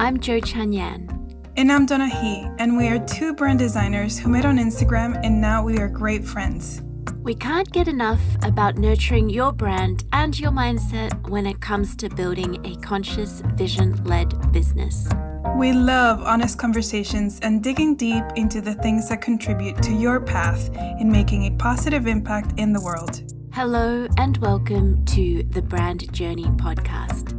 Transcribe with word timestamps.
I'm 0.00 0.20
Jo 0.20 0.38
Chan 0.38 0.72
Yan. 0.72 1.08
And 1.56 1.72
I'm 1.72 1.84
Donna 1.84 2.08
He, 2.08 2.46
and 2.60 2.76
we 2.76 2.86
are 2.86 3.04
two 3.04 3.34
brand 3.34 3.58
designers 3.58 4.16
who 4.16 4.28
met 4.28 4.44
on 4.44 4.56
Instagram 4.56 5.20
and 5.24 5.40
now 5.40 5.64
we 5.64 5.78
are 5.78 5.88
great 5.88 6.24
friends. 6.24 6.82
We 7.16 7.34
can't 7.34 7.68
get 7.72 7.88
enough 7.88 8.20
about 8.44 8.76
nurturing 8.76 9.28
your 9.28 9.50
brand 9.50 10.04
and 10.12 10.38
your 10.38 10.52
mindset 10.52 11.28
when 11.28 11.48
it 11.48 11.60
comes 11.60 11.96
to 11.96 12.08
building 12.10 12.64
a 12.64 12.76
conscious, 12.76 13.42
vision 13.56 14.04
led 14.04 14.52
business. 14.52 15.08
We 15.56 15.72
love 15.72 16.22
honest 16.22 16.60
conversations 16.60 17.40
and 17.40 17.60
digging 17.60 17.96
deep 17.96 18.22
into 18.36 18.60
the 18.60 18.74
things 18.74 19.08
that 19.08 19.20
contribute 19.20 19.82
to 19.82 19.92
your 19.92 20.20
path 20.20 20.70
in 21.00 21.10
making 21.10 21.46
a 21.46 21.56
positive 21.56 22.06
impact 22.06 22.56
in 22.56 22.72
the 22.72 22.80
world. 22.80 23.20
Hello, 23.52 24.06
and 24.16 24.36
welcome 24.36 25.04
to 25.06 25.42
the 25.42 25.60
Brand 25.60 26.12
Journey 26.12 26.44
Podcast. 26.44 27.37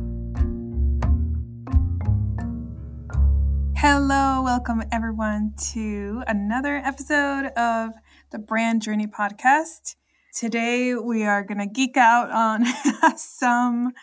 Hello, 3.82 4.42
welcome 4.44 4.84
everyone 4.92 5.54
to 5.72 6.22
another 6.28 6.82
episode 6.84 7.46
of 7.56 7.92
the 8.30 8.38
Brand 8.38 8.82
Journey 8.82 9.08
Podcast. 9.08 9.96
Today 10.36 10.96
we 10.96 11.24
are 11.24 11.46
going 11.46 11.60
to 11.60 11.66
geek 11.66 11.96
out 11.96 12.30
on 12.30 12.66
some 13.16 13.94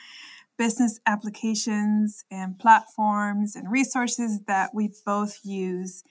business 0.56 0.98
applications 1.04 2.24
and 2.30 2.58
platforms 2.58 3.54
and 3.54 3.70
resources 3.70 4.40
that 4.46 4.70
we 4.72 4.94
both 5.04 5.40
use. 5.44 6.02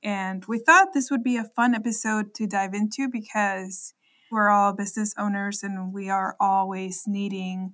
And 0.00 0.44
we 0.44 0.60
thought 0.60 0.94
this 0.94 1.10
would 1.10 1.24
be 1.24 1.36
a 1.36 1.50
fun 1.56 1.74
episode 1.74 2.34
to 2.34 2.46
dive 2.46 2.72
into 2.72 3.08
because 3.10 3.94
we're 4.30 4.48
all 4.48 4.72
business 4.72 5.12
owners 5.18 5.64
and 5.64 5.92
we 5.92 6.08
are 6.08 6.36
always 6.38 7.02
needing 7.08 7.72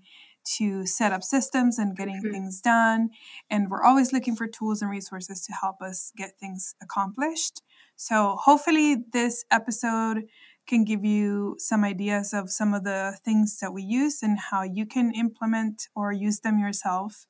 to 0.56 0.86
set 0.86 1.12
up 1.12 1.22
systems 1.22 1.78
and 1.78 1.96
getting 1.96 2.16
mm-hmm. 2.16 2.30
things 2.32 2.60
done. 2.60 3.10
And 3.50 3.70
we're 3.70 3.82
always 3.82 4.12
looking 4.12 4.36
for 4.36 4.46
tools 4.46 4.82
and 4.82 4.90
resources 4.90 5.44
to 5.46 5.52
help 5.52 5.80
us 5.80 6.12
get 6.16 6.38
things 6.38 6.74
accomplished. 6.82 7.62
So, 7.96 8.36
hopefully, 8.40 8.96
this 9.12 9.44
episode 9.50 10.24
can 10.66 10.84
give 10.84 11.04
you 11.04 11.56
some 11.58 11.84
ideas 11.84 12.32
of 12.32 12.50
some 12.50 12.74
of 12.74 12.84
the 12.84 13.18
things 13.24 13.58
that 13.60 13.72
we 13.72 13.82
use 13.82 14.22
and 14.22 14.38
how 14.38 14.62
you 14.62 14.86
can 14.86 15.12
implement 15.12 15.88
or 15.94 16.12
use 16.12 16.40
them 16.40 16.58
yourself. 16.58 17.26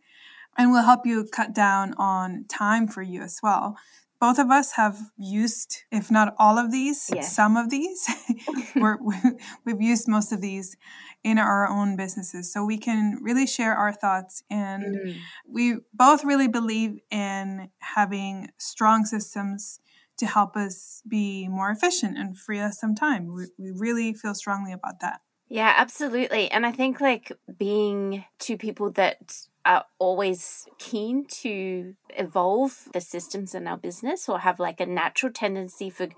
And 0.57 0.71
will 0.71 0.85
help 0.85 1.05
you 1.05 1.27
cut 1.33 1.53
down 1.53 1.95
on 1.95 2.45
time 2.49 2.87
for 2.87 3.03
you 3.03 3.23
as 3.23 3.41
well. 3.43 3.77
Both 4.21 4.39
of 4.39 4.51
us 4.51 4.73
have 4.73 4.99
used, 5.19 5.83
if 5.91 6.11
not 6.11 6.35
all 6.39 6.59
of 6.59 6.71
these, 6.71 7.11
yes. 7.15 7.35
some 7.35 7.57
of 7.57 7.71
these. 7.71 8.09
We're, 8.77 8.99
we've 9.65 9.81
used 9.81 10.09
most 10.09 10.33
of 10.33 10.41
these 10.41 10.77
in 11.23 11.39
our 11.39 11.69
own 11.69 11.97
businesses. 11.97 12.53
So 12.53 12.65
we 12.65 12.79
can 12.79 13.19
really 13.23 13.47
share 13.47 13.75
our 13.75 13.93
thoughts. 13.93 14.43
And 14.51 14.85
mm. 14.85 15.17
we 15.49 15.77
both 15.93 16.25
really 16.25 16.49
believe 16.49 16.99
in 17.11 17.71
having 17.79 18.51
strong 18.59 19.05
systems 19.05 19.81
to 20.19 20.27
help 20.27 20.57
us 20.57 21.03
be 21.09 21.49
more 21.49 21.71
efficient 21.71 22.17
and 22.19 22.39
free 22.39 22.61
us 22.61 22.79
some 22.79 22.95
time. 22.95 23.35
We, 23.35 23.47
we 23.59 23.73
really 23.77 24.15
feel 24.15 24.35
strongly 24.35 24.73
about 24.73 25.01
that. 25.01 25.21
Yeah, 25.49 25.73
absolutely. 25.77 26.51
And 26.51 26.65
I 26.67 26.73
think 26.73 27.01
like 27.01 27.33
being 27.59 28.25
two 28.39 28.57
people 28.57 28.91
that 28.93 29.19
are 29.67 29.85
always 29.99 30.67
keen 30.79 31.27
to 31.27 31.95
evolve 32.17 32.89
the 32.93 33.01
systems 33.01 33.55
in 33.55 33.67
our 33.67 33.77
business 33.79 34.29
or 34.29 34.39
have 34.41 34.59
like 34.59 34.81
a 34.81 34.87
natural 34.87 35.33
tendency 35.33 35.91
for 35.91 36.09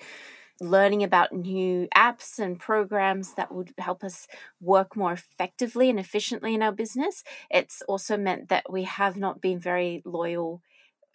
learning 0.61 1.03
about 1.05 1.33
new 1.33 1.89
apps 1.97 2.39
and 2.39 2.59
programs 2.61 3.35
that 3.35 3.53
would 3.55 3.73
help 3.79 4.05
us 4.05 4.27
work 4.61 4.97
more 4.97 5.13
effectively 5.13 5.91
and 5.91 6.01
efficiently 6.01 6.55
in 6.55 6.63
our 6.63 6.73
business. 6.73 7.25
It's 7.51 7.83
also 7.89 8.17
meant 8.17 8.49
that 8.49 8.73
we 8.73 8.85
have 8.85 9.17
not 9.17 9.41
been 9.41 9.59
very 9.61 10.03
loyal 10.05 10.63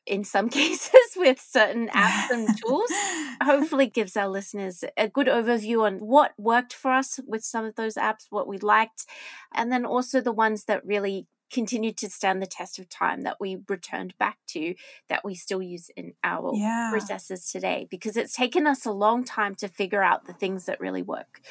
in 0.05 0.23
some 0.23 0.49
cases 0.61 1.11
with 1.16 1.39
certain 1.39 1.88
apps 1.89 2.30
and 2.30 2.47
tools 2.57 2.91
hopefully 3.44 3.88
gives 3.88 4.17
our 4.17 4.27
listeners 4.27 4.83
a 4.97 5.07
good 5.07 5.27
overview 5.27 5.85
on 5.85 5.99
what 5.99 6.34
worked 6.38 6.73
for 6.73 6.91
us 6.91 7.19
with 7.28 7.44
some 7.44 7.66
of 7.66 7.75
those 7.75 7.95
apps 7.95 8.28
what 8.29 8.47
we 8.47 8.57
liked 8.57 9.06
and 9.53 9.72
then 9.72 9.85
also 9.85 10.22
the 10.22 10.31
ones 10.31 10.66
that 10.66 10.85
really 10.85 11.28
continued 11.51 11.97
to 11.97 12.09
stand 12.09 12.41
the 12.41 12.47
test 12.47 12.79
of 12.79 12.88
time 12.89 13.23
that 13.23 13.38
we 13.39 13.57
returned 13.67 14.17
back 14.17 14.38
to 14.47 14.73
that 15.09 15.23
we 15.25 15.35
still 15.35 15.62
use 15.62 15.89
in 15.97 16.13
our 16.23 16.53
yeah. 16.56 16.89
processes 16.89 17.51
today 17.51 17.88
because 17.91 18.16
it's 18.16 18.33
taken 18.33 18.66
us 18.66 18.85
a 18.85 18.91
long 18.91 19.23
time 19.23 19.53
to 19.53 19.68
figure 19.68 20.01
out 20.01 20.25
the 20.25 20.33
things 20.33 20.66
that 20.66 20.79
really 20.79 21.01
work 21.01 21.41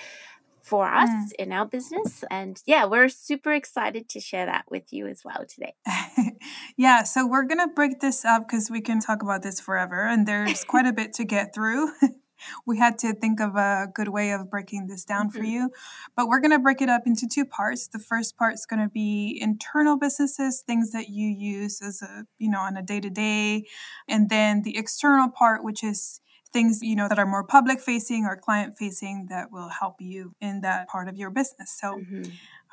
for 0.71 0.87
us 0.87 1.11
mm. 1.11 1.33
in 1.41 1.53
our 1.53 1.67
business. 1.67 2.23
And 2.31 2.63
yeah, 2.65 2.85
we're 2.85 3.09
super 3.09 3.53
excited 3.53 4.09
to 4.11 4.21
share 4.21 4.47
that 4.47 4.67
with 4.71 4.93
you 4.93 5.09
as 5.09 5.23
well 5.25 5.45
today. 5.49 5.75
yeah, 6.77 7.03
so 7.03 7.27
we're 7.27 7.43
going 7.43 7.59
to 7.59 7.75
break 7.75 7.99
this 7.99 8.25
up 8.25 8.47
because 8.47 8.71
we 8.71 8.81
can 8.81 9.01
talk 9.01 9.21
about 9.21 9.43
this 9.43 9.59
forever 9.59 10.07
and 10.07 10.29
there's 10.29 10.63
quite 10.63 10.87
a 10.87 10.93
bit 10.93 11.13
to 11.15 11.25
get 11.25 11.53
through. 11.53 11.91
we 12.67 12.79
had 12.79 12.99
to 13.01 13.13
think 13.15 13.41
of 13.41 13.57
a 13.57 13.89
good 13.93 14.09
way 14.11 14.31
of 14.31 14.49
breaking 14.49 14.87
this 14.87 15.05
down 15.05 15.29
mm-hmm. 15.29 15.39
for 15.39 15.45
you. 15.45 15.71
But 16.17 16.29
we're 16.29 16.41
going 16.41 16.53
to 16.53 16.61
break 16.61 16.81
it 16.81 16.89
up 16.89 17.03
into 17.05 17.27
two 17.27 17.45
parts. 17.45 17.89
The 17.89 17.99
first 17.99 18.37
part 18.37 18.55
is 18.55 18.65
going 18.65 18.81
to 18.81 18.89
be 18.89 19.37
internal 19.41 19.99
businesses, 19.99 20.63
things 20.65 20.93
that 20.93 21.09
you 21.09 21.27
use 21.27 21.83
as 21.83 22.01
a, 22.01 22.27
you 22.39 22.49
know, 22.49 22.61
on 22.61 22.77
a 22.77 22.83
day 22.83 23.01
to 23.01 23.11
day. 23.11 23.67
And 24.09 24.31
then 24.31 24.63
the 24.63 24.79
external 24.79 25.31
part, 25.31 25.65
which 25.65 25.83
is 25.83 26.21
things 26.53 26.81
you 26.83 26.97
know 26.97 27.09
that 27.09 27.19
are 27.19 27.27
more 27.27 27.45
public 27.45 27.81
facing 27.81 28.25
or 28.25 28.37
client 28.37 28.77
facing 28.79 29.27
that 29.31 29.53
will 29.53 29.69
help 29.69 29.97
you 30.01 30.35
in 30.41 30.61
that 30.63 30.89
part 30.89 31.09
of 31.09 31.17
your 31.17 31.31
business. 31.31 31.77
So 31.79 31.99
mm-hmm. 31.99 32.23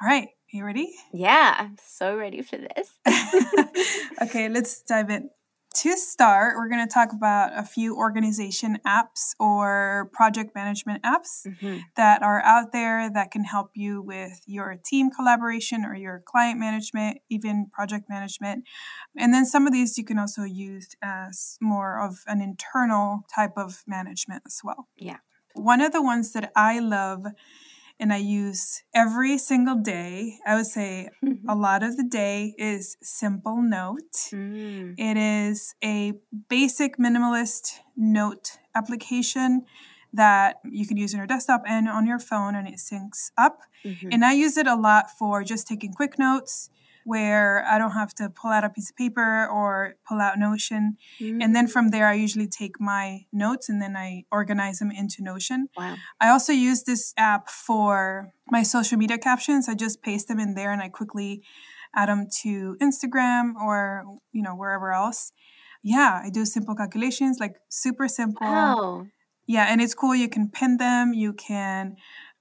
all 0.02 0.08
right 0.08 0.30
you 0.52 0.64
ready? 0.64 0.94
Yeah 1.14 1.56
i'm 1.60 1.78
so 1.86 2.16
ready 2.16 2.42
for 2.42 2.58
this. 2.58 2.94
Okay 4.22 4.50
let's 4.50 4.82
dive 4.82 5.10
in 5.10 5.30
to 5.78 5.96
start, 5.96 6.56
we're 6.56 6.70
going 6.70 6.86
to 6.86 6.92
talk 6.92 7.14
about 7.14 7.52
a 7.56 7.64
few 7.64 7.96
organization 7.96 8.80
apps 8.86 9.34
or 9.40 10.10
project 10.12 10.56
management 10.56 11.04
apps 11.04 11.46
mm-hmm. 11.46 11.78
that 11.96 12.24
are 12.24 12.42
out 12.42 12.72
there 12.72 13.12
that 13.12 13.30
can 13.30 13.44
help 13.44 13.72
you 13.76 14.02
with 14.02 14.42
your 14.48 14.76
team 14.84 15.12
collaboration 15.12 15.86
or 15.86 15.96
your 15.96 16.24
client 16.26 16.60
management, 16.60 17.20
even 17.30 17.68
project 17.72 18.10
management. 18.10 18.64
And 19.16 19.32
then 19.32 19.46
some 19.46 19.68
of 19.68 19.74
these 19.74 20.00
you 20.00 20.04
can 20.04 20.18
also 20.18 20.44
use 20.44 20.90
as 21.04 21.58
more 21.62 22.04
of 22.04 22.24
an 22.26 22.42
internal 22.42 23.24
type 23.34 23.54
of 23.56 23.84
management 23.86 24.44
as 24.48 24.62
well. 24.64 24.88
Yeah. 24.98 25.18
One 25.54 25.82
of 25.82 25.92
the 25.92 26.02
ones 26.02 26.34
that 26.34 26.52
I 26.56 26.80
love 26.80 27.26
and 28.00 28.14
I 28.14 28.18
use 28.18 28.84
every 28.94 29.38
single 29.38 29.76
day. 29.76 30.38
I 30.46 30.56
would 30.56 30.68
say 30.68 31.10
a 31.48 31.56
lot 31.68 31.84
of 31.84 31.98
the 31.98 32.04
day 32.04 32.54
is 32.58 32.98
Simplenote. 33.04 34.32
Mm. 34.32 34.96
It 34.98 35.18
is 35.18 35.74
a 35.84 36.14
basic 36.50 36.98
minimalist 36.98 37.80
note 37.96 38.58
application 38.76 39.66
that 40.14 40.58
you 40.64 40.88
can 40.88 40.98
use 40.98 41.14
on 41.14 41.20
your 41.20 41.28
desktop 41.28 41.64
and 41.68 41.88
on 41.88 42.08
your 42.08 42.20
phone, 42.20 42.56
and 42.56 42.68
it 42.68 42.76
syncs 42.76 43.32
up. 43.38 43.60
Mm-hmm. 43.86 44.10
And 44.12 44.26
I 44.26 44.34
use 44.34 44.58
it 44.58 44.68
a 44.68 44.76
lot 44.76 45.12
for 45.12 45.44
just 45.44 45.68
taking 45.68 45.94
quick 45.94 46.18
notes 46.18 46.70
where 47.08 47.64
I 47.64 47.78
don't 47.78 47.92
have 47.92 48.14
to 48.16 48.30
pull 48.30 48.52
out 48.52 48.66
a 48.66 48.70
piece 48.70 48.90
of 48.90 48.98
paper 48.98 49.48
or 49.48 49.96
pull 50.06 50.20
out 50.20 50.38
Notion. 50.38 50.98
Mm-hmm. 51.22 51.42
And 51.42 51.56
then 51.56 51.66
from 51.68 51.92
there, 51.92 52.06
I 52.06 52.16
usually 52.16 52.48
take 52.48 52.82
my 52.82 53.22
notes 53.32 53.70
and 53.70 53.82
then 53.82 53.96
I 53.96 54.26
organize 54.30 54.80
them 54.80 54.92
into 54.92 55.24
Notion. 55.24 55.70
Wow. 55.78 55.96
I 56.20 56.28
also 56.28 56.52
use 56.52 56.84
this 56.84 57.14
app 57.16 57.50
for 57.50 58.34
my 58.52 58.62
social 58.62 58.98
media 58.98 59.18
captions. 59.18 59.70
I 59.70 59.74
just 59.74 60.02
paste 60.02 60.28
them 60.28 60.38
in 60.38 60.54
there 60.54 60.74
and 60.74 60.82
I 60.82 60.90
quickly 60.90 61.44
add 61.96 62.10
them 62.10 62.28
to 62.42 62.76
Instagram 62.82 63.56
or, 63.56 64.04
you 64.34 64.44
know, 64.44 64.56
wherever 64.56 64.92
else. 64.92 65.32
Yeah, 65.82 66.20
I 66.22 66.30
do 66.30 66.44
simple 66.44 66.76
calculations, 66.76 67.38
like 67.40 67.56
super 67.70 68.10
simple. 68.10 68.46
Oh. 68.46 69.08
Yeah, 69.48 69.68
and 69.70 69.82
it's 69.82 69.96
cool. 69.96 70.14
You 70.14 70.28
can 70.28 70.50
pin 70.50 70.76
them. 70.76 71.14
You 71.14 71.32
can, 71.32 71.96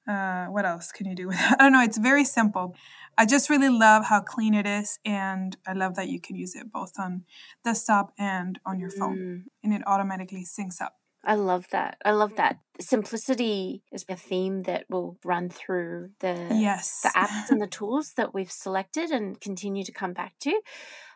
uh, 0.08 0.46
what 0.46 0.64
else 0.64 0.90
can 0.90 1.06
you 1.06 1.14
do 1.14 1.28
with 1.28 1.36
that? 1.36 1.56
I 1.60 1.62
don't 1.62 1.72
know. 1.72 1.82
It's 1.82 1.98
very 1.98 2.24
simple. 2.24 2.74
I 3.18 3.24
just 3.24 3.48
really 3.48 3.70
love 3.70 4.04
how 4.06 4.20
clean 4.20 4.54
it 4.54 4.66
is, 4.66 4.98
and 5.04 5.56
I 5.66 5.72
love 5.72 5.94
that 5.96 6.08
you 6.08 6.20
can 6.20 6.36
use 6.36 6.54
it 6.54 6.70
both 6.70 6.92
on 6.98 7.24
desktop 7.64 8.12
and 8.18 8.58
on 8.66 8.78
your 8.78 8.90
phone, 8.90 9.18
mm. 9.18 9.42
and 9.64 9.72
it 9.72 9.82
automatically 9.86 10.44
syncs 10.44 10.80
up. 10.82 10.96
I 11.24 11.34
love 11.34 11.66
that. 11.72 11.98
I 12.04 12.12
love 12.12 12.36
that. 12.36 12.58
Simplicity 12.80 13.82
is 13.92 14.04
a 14.08 14.16
theme 14.16 14.62
that 14.62 14.84
will 14.88 15.18
run 15.24 15.48
through 15.48 16.10
the 16.20 16.48
yes. 16.52 17.00
the 17.02 17.08
apps 17.10 17.50
and 17.50 17.60
the 17.60 17.66
tools 17.78 18.12
that 18.16 18.34
we've 18.34 18.50
selected 18.50 19.10
and 19.10 19.40
continue 19.40 19.84
to 19.84 19.92
come 19.92 20.12
back 20.12 20.34
to 20.40 20.60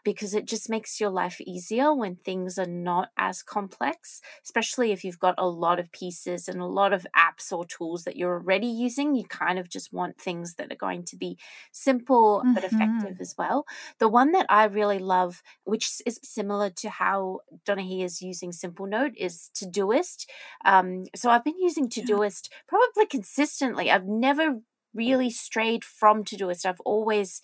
because 0.05 0.35
it 0.35 0.47
just 0.47 0.69
makes 0.69 1.01
your 1.01 1.11
life 1.11 1.41
easier 1.41 1.95
when 1.95 2.17
things 2.17 2.59
are 2.59 2.67
not 2.67 3.11
as 3.17 3.43
complex, 3.43 4.21
especially 4.45 4.93
if 4.93 5.05
you've 5.05 5.19
got 5.19 5.35
a 5.39 5.49
lot 5.49 5.79
of 5.79 5.93
pieces 5.93 6.49
and 6.49 6.61
a 6.61 6.67
lot 6.67 6.93
of 6.93 7.07
apps 7.17 7.53
or 7.53 7.65
tools 7.65 8.05
that 8.05 8.17
you're 8.17 8.35
already 8.35 8.67
using. 8.67 9.15
You 9.15 9.25
kind 9.25 9.59
of 9.59 9.69
just 9.69 9.93
want 9.93 10.19
things 10.19 10.55
that 10.55 10.73
are 10.73 10.77
going 10.77 11.05
to 11.05 11.17
be 11.17 11.39
simple 11.73 12.39
mm-hmm. 12.39 12.55
but 12.55 12.65
effective 12.65 13.21
as 13.21 13.35
well. 13.37 13.67
The 13.99 14.09
one 14.09 14.33
that 14.33 14.47
I 14.49 14.65
really 14.65 14.99
love, 14.99 15.43
which 15.65 16.01
is 16.07 16.21
similar 16.23 16.71
to 16.71 16.91
how 16.91 17.41
Donna 17.65 17.83
He 17.83 18.03
is 18.03 18.23
using 18.23 18.53
Simplenote, 18.53 19.15
is 19.17 19.51
Todoist. 19.55 20.27
Um, 20.65 21.05
so 21.15 21.31
I've 21.31 21.45
been 21.45 21.50
using 21.59 21.89
Todoist 21.89 22.49
probably 22.69 23.07
consistently. 23.07 23.91
I've 23.91 24.07
never 24.07 24.51
mm. 24.51 24.61
really 24.95 25.31
strayed 25.31 25.85
from 25.85 26.25
Todoist. 26.25 26.67
I've 26.67 26.81
always 26.81 27.41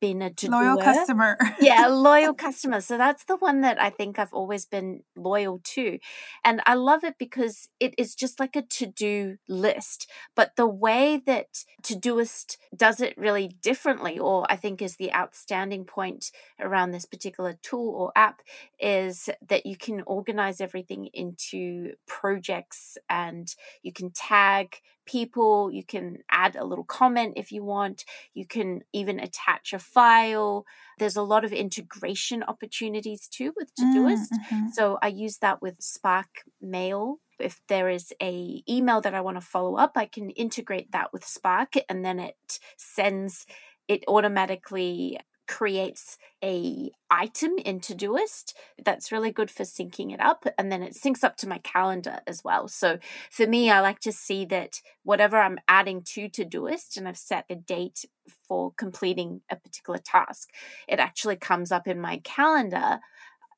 been 0.00 0.22
a 0.22 0.30
to 0.30 0.50
loyal 0.50 0.78
customer. 0.78 1.36
yeah, 1.60 1.86
loyal 1.90 2.34
customer. 2.34 2.80
So 2.80 2.98
that's 2.98 3.24
the 3.24 3.36
one 3.36 3.60
that 3.62 3.80
I 3.80 3.90
think 3.90 4.18
I've 4.18 4.32
always 4.32 4.66
been 4.66 5.02
loyal 5.16 5.60
to. 5.74 5.98
And 6.44 6.60
I 6.66 6.74
love 6.74 7.04
it 7.04 7.16
because 7.18 7.68
it 7.80 7.94
is 7.98 8.14
just 8.14 8.40
like 8.40 8.56
a 8.56 8.62
to 8.62 8.86
do 8.86 9.36
list. 9.48 10.10
But 10.34 10.56
the 10.56 10.66
way 10.66 11.20
that 11.26 11.64
Todoist 11.82 12.56
does 12.76 13.00
it 13.00 13.16
really 13.16 13.48
differently, 13.48 14.18
or 14.18 14.46
I 14.50 14.56
think 14.56 14.82
is 14.82 14.96
the 14.96 15.12
outstanding 15.14 15.84
point 15.84 16.30
around 16.60 16.92
this 16.92 17.06
particular 17.06 17.58
tool 17.62 17.94
or 17.94 18.12
app, 18.16 18.42
is 18.78 19.28
that 19.48 19.66
you 19.66 19.76
can 19.76 20.02
organize 20.06 20.60
everything 20.60 21.08
into 21.12 21.92
projects 22.06 22.96
and 23.08 23.54
you 23.82 23.92
can 23.92 24.10
tag 24.10 24.80
people. 25.08 25.72
You 25.72 25.82
can 25.82 26.18
add 26.30 26.54
a 26.54 26.64
little 26.64 26.84
comment 26.84 27.34
if 27.36 27.50
you 27.50 27.64
want. 27.64 28.04
You 28.34 28.46
can 28.46 28.82
even 28.92 29.18
attach 29.18 29.72
a 29.72 29.78
file. 29.78 30.64
There's 30.98 31.16
a 31.16 31.22
lot 31.22 31.44
of 31.44 31.52
integration 31.52 32.42
opportunities 32.42 33.26
too 33.28 33.52
with 33.56 33.74
Todoist. 33.74 34.28
Mm, 34.32 34.38
mm-hmm. 34.44 34.68
So 34.72 34.98
I 35.02 35.08
use 35.08 35.38
that 35.38 35.60
with 35.60 35.80
Spark 35.80 36.44
Mail. 36.60 37.16
If 37.40 37.60
there 37.68 37.88
is 37.88 38.12
a 38.20 38.62
email 38.68 39.00
that 39.00 39.14
I 39.14 39.20
want 39.20 39.36
to 39.36 39.46
follow 39.46 39.76
up, 39.76 39.92
I 39.96 40.06
can 40.06 40.30
integrate 40.30 40.92
that 40.92 41.12
with 41.12 41.24
Spark 41.24 41.74
and 41.88 42.04
then 42.04 42.18
it 42.18 42.58
sends 42.76 43.46
it 43.86 44.04
automatically 44.06 45.18
creates 45.48 46.18
a 46.44 46.90
item 47.10 47.58
in 47.64 47.80
Todoist 47.80 48.52
that's 48.84 49.10
really 49.10 49.32
good 49.32 49.50
for 49.50 49.64
syncing 49.64 50.12
it 50.12 50.20
up 50.20 50.46
and 50.56 50.70
then 50.70 50.82
it 50.82 50.94
syncs 50.94 51.24
up 51.24 51.36
to 51.38 51.48
my 51.48 51.58
calendar 51.58 52.20
as 52.26 52.44
well. 52.44 52.68
So 52.68 52.98
for 53.30 53.46
me 53.46 53.70
I 53.70 53.80
like 53.80 53.98
to 54.00 54.12
see 54.12 54.44
that 54.46 54.80
whatever 55.02 55.38
I'm 55.38 55.58
adding 55.66 56.02
to 56.14 56.28
Todoist 56.28 56.96
and 56.96 57.08
I've 57.08 57.16
set 57.16 57.46
a 57.50 57.56
date 57.56 58.04
for 58.46 58.72
completing 58.76 59.40
a 59.50 59.56
particular 59.56 59.98
task, 59.98 60.50
it 60.86 61.00
actually 61.00 61.36
comes 61.36 61.72
up 61.72 61.88
in 61.88 62.00
my 62.00 62.18
calendar 62.22 63.00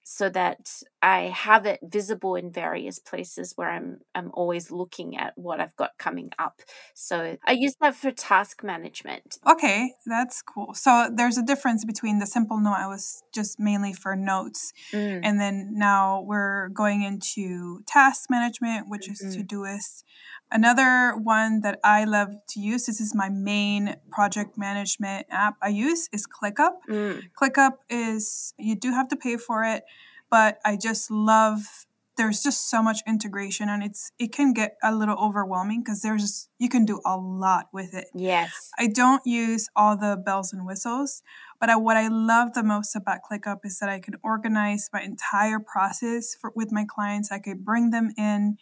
so 0.03 0.29
that 0.31 0.83
I 1.03 1.33
have 1.35 1.67
it 1.67 1.81
visible 1.83 2.35
in 2.35 2.51
various 2.51 2.99
places 2.99 3.53
where 3.57 3.71
I'm 3.71 4.01
I'm 4.15 4.31
always 4.35 4.71
looking 4.71 5.17
at 5.17 5.37
what 5.37 5.61
I've 5.61 5.77
got 5.77 5.93
coming 5.99 6.31
up. 6.39 6.61
So 6.95 7.37
I 7.47 7.53
use 7.53 7.77
that 7.81 7.95
for 7.95 8.11
task 8.11 8.63
management. 8.63 9.39
Okay, 9.49 9.93
that's 10.07 10.43
cool. 10.43 10.75
So 10.75 11.11
there's 11.15 11.39
a 11.39 11.43
difference 11.43 11.85
between 11.85 12.19
the 12.19 12.27
Simplenote 12.27 12.79
I 12.79 12.87
was 12.87 13.23
just 13.33 13.61
mainly 13.61 13.93
for 13.93 14.17
notes 14.17 14.73
mm. 14.93 15.21
and 15.23 15.41
then 15.41 15.75
now 15.75 16.23
we're 16.23 16.69
going 16.69 17.03
into 17.03 17.83
task 17.87 18.31
management 18.31 18.89
which 18.89 19.09
mm-hmm. 19.09 19.29
is 19.29 19.37
Todoist. 19.37 20.05
Another 20.53 21.17
one 21.17 21.61
that 21.61 21.79
I 21.85 22.05
love 22.05 22.31
to 22.49 22.61
use, 22.61 22.87
this 22.87 23.01
is 23.01 23.15
my 23.15 23.29
main 23.29 23.97
project 24.11 24.59
management 24.59 25.27
app 25.31 25.57
I 25.63 25.69
use, 25.69 26.09
is 26.13 26.27
ClickUp. 26.27 26.73
Mm. 26.89 27.23
ClickUp 27.41 27.75
is, 27.89 28.53
you 28.59 28.75
do 28.75 28.91
have 28.91 29.09
to 29.09 29.17
pay 29.17 29.37
for 29.37 29.63
it, 29.65 29.85
but 30.29 30.59
I 30.65 30.77
just 30.77 31.11
love 31.11 31.87
there's 32.21 32.43
just 32.43 32.69
so 32.69 32.83
much 32.83 33.01
integration 33.07 33.71
and 33.71 33.83
it's 33.83 34.13
it 34.19 34.31
can 34.31 34.53
get 34.53 34.77
a 34.83 34.95
little 34.95 35.17
overwhelming 35.17 35.83
because 35.83 36.03
there's 36.03 36.51
you 36.59 36.69
can 36.69 36.85
do 36.85 37.01
a 37.07 37.17
lot 37.17 37.69
with 37.73 37.95
it 37.95 38.09
yes 38.15 38.71
i 38.79 38.87
don't 38.87 39.23
use 39.25 39.71
all 39.75 39.97
the 39.97 40.21
bells 40.23 40.53
and 40.53 40.67
whistles 40.67 41.23
but 41.59 41.71
I, 41.71 41.77
what 41.77 41.97
i 41.97 42.09
love 42.09 42.53
the 42.53 42.63
most 42.63 42.95
about 42.95 43.21
clickup 43.31 43.65
is 43.65 43.79
that 43.79 43.89
i 43.89 43.99
can 44.01 44.17
organize 44.23 44.91
my 44.93 45.01
entire 45.01 45.59
process 45.59 46.35
for, 46.39 46.53
with 46.55 46.71
my 46.71 46.85
clients 46.85 47.33
i 47.33 47.39
could 47.39 47.65
bring 47.65 47.89
them 47.89 48.13
in 48.19 48.59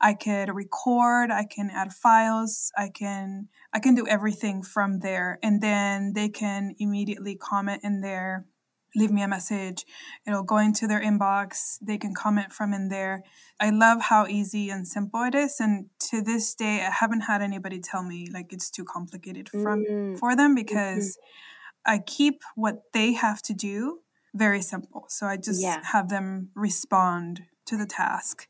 I 0.00 0.14
could 0.14 0.54
record, 0.54 1.30
I 1.30 1.44
can 1.44 1.70
add 1.70 1.92
files, 1.92 2.70
I 2.76 2.88
can 2.88 3.48
I 3.72 3.80
can 3.80 3.94
do 3.94 4.06
everything 4.06 4.62
from 4.62 5.00
there 5.00 5.38
and 5.42 5.60
then 5.60 6.12
they 6.14 6.28
can 6.28 6.74
immediately 6.78 7.34
comment 7.34 7.82
in 7.82 8.00
there, 8.00 8.46
leave 8.94 9.10
me 9.10 9.22
a 9.22 9.28
message. 9.28 9.84
It'll 10.26 10.44
go 10.44 10.58
into 10.58 10.86
their 10.86 11.00
inbox. 11.00 11.78
They 11.82 11.98
can 11.98 12.14
comment 12.14 12.52
from 12.52 12.72
in 12.72 12.88
there. 12.88 13.24
I 13.60 13.70
love 13.70 14.02
how 14.02 14.26
easy 14.26 14.70
and 14.70 14.86
simple 14.86 15.22
it 15.24 15.34
is 15.34 15.58
and 15.58 15.86
to 16.10 16.22
this 16.22 16.54
day 16.54 16.86
I 16.86 16.90
haven't 16.90 17.22
had 17.22 17.42
anybody 17.42 17.80
tell 17.80 18.04
me 18.04 18.28
like 18.32 18.52
it's 18.52 18.70
too 18.70 18.84
complicated 18.84 19.48
from 19.48 19.84
mm. 19.84 20.18
for 20.18 20.36
them 20.36 20.50
mm-hmm. 20.50 20.64
because 20.66 21.16
mm-hmm. 21.16 21.92
I 21.94 21.98
keep 21.98 22.42
what 22.54 22.82
they 22.92 23.14
have 23.14 23.42
to 23.42 23.54
do 23.54 24.00
very 24.34 24.62
simple. 24.62 25.06
So 25.08 25.26
I 25.26 25.36
just 25.36 25.62
yeah. 25.62 25.82
have 25.92 26.08
them 26.08 26.50
respond 26.54 27.42
to 27.66 27.76
the 27.76 27.86
task 27.86 28.46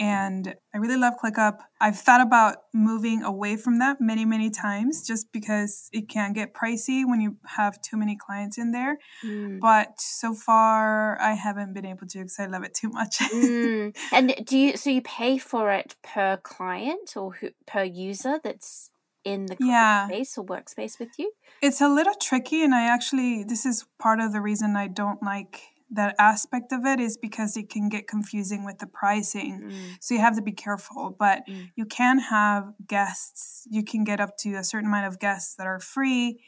and 0.00 0.54
I 0.74 0.78
really 0.78 0.96
love 0.96 1.14
ClickUp. 1.22 1.58
I've 1.78 1.98
thought 1.98 2.22
about 2.22 2.56
moving 2.72 3.22
away 3.22 3.56
from 3.56 3.80
that 3.80 3.98
many, 4.00 4.24
many 4.24 4.48
times 4.48 5.06
just 5.06 5.30
because 5.30 5.90
it 5.92 6.08
can 6.08 6.32
get 6.32 6.54
pricey 6.54 7.06
when 7.06 7.20
you 7.20 7.36
have 7.44 7.82
too 7.82 7.98
many 7.98 8.16
clients 8.16 8.56
in 8.56 8.72
there. 8.72 8.96
Mm. 9.22 9.60
But 9.60 10.00
so 10.00 10.32
far, 10.32 11.20
I 11.20 11.34
haven't 11.34 11.74
been 11.74 11.84
able 11.84 12.06
to 12.08 12.18
because 12.20 12.40
I 12.40 12.46
love 12.46 12.62
it 12.64 12.72
too 12.72 12.88
much. 12.88 13.18
mm. 13.18 13.94
And 14.12 14.34
do 14.46 14.56
you, 14.56 14.76
so 14.78 14.88
you 14.88 15.02
pay 15.02 15.36
for 15.36 15.70
it 15.70 15.94
per 16.02 16.38
client 16.38 17.14
or 17.14 17.34
who, 17.34 17.50
per 17.66 17.84
user 17.84 18.40
that's 18.42 18.90
in 19.22 19.46
the 19.46 19.56
yeah. 19.60 20.08
space 20.08 20.38
or 20.38 20.46
workspace 20.46 20.98
with 20.98 21.10
you? 21.18 21.30
It's 21.60 21.82
a 21.82 21.88
little 21.88 22.14
tricky. 22.14 22.64
And 22.64 22.74
I 22.74 22.86
actually, 22.86 23.44
this 23.44 23.66
is 23.66 23.84
part 23.98 24.18
of 24.18 24.32
the 24.32 24.40
reason 24.40 24.76
I 24.76 24.86
don't 24.86 25.22
like 25.22 25.60
that 25.90 26.14
aspect 26.18 26.72
of 26.72 26.84
it 26.84 27.00
is 27.00 27.16
because 27.16 27.56
it 27.56 27.68
can 27.68 27.88
get 27.88 28.06
confusing 28.06 28.64
with 28.64 28.78
the 28.78 28.86
pricing. 28.86 29.62
Mm. 29.64 29.96
So 30.00 30.14
you 30.14 30.20
have 30.20 30.36
to 30.36 30.42
be 30.42 30.52
careful. 30.52 31.14
But 31.18 31.42
mm. 31.48 31.70
you 31.74 31.84
can 31.84 32.18
have 32.18 32.72
guests, 32.86 33.66
you 33.70 33.82
can 33.82 34.04
get 34.04 34.20
up 34.20 34.36
to 34.38 34.54
a 34.54 34.64
certain 34.64 34.88
amount 34.88 35.06
of 35.06 35.18
guests 35.18 35.56
that 35.56 35.66
are 35.66 35.80
free 35.80 36.40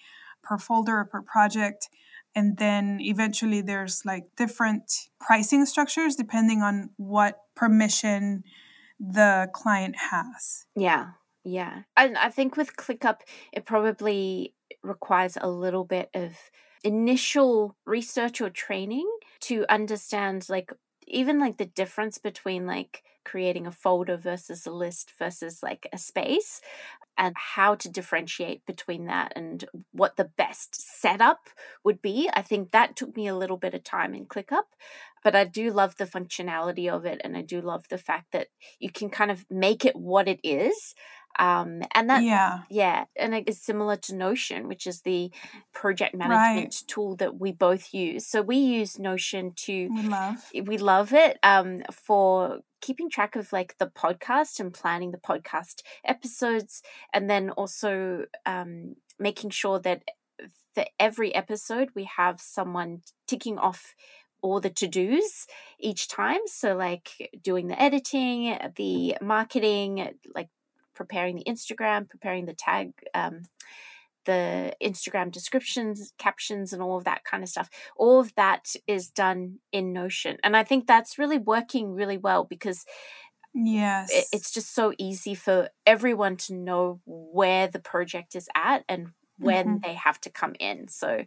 per 0.42 0.58
folder 0.58 0.98
or 0.98 1.04
per 1.04 1.22
project. 1.22 1.88
And 2.34 2.56
then 2.56 2.98
eventually 3.00 3.60
there's 3.60 4.04
like 4.04 4.24
different 4.36 5.08
pricing 5.20 5.66
structures 5.66 6.16
depending 6.16 6.62
on 6.62 6.90
what 6.96 7.38
permission 7.54 8.44
the 8.98 9.48
client 9.52 9.96
has. 10.10 10.66
Yeah. 10.76 11.10
Yeah. 11.44 11.82
And 11.96 12.16
I 12.16 12.28
think 12.28 12.56
with 12.56 12.76
ClickUp, 12.76 13.18
it 13.52 13.64
probably 13.64 14.54
requires 14.82 15.36
a 15.40 15.48
little 15.48 15.84
bit 15.84 16.10
of 16.14 16.36
initial 16.84 17.76
research 17.86 18.40
or 18.40 18.50
training 18.50 19.08
to 19.40 19.64
understand 19.68 20.46
like 20.48 20.72
even 21.06 21.38
like 21.38 21.58
the 21.58 21.66
difference 21.66 22.18
between 22.18 22.66
like 22.66 23.02
creating 23.24 23.66
a 23.66 23.72
folder 23.72 24.16
versus 24.16 24.66
a 24.66 24.70
list 24.70 25.12
versus 25.18 25.62
like 25.62 25.86
a 25.92 25.98
space 25.98 26.60
and 27.18 27.34
how 27.36 27.74
to 27.74 27.90
differentiate 27.90 28.64
between 28.66 29.04
that 29.06 29.32
and 29.36 29.64
what 29.92 30.16
the 30.16 30.30
best 30.36 30.74
setup 31.00 31.48
would 31.84 32.00
be. 32.00 32.28
I 32.32 32.42
think 32.42 32.70
that 32.70 32.96
took 32.96 33.16
me 33.16 33.26
a 33.26 33.36
little 33.36 33.58
bit 33.58 33.74
of 33.74 33.84
time 33.84 34.14
in 34.14 34.26
ClickUp, 34.26 34.64
but 35.22 35.36
I 35.36 35.44
do 35.44 35.70
love 35.70 35.96
the 35.96 36.06
functionality 36.06 36.88
of 36.88 37.04
it 37.04 37.20
and 37.22 37.36
I 37.36 37.42
do 37.42 37.60
love 37.60 37.84
the 37.88 37.98
fact 37.98 38.32
that 38.32 38.48
you 38.80 38.90
can 38.90 39.10
kind 39.10 39.30
of 39.30 39.44
make 39.50 39.84
it 39.84 39.94
what 39.94 40.26
it 40.26 40.40
is 40.42 40.94
um, 41.38 41.82
and 41.94 42.10
that 42.10 42.22
yeah 42.22 42.60
yeah 42.70 43.04
and 43.16 43.34
it 43.34 43.48
is 43.48 43.60
similar 43.60 43.96
to 43.96 44.14
notion 44.14 44.68
which 44.68 44.86
is 44.86 45.02
the 45.02 45.30
project 45.72 46.14
management 46.14 46.64
right. 46.64 46.82
tool 46.86 47.16
that 47.16 47.38
we 47.38 47.52
both 47.52 47.92
use 47.94 48.26
so 48.26 48.42
we 48.42 48.56
use 48.56 48.98
notion 48.98 49.52
to 49.54 49.88
we 49.94 50.02
love 50.02 50.50
we 50.64 50.78
love 50.78 51.12
it 51.12 51.38
um, 51.42 51.82
for 51.92 52.60
keeping 52.80 53.08
track 53.08 53.36
of 53.36 53.52
like 53.52 53.76
the 53.78 53.86
podcast 53.86 54.58
and 54.58 54.74
planning 54.74 55.12
the 55.12 55.18
podcast 55.18 55.82
episodes 56.04 56.82
and 57.12 57.30
then 57.30 57.50
also 57.50 58.24
um, 58.44 58.96
making 59.18 59.50
sure 59.50 59.78
that 59.78 60.02
for 60.74 60.84
every 60.98 61.34
episode 61.34 61.90
we 61.94 62.04
have 62.16 62.40
someone 62.40 63.02
ticking 63.26 63.58
off 63.58 63.94
all 64.42 64.60
the 64.60 64.70
to 64.70 64.88
dos 64.88 65.46
each 65.78 66.08
time. 66.08 66.40
So, 66.46 66.74
like 66.74 67.30
doing 67.42 67.68
the 67.68 67.80
editing, 67.80 68.58
the 68.76 69.16
marketing, 69.22 70.10
like 70.34 70.48
preparing 70.94 71.36
the 71.36 71.44
Instagram, 71.44 72.08
preparing 72.08 72.46
the 72.46 72.54
tag, 72.54 72.92
um, 73.14 73.42
the 74.24 74.74
Instagram 74.82 75.32
descriptions, 75.32 76.12
captions, 76.18 76.72
and 76.72 76.82
all 76.82 76.96
of 76.96 77.04
that 77.04 77.24
kind 77.24 77.42
of 77.42 77.48
stuff. 77.48 77.68
All 77.96 78.20
of 78.20 78.34
that 78.36 78.74
is 78.86 79.08
done 79.08 79.58
in 79.72 79.92
Notion. 79.92 80.38
And 80.44 80.56
I 80.56 80.62
think 80.62 80.86
that's 80.86 81.18
really 81.18 81.38
working 81.38 81.94
really 81.94 82.18
well 82.18 82.44
because 82.44 82.84
yes 83.54 84.08
it's 84.32 84.50
just 84.50 84.74
so 84.74 84.94
easy 84.96 85.34
for 85.34 85.68
everyone 85.86 86.36
to 86.36 86.54
know 86.54 87.00
where 87.04 87.68
the 87.68 87.78
project 87.78 88.34
is 88.34 88.48
at 88.54 88.82
and 88.88 89.08
when 89.38 89.66
mm-hmm. 89.66 89.76
they 89.82 89.92
have 89.92 90.18
to 90.18 90.30
come 90.30 90.54
in 90.58 90.88
so 90.88 91.22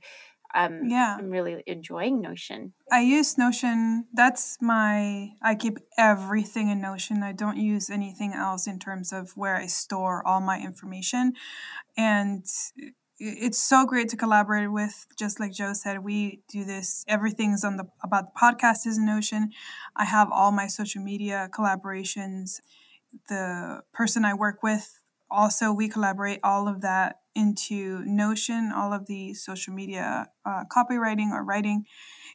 um, 0.53 0.87
yeah. 0.87 1.17
I'm 1.19 1.29
really 1.29 1.63
enjoying 1.67 2.21
notion. 2.21 2.73
I 2.91 3.01
use 3.01 3.37
notion 3.37 4.05
that's 4.13 4.57
my 4.61 5.29
i 5.41 5.55
keep 5.55 5.77
everything 5.97 6.69
in 6.69 6.81
notion. 6.81 7.23
I 7.23 7.31
don't 7.31 7.57
use 7.57 7.89
anything 7.89 8.33
else 8.33 8.67
in 8.67 8.79
terms 8.79 9.11
of 9.11 9.31
where 9.35 9.55
i 9.55 9.65
store 9.65 10.25
all 10.25 10.41
my 10.41 10.59
information. 10.59 11.33
And 11.97 12.45
it's 13.17 13.57
so 13.57 13.85
great 13.85 14.09
to 14.09 14.17
collaborate 14.17 14.71
with 14.71 15.07
just 15.17 15.39
like 15.39 15.53
Jo 15.53 15.73
said 15.73 16.03
we 16.03 16.41
do 16.49 16.65
this 16.65 17.05
everything's 17.07 17.63
on 17.63 17.77
the 17.77 17.85
about 18.03 18.33
the 18.33 18.39
podcast 18.39 18.85
is 18.85 18.97
in 18.97 19.05
notion. 19.05 19.51
I 19.95 20.05
have 20.05 20.29
all 20.31 20.51
my 20.51 20.67
social 20.67 21.01
media 21.01 21.49
collaborations. 21.53 22.61
The 23.29 23.81
person 23.93 24.25
i 24.25 24.33
work 24.33 24.61
with 24.61 24.99
also 25.31 25.71
we 25.71 25.87
collaborate 25.89 26.39
all 26.43 26.67
of 26.67 26.81
that 26.81 27.17
into 27.35 28.03
Notion. 28.05 28.71
All 28.75 28.93
of 28.93 29.05
the 29.07 29.33
social 29.33 29.73
media 29.73 30.27
uh, 30.45 30.63
copywriting 30.75 31.31
or 31.31 31.43
writing 31.43 31.85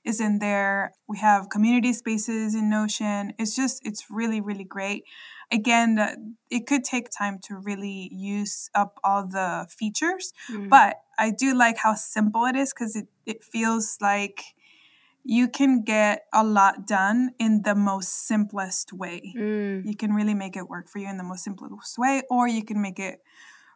is 0.04 0.20
in 0.20 0.38
there. 0.38 0.92
We 1.08 1.18
have 1.18 1.48
community 1.48 1.92
spaces 1.92 2.54
in 2.54 2.70
Notion. 2.70 3.34
It's 3.38 3.56
just, 3.56 3.84
it's 3.84 4.06
really, 4.10 4.40
really 4.40 4.64
great. 4.64 5.04
Again, 5.52 6.36
it 6.48 6.66
could 6.66 6.84
take 6.84 7.10
time 7.10 7.38
to 7.44 7.56
really 7.56 8.08
use 8.12 8.70
up 8.74 9.00
all 9.02 9.26
the 9.26 9.66
features, 9.68 10.32
mm. 10.48 10.68
but 10.68 11.00
I 11.18 11.30
do 11.30 11.54
like 11.56 11.78
how 11.78 11.94
simple 11.94 12.44
it 12.44 12.54
is 12.54 12.72
because 12.72 12.94
it, 12.94 13.08
it 13.26 13.42
feels 13.42 13.98
like 14.00 14.44
you 15.24 15.48
can 15.48 15.82
get 15.82 16.26
a 16.32 16.44
lot 16.44 16.86
done 16.86 17.32
in 17.38 17.62
the 17.62 17.74
most 17.74 18.26
simplest 18.26 18.92
way. 18.92 19.34
Mm. 19.36 19.84
You 19.84 19.96
can 19.96 20.12
really 20.14 20.34
make 20.34 20.56
it 20.56 20.68
work 20.68 20.88
for 20.88 20.98
you 20.98 21.08
in 21.08 21.18
the 21.18 21.24
most 21.24 21.44
simplest 21.44 21.98
way, 21.98 22.22
or 22.30 22.48
you 22.48 22.64
can 22.64 22.80
make 22.80 22.98
it 22.98 23.20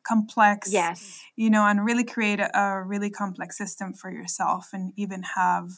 complex. 0.07 0.73
Yes. 0.73 1.23
You 1.37 1.51
know, 1.51 1.67
and 1.67 1.85
really 1.85 2.05
create 2.05 2.41
a, 2.41 2.59
a 2.59 2.83
really 2.83 3.11
complex 3.11 3.59
system 3.59 3.93
for 3.93 4.11
yourself 4.11 4.71
and 4.73 4.93
even 4.97 5.23
have 5.23 5.71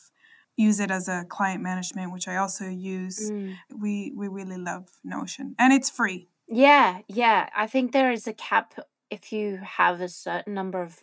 use 0.57 0.81
it 0.81 0.91
as 0.91 1.09
a 1.09 1.25
client 1.29 1.63
management, 1.63 2.13
which 2.13 2.29
I 2.29 2.37
also 2.37 2.67
use. 2.67 3.31
Mm. 3.31 3.57
We 3.75 4.13
we 4.17 4.29
really 4.29 4.57
love 4.57 4.89
Notion. 5.05 5.55
And 5.59 5.73
it's 5.73 5.91
free. 5.91 6.29
Yeah, 6.49 7.01
yeah. 7.09 7.49
I 7.55 7.67
think 7.67 7.93
there 7.93 8.13
is 8.13 8.27
a 8.27 8.33
cap 8.33 8.75
if 9.11 9.33
you 9.33 9.61
have 9.63 10.01
a 10.01 10.09
certain 10.09 10.55
number 10.55 10.83
of 10.83 11.01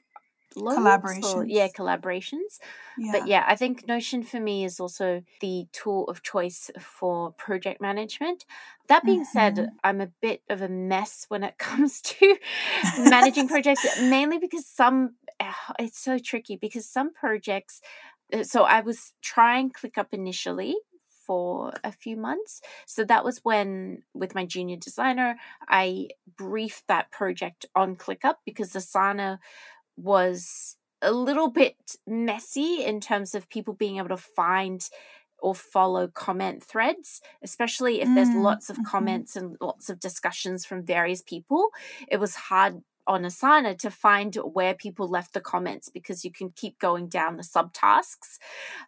collaborations. 0.55 1.35
Or, 1.35 1.45
yeah, 1.45 1.67
collaborations. 1.67 2.59
Yeah. 2.97 3.11
But 3.11 3.27
yeah, 3.27 3.43
I 3.47 3.55
think 3.55 3.87
Notion 3.87 4.23
for 4.23 4.39
me 4.39 4.65
is 4.65 4.79
also 4.79 5.23
the 5.41 5.67
tool 5.71 6.05
of 6.05 6.23
choice 6.23 6.69
for 6.79 7.31
project 7.31 7.81
management. 7.81 8.45
That 8.87 9.03
being 9.03 9.23
mm-hmm. 9.23 9.37
said, 9.37 9.69
I'm 9.83 10.01
a 10.01 10.07
bit 10.21 10.41
of 10.49 10.61
a 10.61 10.69
mess 10.69 11.25
when 11.29 11.43
it 11.43 11.57
comes 11.57 12.01
to 12.01 12.37
managing 12.99 13.47
projects, 13.47 13.85
mainly 14.01 14.37
because 14.37 14.65
some, 14.65 15.15
ah, 15.39 15.73
it's 15.79 15.99
so 15.99 16.17
tricky 16.17 16.55
because 16.55 16.87
some 16.87 17.13
projects, 17.13 17.81
uh, 18.33 18.43
so 18.43 18.63
I 18.63 18.81
was 18.81 19.13
trying 19.21 19.71
ClickUp 19.71 20.07
initially 20.11 20.75
for 21.25 21.73
a 21.83 21.91
few 21.91 22.17
months. 22.17 22.61
So 22.85 23.03
that 23.05 23.23
was 23.23 23.39
when, 23.43 24.03
with 24.13 24.35
my 24.35 24.45
junior 24.45 24.77
designer, 24.77 25.37
I 25.67 26.09
briefed 26.37 26.87
that 26.87 27.11
project 27.11 27.65
on 27.75 27.95
ClickUp 27.95 28.35
because 28.45 28.73
Asana 28.73 29.39
was 29.97 30.77
a 31.01 31.11
little 31.11 31.49
bit 31.49 31.75
messy 32.07 32.83
in 32.83 32.99
terms 33.01 33.35
of 33.35 33.49
people 33.49 33.73
being 33.73 33.97
able 33.97 34.09
to 34.09 34.17
find 34.17 34.89
or 35.39 35.53
follow 35.53 36.07
comment 36.07 36.63
threads, 36.63 37.19
especially 37.43 38.01
if 38.01 38.07
there's 38.15 38.29
mm, 38.29 38.41
lots 38.41 38.69
of 38.69 38.77
mm-hmm. 38.77 38.85
comments 38.85 39.35
and 39.35 39.57
lots 39.59 39.89
of 39.89 39.99
discussions 39.99 40.65
from 40.65 40.85
various 40.85 41.21
people. 41.21 41.67
It 42.07 42.17
was 42.17 42.35
hard 42.35 42.81
on 43.05 43.23
Asana 43.23 43.77
to 43.79 43.91
find 43.91 44.35
where 44.35 44.73
people 44.73 45.07
left 45.07 45.33
the 45.33 45.41
comments 45.41 45.89
because 45.89 46.23
you 46.23 46.31
can 46.31 46.51
keep 46.51 46.79
going 46.79 47.07
down 47.07 47.37
the 47.37 47.43
subtasks. 47.43 48.39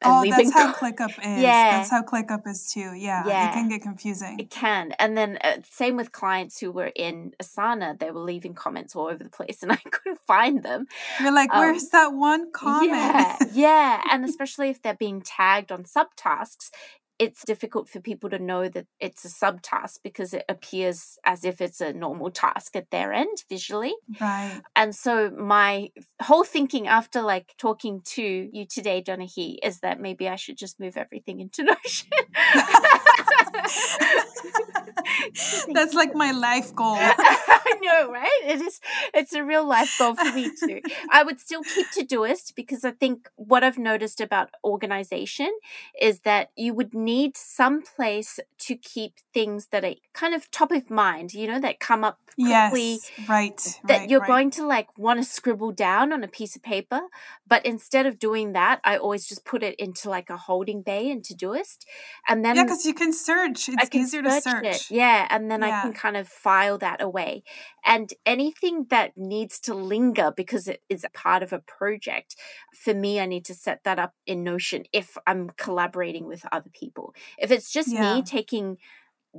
oh, 0.04 0.26
that's 0.30 0.54
how 0.54 0.74
ClickUp 0.80 1.18
is. 1.20 1.42
Yeah. 1.42 1.78
That's 1.78 1.92
how 1.92 2.02
ClickUp 2.02 2.48
is 2.48 2.72
too. 2.72 2.94
Yeah. 2.96 3.24
yeah. 3.28 3.50
It 3.50 3.54
can 3.54 3.70
get 3.70 3.82
confusing. 3.82 4.40
It 4.40 4.50
can. 4.50 4.94
And 5.00 5.18
then 5.18 5.38
uh, 5.44 5.58
same 5.70 5.98
with 5.98 6.12
clients 6.12 6.60
who 6.60 6.72
were 6.72 6.92
in 6.96 7.34
Asana, 7.42 7.98
they 8.00 8.12
were 8.12 8.22
leaving 8.22 8.54
comments 8.54 8.96
all 8.96 9.08
over 9.08 9.24
the 9.24 9.30
place 9.30 9.62
and 9.62 9.72
I 9.72 9.78
couldn't 9.78 10.22
find 10.26 10.64
them. 10.64 10.88
You're 11.20 11.34
like, 11.34 11.54
um, 11.54 11.60
where's 11.60 11.90
that 11.90 12.14
one 12.14 12.52
comment? 12.52 12.92
Yeah. 12.92 13.38
yeah. 13.54 14.02
and 14.12 14.24
especially 14.30 14.70
if 14.70 14.82
they're 14.82 14.94
being 14.94 15.22
tagged 15.22 15.72
on 15.72 15.84
subtasks, 15.84 16.70
it's 17.18 17.46
difficult 17.46 17.88
for 17.88 18.00
people 18.00 18.30
to 18.30 18.40
know 18.40 18.68
that 18.68 18.88
it's 19.00 19.24
a 19.24 19.30
subtask 19.30 20.00
because 20.04 20.34
it 20.34 20.44
appears 20.50 21.18
as 21.24 21.46
if 21.46 21.62
it's 21.62 21.80
a 21.80 21.94
normal 21.94 22.30
task 22.30 22.76
at 22.76 22.92
their 22.92 23.14
end 23.14 23.44
visually. 23.50 23.94
Right. 24.20 24.62
And 24.76 24.94
so 24.94 25.30
my 25.30 25.92
whole 26.22 26.44
thinking 26.44 26.88
after 26.88 27.22
like 27.22 27.54
talking 27.58 28.02
to 28.06 28.50
you 28.52 28.66
today, 28.66 29.02
Donna 29.02 29.26
He, 29.26 29.60
is 29.64 29.80
that 29.80 30.00
maybe 30.00 30.28
I 30.28 30.36
should 30.36 30.58
just 30.58 30.80
move 30.80 30.98
everything 30.98 31.40
into 31.40 31.64
Notion. 31.86 32.10
That's 35.74 35.94
like 35.94 36.16
my 36.16 36.32
life 36.32 36.74
goal. 36.76 36.96
I 36.98 37.78
know, 37.82 38.12
right? 38.12 38.42
It 38.44 38.62
is 38.62 38.80
it's 39.14 39.34
a 39.34 39.44
real 39.44 39.68
life 39.68 39.96
goal 39.98 40.16
for 40.16 40.32
me 40.34 40.52
too. 40.60 40.82
I 41.12 41.24
would 41.24 41.40
still 41.40 41.64
keep 41.64 41.88
Todoist 41.88 42.56
because 42.56 42.84
I 42.84 42.92
think 42.92 43.30
what 43.36 43.64
I've 43.64 43.78
noticed 43.78 44.22
about 44.22 44.50
organization 44.64 45.52
is 46.00 46.22
that 46.22 46.52
you 46.56 46.74
would 46.74 46.94
need 46.94 47.38
some 47.38 47.82
place 47.82 48.40
to 48.60 48.76
keep 48.76 49.16
things 49.34 49.68
that 49.68 49.84
are 49.84 49.96
kind 50.14 50.34
of 50.34 50.50
top 50.52 50.72
of 50.72 50.90
mind, 50.90 51.34
you 51.34 51.48
know, 51.48 51.60
that 51.60 51.80
come 51.80 52.04
up 52.04 52.20
quickly. 52.36 52.92
Yes, 52.92 53.12
right. 53.28 53.80
That 53.88 54.00
right, 54.00 54.10
you're 54.10 54.20
right. 54.22 54.28
going 54.28 54.52
to 54.52 54.66
like 54.66 54.98
want 54.98 55.20
to 55.20 55.26
scribble 55.26 55.72
down 55.72 56.12
on 56.12 56.24
a 56.24 56.28
piece 56.28 56.56
of 56.56 56.64
paper. 56.64 57.02
But 57.48 57.66
instead 57.66 58.06
of 58.06 58.20
doing 58.20 58.54
that, 58.54 58.82
I 58.84 58.98
always 58.98 59.26
just 59.26 59.46
put 59.46 59.64
it 59.64 59.76
into 59.76 60.10
like 60.10 60.30
a 60.30 60.38
holding 60.38 60.82
bay 60.82 61.10
in 61.10 61.22
Todoist. 61.22 61.86
And 62.28 62.44
then 62.44 62.56
Yeah, 62.56 62.64
because 62.64 62.86
you 62.86 62.94
can 62.94 63.05
search. 63.14 63.70
It's 63.70 63.94
easier 63.94 64.24
search 64.24 64.44
to 64.44 64.50
search. 64.50 64.66
It. 64.66 64.92
Yeah. 64.92 65.28
And 65.30 65.50
then 65.50 65.62
yeah. 65.62 65.80
I 65.80 65.82
can 65.82 65.94
kind 65.94 66.18
of 66.18 66.28
file 66.28 66.78
that 66.80 67.02
away. 67.02 67.44
And 67.86 68.14
anything 68.26 68.88
that 68.90 69.18
needs 69.18 69.60
to 69.62 69.74
linger 69.74 70.34
because 70.36 70.68
it 70.68 70.82
is 70.90 71.04
a 71.04 71.10
part 71.10 71.44
of 71.44 71.54
a 71.54 71.60
project, 71.60 72.36
for 72.74 72.94
me, 72.94 73.20
I 73.20 73.26
need 73.26 73.46
to 73.46 73.54
set 73.54 73.84
that 73.84 74.00
up 74.00 74.14
in 74.26 74.44
Notion 74.44 74.86
if 74.92 75.18
I'm 75.28 75.52
collaborating 75.58 76.28
with 76.28 76.46
other 76.52 76.70
people. 76.72 77.14
If 77.38 77.52
it's 77.52 77.72
just 77.72 77.92
yeah. 77.92 78.16
me 78.16 78.22
taking 78.22 78.78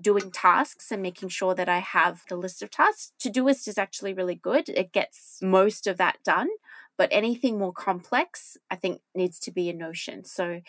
doing 0.00 0.30
tasks 0.30 0.92
and 0.92 1.02
making 1.02 1.28
sure 1.30 1.54
that 1.54 1.68
I 1.68 1.78
have 1.78 2.22
the 2.28 2.36
list 2.36 2.62
of 2.62 2.70
tasks. 2.70 3.12
Todoist 3.18 3.66
is 3.66 3.78
actually 3.78 4.12
really 4.12 4.34
good. 4.34 4.68
It 4.68 4.92
gets 4.92 5.38
most 5.42 5.86
of 5.86 5.96
that 5.96 6.18
done, 6.24 6.48
but 6.98 7.08
anything 7.10 7.58
more 7.58 7.72
complex, 7.72 8.56
I 8.70 8.76
think 8.76 9.00
needs 9.14 9.38
to 9.40 9.50
be 9.50 9.68
a 9.70 9.72
Notion. 9.72 10.24
So 10.24 10.60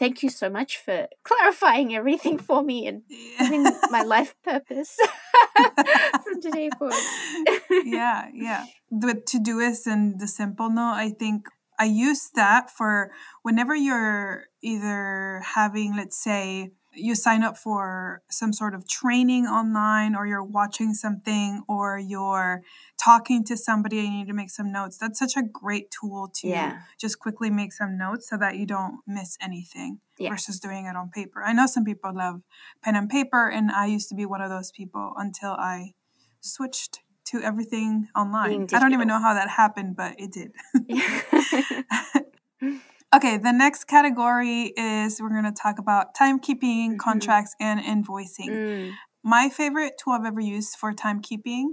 thank 0.00 0.22
you 0.24 0.30
so 0.30 0.48
much 0.50 0.78
for 0.78 1.06
clarifying 1.22 1.94
everything 1.94 2.38
for 2.38 2.64
me 2.64 2.86
and 2.86 3.02
giving 3.38 3.62
my 3.90 4.02
life 4.02 4.34
purpose 4.42 4.96
from 6.24 6.40
today 6.40 6.70
forward. 6.78 6.96
yeah, 7.84 8.26
yeah. 8.34 8.64
The 8.90 9.14
Todoist 9.14 9.86
and 9.86 10.18
the 10.18 10.26
Simplenote, 10.26 10.94
I 10.94 11.10
think 11.10 11.46
I 11.78 11.84
use 11.84 12.30
that 12.34 12.70
for 12.70 13.12
whenever 13.42 13.76
you're 13.76 14.46
either 14.62 15.42
having, 15.54 15.94
let's 15.96 16.20
say, 16.22 16.72
you 16.92 17.14
sign 17.14 17.42
up 17.42 17.56
for 17.56 18.22
some 18.30 18.52
sort 18.52 18.74
of 18.74 18.86
training 18.88 19.46
online 19.46 20.14
or 20.14 20.26
you're 20.26 20.42
watching 20.42 20.92
something 20.92 21.62
or 21.68 21.98
you're 21.98 22.62
talking 22.98 23.44
to 23.44 23.56
somebody 23.56 24.00
and 24.00 24.08
you 24.08 24.18
need 24.18 24.26
to 24.26 24.32
make 24.34 24.50
some 24.50 24.72
notes 24.72 24.98
that's 24.98 25.18
such 25.18 25.36
a 25.36 25.42
great 25.42 25.90
tool 25.90 26.30
to 26.34 26.48
yeah. 26.48 26.80
just 26.98 27.18
quickly 27.18 27.50
make 27.50 27.72
some 27.72 27.96
notes 27.96 28.28
so 28.28 28.36
that 28.36 28.56
you 28.56 28.66
don't 28.66 29.00
miss 29.06 29.38
anything 29.40 30.00
yeah. 30.18 30.30
versus 30.30 30.58
doing 30.58 30.86
it 30.86 30.96
on 30.96 31.08
paper 31.10 31.42
i 31.42 31.52
know 31.52 31.66
some 31.66 31.84
people 31.84 32.12
love 32.14 32.40
pen 32.82 32.96
and 32.96 33.08
paper 33.08 33.48
and 33.48 33.70
i 33.70 33.86
used 33.86 34.08
to 34.08 34.14
be 34.14 34.26
one 34.26 34.40
of 34.40 34.50
those 34.50 34.72
people 34.72 35.12
until 35.16 35.52
i 35.52 35.92
switched 36.40 37.00
to 37.24 37.40
everything 37.40 38.08
online 38.16 38.66
i 38.72 38.78
don't 38.80 38.92
even 38.92 39.06
know 39.06 39.20
how 39.20 39.34
that 39.34 39.48
happened 39.48 39.94
but 39.94 40.14
it 40.18 40.32
did 40.32 40.50
Okay, 43.12 43.38
the 43.38 43.52
next 43.52 43.84
category 43.84 44.72
is 44.76 45.20
we're 45.20 45.30
going 45.30 45.42
to 45.42 45.52
talk 45.52 45.80
about 45.80 46.14
timekeeping, 46.14 46.90
mm-hmm. 46.90 46.96
contracts, 46.96 47.56
and 47.58 47.80
invoicing. 47.80 48.50
Mm. 48.50 48.92
My 49.24 49.48
favorite 49.48 49.94
tool 50.02 50.12
I've 50.12 50.24
ever 50.24 50.40
used 50.40 50.76
for 50.76 50.92
timekeeping 50.92 51.70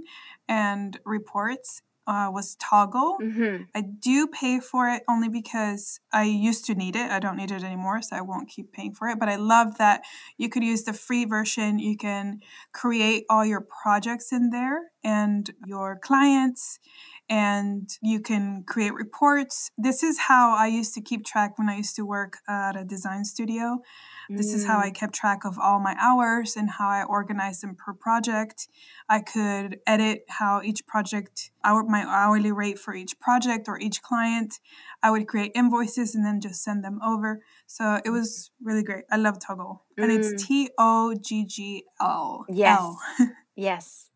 and 0.48 0.98
reports 1.04 1.80
uh, 2.08 2.28
was 2.32 2.56
Toggl. 2.56 3.20
Mm-hmm. 3.20 3.64
I 3.74 3.82
do 3.82 4.26
pay 4.26 4.58
for 4.58 4.88
it 4.88 5.04
only 5.08 5.28
because 5.28 6.00
I 6.12 6.24
used 6.24 6.64
to 6.64 6.74
need 6.74 6.96
it. 6.96 7.10
I 7.10 7.20
don't 7.20 7.36
need 7.36 7.52
it 7.52 7.62
anymore, 7.62 8.02
so 8.02 8.16
I 8.16 8.22
won't 8.22 8.48
keep 8.48 8.72
paying 8.72 8.94
for 8.94 9.08
it. 9.08 9.20
But 9.20 9.28
I 9.28 9.36
love 9.36 9.78
that 9.78 10.02
you 10.38 10.48
could 10.48 10.64
use 10.64 10.82
the 10.84 10.92
free 10.92 11.24
version. 11.24 11.78
You 11.78 11.96
can 11.96 12.40
create 12.72 13.26
all 13.30 13.44
your 13.44 13.60
projects 13.60 14.32
in 14.32 14.50
there 14.50 14.90
and 15.04 15.50
your 15.66 15.98
clients 16.02 16.80
and 17.28 17.90
you 18.02 18.20
can 18.20 18.64
create 18.64 18.94
reports. 18.94 19.70
This 19.76 20.02
is 20.02 20.18
how 20.18 20.54
I 20.56 20.66
used 20.66 20.94
to 20.94 21.00
keep 21.00 21.24
track 21.24 21.58
when 21.58 21.68
I 21.68 21.76
used 21.76 21.96
to 21.96 22.06
work 22.06 22.38
at 22.48 22.76
a 22.76 22.84
design 22.84 23.24
studio. 23.24 23.82
This 24.30 24.52
is 24.52 24.66
how 24.66 24.78
I 24.78 24.90
mm. 24.90 24.94
kept 24.94 25.14
track 25.14 25.46
of 25.46 25.58
all 25.58 25.80
my 25.80 25.96
hours 25.98 26.54
and 26.54 26.68
how 26.68 26.88
I 26.88 27.02
organized 27.02 27.62
them 27.62 27.74
per 27.74 27.94
project. 27.94 28.68
I 29.08 29.20
could 29.20 29.80
edit 29.86 30.24
how 30.28 30.60
each 30.62 30.86
project, 30.86 31.50
our, 31.64 31.82
my 31.82 32.04
hourly 32.06 32.52
rate 32.52 32.78
for 32.78 32.94
each 32.94 33.18
project 33.20 33.68
or 33.68 33.78
each 33.80 34.02
client. 34.02 34.60
I 35.02 35.10
would 35.10 35.26
create 35.28 35.52
invoices 35.54 36.14
and 36.14 36.26
then 36.26 36.42
just 36.42 36.62
send 36.62 36.84
them 36.84 37.00
over. 37.02 37.42
So 37.66 38.00
it 38.04 38.10
was 38.10 38.50
really 38.62 38.82
great. 38.82 39.04
I 39.10 39.16
love 39.16 39.38
Toggl. 39.38 39.80
And 39.96 40.12
it's 40.12 40.28
mm. 40.28 40.46
T 40.46 40.70
O 40.76 41.14
G 41.18 41.46
G 41.46 41.84
L. 41.98 42.44
Yes. 42.50 42.96
yes. 43.56 44.07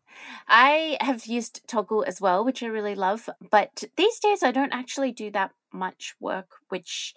I 0.47 0.97
have 1.01 1.25
used 1.25 1.67
Toggl 1.67 2.05
as 2.05 2.21
well, 2.21 2.43
which 2.45 2.63
I 2.63 2.67
really 2.67 2.95
love. 2.95 3.29
But 3.51 3.83
these 3.97 4.19
days, 4.19 4.43
I 4.43 4.51
don't 4.51 4.73
actually 4.73 5.11
do 5.11 5.31
that 5.31 5.51
much 5.71 6.15
work, 6.19 6.57
which 6.69 7.15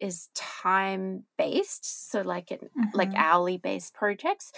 is 0.00 0.28
time 0.34 1.24
based, 1.36 2.10
so 2.10 2.22
like 2.22 2.50
an, 2.50 2.70
Mhm. 2.74 2.90
like 2.94 3.12
hourly 3.16 3.58
based 3.58 3.92
projects, 3.94 4.50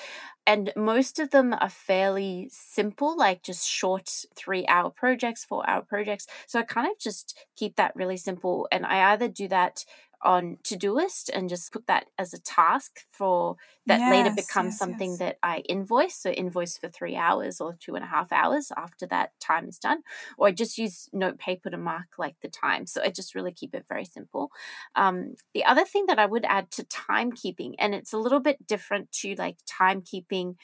and 0.46 0.72
most 0.76 1.18
of 1.18 1.30
them 1.30 1.52
are 1.60 1.68
fairly 1.68 2.48
simple, 2.52 3.16
like 3.16 3.42
just 3.42 3.68
short 3.68 4.24
three 4.36 4.64
hour 4.68 4.90
projects, 4.90 5.44
four 5.44 5.68
hour 5.68 5.82
projects. 5.82 6.26
So 6.46 6.60
I 6.60 6.62
kind 6.62 6.88
of 6.90 6.98
just 6.98 7.36
keep 7.56 7.76
that 7.76 7.96
really 7.96 8.16
simple, 8.16 8.68
and 8.70 8.86
I 8.86 9.12
either 9.12 9.28
do 9.28 9.48
that 9.48 9.84
on 10.24 10.58
Todoist 10.62 11.30
and 11.32 11.48
just 11.48 11.72
put 11.72 11.86
that 11.86 12.06
as 12.18 12.32
a 12.32 12.40
task 12.40 13.00
for 13.10 13.56
that 13.86 14.08
later 14.10 14.28
Yes, 14.28 14.46
becomes 14.46 14.72
yes, 14.74 14.78
something 14.78 15.10
yes. 15.10 15.18
that 15.18 15.38
I 15.42 15.58
invoice. 15.68 16.14
So 16.14 16.30
invoice 16.30 16.78
for 16.78 16.88
three 16.88 17.16
hours 17.16 17.60
or 17.60 17.76
two 17.80 17.94
and 17.94 18.04
a 18.04 18.08
half 18.08 18.32
hours 18.32 18.70
after 18.76 19.06
that 19.06 19.32
time 19.40 19.68
is 19.68 19.78
done. 19.78 20.02
Or 20.38 20.48
I 20.48 20.52
just 20.52 20.78
use 20.78 21.08
note 21.12 21.38
paper 21.38 21.70
to 21.70 21.76
mark 21.76 22.18
like 22.18 22.36
the 22.40 22.48
time. 22.48 22.86
So 22.86 23.02
I 23.02 23.10
just 23.10 23.34
really 23.34 23.52
keep 23.52 23.74
it 23.74 23.86
very 23.88 24.04
simple. 24.04 24.50
Um, 24.94 25.34
the 25.54 25.64
other 25.64 25.84
thing 25.84 26.06
that 26.06 26.18
I 26.18 26.26
would 26.26 26.44
add 26.44 26.70
to 26.72 26.84
timekeeping, 26.84 27.74
and 27.78 27.94
it's 27.94 28.12
a 28.12 28.18
little 28.18 28.40
bit 28.40 28.66
different 28.66 29.10
to 29.22 29.34
like 29.34 29.58
timekeeping 29.66 30.54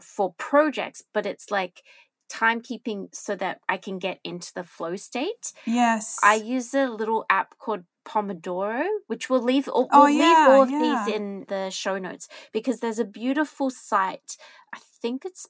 for 0.00 0.34
projects, 0.38 1.02
but 1.12 1.26
it's 1.26 1.50
like 1.50 1.82
timekeeping 2.30 3.08
so 3.14 3.34
that 3.36 3.60
I 3.68 3.76
can 3.76 3.98
get 3.98 4.20
into 4.22 4.52
the 4.54 4.64
flow 4.64 4.96
state. 4.96 5.52
Yes. 5.66 6.18
I 6.22 6.34
use 6.34 6.74
a 6.74 6.86
little 6.86 7.24
app 7.30 7.58
called 7.58 7.84
Pomodoro, 8.08 8.84
which 9.06 9.28
we'll 9.28 9.42
leave 9.42 9.68
all, 9.68 9.88
Oh, 9.92 10.04
we'll 10.04 10.12
leave 10.12 10.20
yeah, 10.22 10.46
all 10.50 10.62
of 10.62 10.70
yeah. 10.70 11.04
these 11.06 11.14
in 11.14 11.44
the 11.48 11.70
show 11.70 11.98
notes 11.98 12.28
because 12.52 12.80
there's 12.80 12.98
a 12.98 13.04
beautiful 13.04 13.70
site. 13.70 14.36
I 14.74 14.78
think 15.02 15.24
it's 15.24 15.46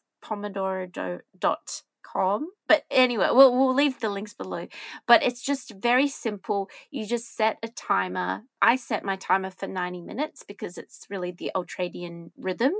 But 2.66 2.84
anyway, 2.90 3.28
we'll, 3.32 3.52
we'll 3.56 3.74
leave 3.74 4.00
the 4.00 4.10
links 4.10 4.34
below. 4.34 4.66
But 5.06 5.22
it's 5.22 5.42
just 5.42 5.72
very 5.80 6.06
simple. 6.08 6.68
You 6.90 7.06
just 7.06 7.34
set 7.34 7.58
a 7.62 7.68
timer. 7.68 8.42
I 8.60 8.76
set 8.76 9.04
my 9.04 9.16
timer 9.16 9.50
for 9.50 9.66
90 9.66 10.02
minutes 10.02 10.42
because 10.42 10.76
it's 10.76 11.06
really 11.08 11.30
the 11.30 11.50
ultradian 11.54 12.30
rhythm. 12.36 12.72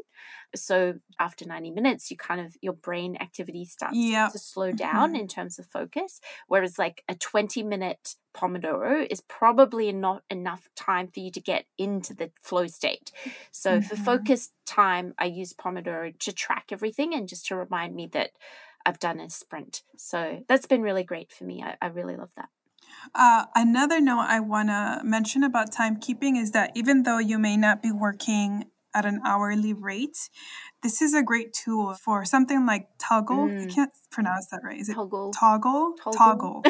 So 0.55 0.99
after 1.19 1.47
90 1.47 1.71
minutes, 1.71 2.11
you 2.11 2.17
kind 2.17 2.41
of, 2.41 2.57
your 2.61 2.73
brain 2.73 3.17
activity 3.21 3.65
starts 3.65 4.11
Yep. 4.11 4.33
to 4.33 4.39
slow 4.39 4.73
down 4.73 5.15
Mhm. 5.15 5.17
in 5.17 5.29
terms 5.29 5.59
of 5.59 5.67
focus. 5.67 6.21
Whereas 6.49 6.79
like 6.79 7.03
a 7.09 7.15
20 7.15 7.63
minute 7.63 8.17
Pomodoro 8.35 9.07
is 9.11 9.21
probably 9.23 9.91
not 9.93 10.23
enough 10.31 10.69
time 10.77 11.09
for 11.09 11.21
you 11.21 11.31
to 11.33 11.41
get 11.41 11.67
into 11.77 12.15
the 12.15 12.31
flow 12.43 12.67
state. 12.67 13.11
So 13.51 13.81
for 13.81 13.97
Mhm. 13.97 13.97
focused 13.97 14.53
time, 14.67 15.15
I 15.19 15.25
use 15.27 15.53
Pomodoro 15.55 16.17
to 16.19 16.33
track 16.33 16.67
everything 16.71 17.15
and 17.15 17.29
just 17.29 17.47
to 17.47 17.57
remind 17.57 17.95
me 17.97 18.07
that 18.09 18.33
I've 18.87 18.99
done 18.99 19.21
a 19.21 19.31
sprint. 19.31 19.83
So 19.97 20.45
that's 20.49 20.67
been 20.67 20.83
really 20.83 21.05
great 21.05 21.33
for 21.33 21.45
me. 21.45 21.63
I, 21.63 21.77
I 21.81 21.89
really 21.89 22.17
love 22.17 22.31
that. 22.37 22.49
Uh, 23.15 23.47
another 23.55 24.01
note 24.01 24.27
I 24.29 24.41
want 24.41 24.69
to 24.69 25.01
mention 25.05 25.43
about 25.43 25.73
timekeeping 25.73 26.41
is 26.41 26.53
that 26.53 26.73
even 26.75 27.03
though 27.03 27.19
you 27.19 27.39
may 27.39 27.57
not 27.57 27.83
be 27.83 27.93
working 27.93 28.67
at 28.99 29.05
an 29.07 29.21
hourly 29.25 29.73
rate, 29.73 30.19
this 30.83 31.01
is 31.03 31.15
a 31.15 31.23
great 31.23 31.53
tool 31.53 31.95
for 32.05 32.25
something 32.25 32.67
like 32.67 32.85
Toggl. 32.99 33.43
I 33.49 33.67
Mm. 33.67 33.75
can't 33.75 33.93
pronounce 34.11 34.47
that 34.51 34.61
right. 34.65 34.81
Is 34.83 34.89
it 34.89 34.95
Toggle. 34.95 35.33
Toggle? 35.33 35.95
Toggle. 36.21 36.63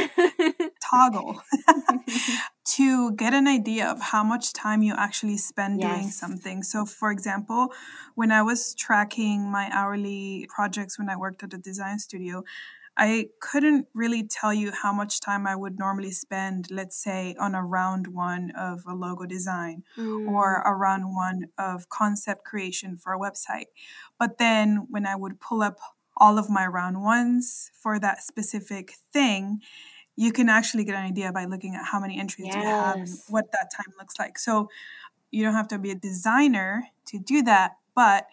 Toggle. 0.91 1.43
to 2.77 3.13
get 3.13 3.33
an 3.35 3.47
idea 3.49 3.87
of 3.95 3.99
how 4.13 4.23
much 4.23 4.53
time 4.53 4.83
you 4.83 4.95
actually 4.97 5.39
spend 5.39 5.81
doing 5.81 6.09
something. 6.11 6.63
So, 6.63 6.85
for 6.85 7.11
example, 7.11 7.73
when 8.15 8.31
I 8.31 8.43
was 8.43 8.75
tracking 8.75 9.51
my 9.51 9.67
hourly 9.73 10.47
projects 10.57 10.99
when 10.99 11.09
I 11.09 11.17
worked 11.17 11.43
at 11.43 11.55
a 11.55 11.59
design 11.59 11.99
studio, 11.99 12.45
I 12.99 13.29
couldn't 13.41 13.87
really 13.95 14.25
tell 14.27 14.53
you 14.53 14.73
how 14.73 14.93
much 14.93 15.21
time 15.21 15.47
I 15.47 15.57
would 15.57 15.79
normally 15.79 16.11
spend, 16.11 16.71
let's 16.71 16.97
say, 17.03 17.37
on 17.41 17.55
a 17.55 17.65
round 17.65 18.09
one 18.09 18.51
of 18.53 18.83
a 18.87 18.95
logo 18.95 19.25
design 19.27 19.85
or 20.25 20.57
Mm, 20.57 20.67
a 20.67 20.75
round 20.75 21.15
one 21.15 21.47
of 21.59 21.89
concept 21.89 22.45
creation 22.45 22.97
for 22.97 23.13
a 23.15 23.19
website. 23.19 23.67
But 24.19 24.39
then 24.39 24.87
when 24.91 25.07
I 25.07 25.17
would 25.17 25.41
pull 25.41 25.63
up 25.63 25.79
all 26.17 26.39
of 26.39 26.51
my 26.51 26.67
round 26.67 27.03
ones 27.03 27.71
for 27.75 28.01
that 28.01 28.23
specific 28.23 28.95
thing, 29.13 29.61
you 30.17 30.33
can 30.33 30.49
actually 30.49 30.85
get 30.85 30.97
an 30.97 31.05
idea 31.05 31.33
by 31.33 31.45
looking 31.47 31.75
at 31.77 31.87
how 31.87 32.01
many 32.01 32.19
entries 32.19 32.55
you 32.55 32.65
have 32.65 33.01
and 33.03 33.21
what 33.27 33.47
that 33.53 33.71
time 33.77 33.95
looks 33.99 34.19
like. 34.19 34.39
So 34.39 34.69
you 35.31 35.43
don't 35.45 35.55
have 35.55 35.69
to 35.69 35.79
be 35.79 35.91
a 35.91 35.95
designer 35.95 36.85
to 37.07 37.19
do 37.19 37.43
that, 37.43 37.73
but 37.95 38.27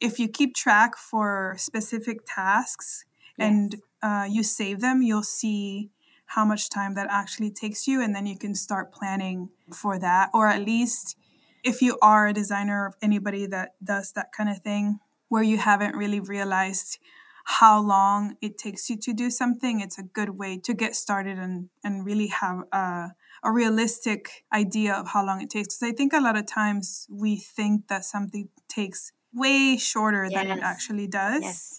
if 0.00 0.18
you 0.18 0.28
keep 0.28 0.54
track 0.54 0.96
for 0.96 1.54
specific 1.58 2.18
tasks 2.26 3.04
and 3.38 3.74
Yes. 3.74 3.82
Uh, 4.02 4.26
you 4.28 4.42
save 4.42 4.80
them, 4.80 5.02
you'll 5.02 5.22
see 5.22 5.90
how 6.26 6.44
much 6.44 6.70
time 6.70 6.94
that 6.94 7.08
actually 7.10 7.50
takes 7.50 7.86
you, 7.86 8.00
and 8.02 8.14
then 8.14 8.26
you 8.26 8.38
can 8.38 8.54
start 8.54 8.92
planning 8.92 9.50
for 9.72 9.98
that. 9.98 10.30
Or 10.32 10.48
at 10.48 10.64
least, 10.64 11.16
if 11.62 11.82
you 11.82 11.98
are 12.00 12.28
a 12.28 12.32
designer 12.32 12.86
or 12.86 12.94
anybody 13.02 13.46
that 13.46 13.74
does 13.82 14.12
that 14.12 14.32
kind 14.36 14.48
of 14.48 14.60
thing, 14.60 14.98
where 15.28 15.42
you 15.42 15.58
haven't 15.58 15.96
really 15.96 16.20
realized 16.20 16.98
how 17.44 17.80
long 17.80 18.36
it 18.40 18.56
takes 18.56 18.88
you 18.88 18.96
to 18.96 19.12
do 19.12 19.30
something, 19.30 19.80
it's 19.80 19.98
a 19.98 20.02
good 20.02 20.30
way 20.30 20.58
to 20.58 20.74
get 20.74 20.94
started 20.94 21.38
and, 21.38 21.68
and 21.82 22.06
really 22.06 22.28
have 22.28 22.62
a, 22.72 23.12
a 23.42 23.50
realistic 23.52 24.44
idea 24.52 24.94
of 24.94 25.08
how 25.08 25.24
long 25.24 25.40
it 25.42 25.50
takes. 25.50 25.76
Because 25.76 25.92
I 25.92 25.96
think 25.96 26.12
a 26.12 26.20
lot 26.20 26.36
of 26.36 26.46
times 26.46 27.06
we 27.10 27.36
think 27.36 27.88
that 27.88 28.04
something 28.04 28.48
takes 28.68 29.12
way 29.34 29.76
shorter 29.76 30.30
than 30.30 30.50
it 30.50 30.62
actually 30.62 31.08
does. 31.08 31.42
Yes. 31.42 31.78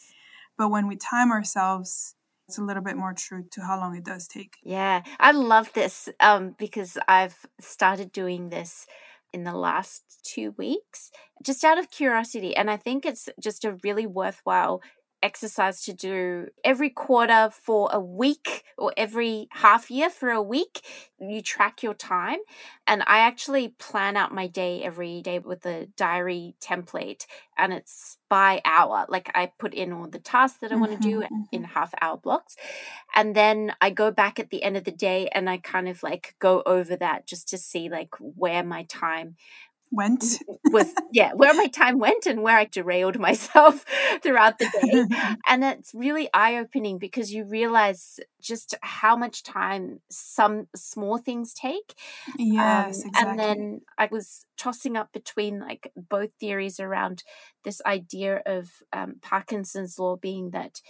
But 0.58 0.70
when 0.70 0.88
we 0.88 0.96
time 0.96 1.32
ourselves, 1.32 2.16
it's 2.48 2.58
a 2.58 2.64
little 2.64 2.84
bit 2.84 2.98
more 2.98 3.14
true 3.14 3.46
to 3.52 3.62
how 3.62 3.80
long 3.80 3.96
it 3.96 4.04
does 4.04 4.28
take. 4.28 4.58
Yeah, 4.64 5.02
I 5.20 5.32
love 5.32 5.72
this 5.74 6.10
um, 6.20 6.56
because 6.58 6.98
I've 7.08 7.38
started 7.60 8.12
doing 8.12 8.50
this 8.50 8.86
in 9.32 9.44
the 9.44 9.54
last 9.54 10.04
two 10.24 10.54
weeks 10.58 11.10
just 11.44 11.64
out 11.64 11.80
of 11.80 11.90
curiosity. 11.90 12.56
And 12.56 12.70
I 12.70 12.78
think 12.78 13.06
it's 13.06 13.28
just 13.42 13.66
a 13.66 13.78
really 13.84 14.06
worthwhile 14.06 14.82
exercise 15.24 15.82
to 15.84 15.94
do 15.94 16.50
every 16.64 16.90
quarter 16.90 17.50
for 17.52 17.90
a 17.92 18.00
week 18.00 18.64
or 18.78 18.94
every 18.98 19.48
half 19.52 19.90
year 19.90 20.10
for 20.10 20.30
a 20.30 20.42
week. 20.42 20.82
You 21.20 21.42
track 21.42 21.82
your 21.82 21.94
time. 21.94 22.40
And 22.86 23.02
I 23.08 23.20
actually 23.20 23.70
plan 23.70 24.18
out 24.18 24.34
my 24.34 24.48
day 24.48 24.84
every 24.84 25.22
day 25.22 25.40
with 25.40 25.66
a 25.66 25.88
diary 25.98 26.56
template 26.62 27.26
and 27.58 27.72
it's 27.72 28.18
by 28.30 28.62
hour. 28.66 29.06
Like 29.08 29.32
I 29.34 29.52
put 29.58 29.74
in 29.74 29.94
all 29.94 30.08
the 30.08 30.20
tasks 30.20 30.60
that 30.60 30.72
I 30.72 30.76
want 30.76 30.92
to 30.92 30.98
mm-hmm, 30.98 31.10
do 31.10 31.22
in 31.52 31.62
mm-hmm. 31.62 31.74
half 31.74 31.94
hour 32.02 32.18
blocks. 32.18 32.56
And 33.16 33.36
then 33.36 33.74
I 33.80 33.90
go 33.90 34.12
back 34.12 34.40
at 34.40 34.50
the 34.50 34.64
end 34.64 34.76
of 34.76 34.84
the 34.84 34.92
day 34.92 35.30
and 35.34 35.50
I 35.50 35.58
kind 35.58 35.88
of 35.88 36.04
like 36.04 36.36
go 36.40 36.62
over 36.66 36.96
that 36.98 37.26
just 37.26 37.48
to 37.50 37.58
see 37.58 37.90
like 37.90 38.10
where 38.20 38.64
my 38.64 38.84
time 38.84 39.36
Went. 39.94 40.40
was 40.72 40.92
yeah 41.12 41.34
where 41.34 41.54
my 41.54 41.68
time 41.68 42.00
went 42.00 42.26
and 42.26 42.42
where 42.42 42.58
i 42.58 42.66
derailed 42.66 43.20
myself 43.20 43.86
throughout 44.24 44.58
the 44.58 44.66
day 44.82 45.36
and 45.48 45.64
it's 45.64 45.94
really 45.94 46.30
eye-opening 46.34 46.98
because 46.98 47.32
you 47.32 47.46
realize 47.46 48.20
just 48.42 48.74
how 48.82 49.16
much 49.16 49.44
time 49.44 50.00
some 50.10 50.68
small 50.76 51.18
things 51.20 51.54
take 51.54 51.94
yes, 52.38 53.04
um, 53.04 53.08
exactly. 53.08 53.30
and 53.30 53.40
then 53.40 53.82
i 53.98 54.08
was 54.12 54.46
tossing 54.58 54.98
up 54.98 55.14
between 55.14 55.60
like 55.60 55.92
both 55.96 56.32
theories 56.40 56.80
around 56.80 57.24
this 57.64 57.82
idea 57.86 58.42
of 58.46 58.70
um, 58.92 59.16
parkinson's 59.22 60.00
law 60.00 60.16
being 60.16 60.50
that 60.50 60.82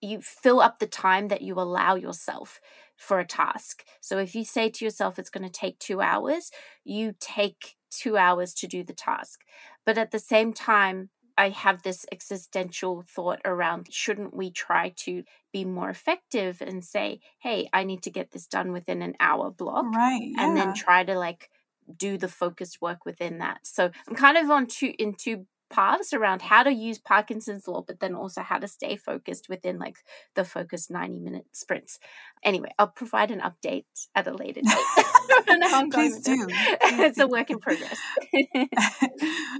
you 0.00 0.20
fill 0.20 0.60
up 0.60 0.78
the 0.78 0.86
time 0.86 1.28
that 1.28 1.42
you 1.42 1.54
allow 1.54 1.96
yourself 1.96 2.60
for 2.96 3.20
a 3.20 3.26
task 3.26 3.84
so 4.00 4.18
if 4.18 4.34
you 4.34 4.44
say 4.44 4.68
to 4.70 4.84
yourself 4.84 5.18
it's 5.18 5.30
going 5.30 5.44
to 5.44 5.52
take 5.52 5.78
two 5.78 6.00
hours 6.00 6.50
you 6.84 7.14
take 7.20 7.76
two 7.90 8.16
hours 8.16 8.54
to 8.54 8.66
do 8.66 8.82
the 8.82 8.92
task 8.92 9.40
but 9.84 9.98
at 9.98 10.10
the 10.10 10.18
same 10.18 10.52
time 10.52 11.10
I 11.38 11.50
have 11.50 11.84
this 11.84 12.04
existential 12.10 13.04
thought 13.08 13.40
around 13.44 13.86
shouldn't 13.92 14.34
we 14.34 14.50
try 14.50 14.92
to 15.04 15.22
be 15.52 15.64
more 15.64 15.88
effective 15.88 16.60
and 16.60 16.84
say, 16.84 17.20
hey, 17.38 17.68
I 17.72 17.84
need 17.84 18.02
to 18.02 18.10
get 18.10 18.32
this 18.32 18.48
done 18.48 18.72
within 18.72 19.02
an 19.02 19.14
hour 19.20 19.48
block 19.48 19.84
right. 19.94 20.20
Yeah. 20.20 20.48
and 20.48 20.56
then 20.56 20.74
try 20.74 21.04
to 21.04 21.16
like 21.16 21.48
do 21.96 22.18
the 22.18 22.28
focused 22.28 22.82
work 22.82 23.04
within 23.04 23.38
that. 23.38 23.60
So 23.62 23.90
I'm 24.08 24.16
kind 24.16 24.36
of 24.36 24.50
on 24.50 24.66
two 24.66 24.92
in 24.98 25.14
two 25.14 25.46
paths 25.70 26.12
around 26.12 26.42
how 26.42 26.62
to 26.62 26.72
use 26.72 26.98
Parkinson's 26.98 27.68
law, 27.68 27.82
but 27.86 28.00
then 28.00 28.14
also 28.14 28.42
how 28.42 28.58
to 28.58 28.68
stay 28.68 28.96
focused 28.96 29.48
within 29.48 29.78
like 29.78 29.96
the 30.34 30.44
focused 30.44 30.90
90 30.90 31.18
minute 31.20 31.46
sprints. 31.52 31.98
Anyway, 32.42 32.70
I'll 32.78 32.88
provide 32.88 33.30
an 33.30 33.40
update 33.40 33.84
at 34.14 34.26
a 34.26 34.32
later 34.32 34.60
date. 34.62 34.64
I 34.72 35.42
don't 35.46 35.60
know 35.60 35.68
how 35.68 35.80
I'm 35.80 35.90
Please 35.90 36.20
do. 36.20 36.46
it's 36.50 37.18
a 37.18 37.26
work 37.26 37.50
in 37.50 37.58
progress. 37.58 37.98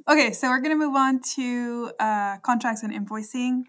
okay, 0.09 0.33
so 0.33 0.49
we're 0.49 0.61
going 0.61 0.79
to 0.79 0.87
move 0.87 0.94
on 0.97 1.21
to 1.37 1.92
uh, 1.99 2.38
contracts 2.38 2.83
and 2.83 2.92
invoicing. 2.92 3.62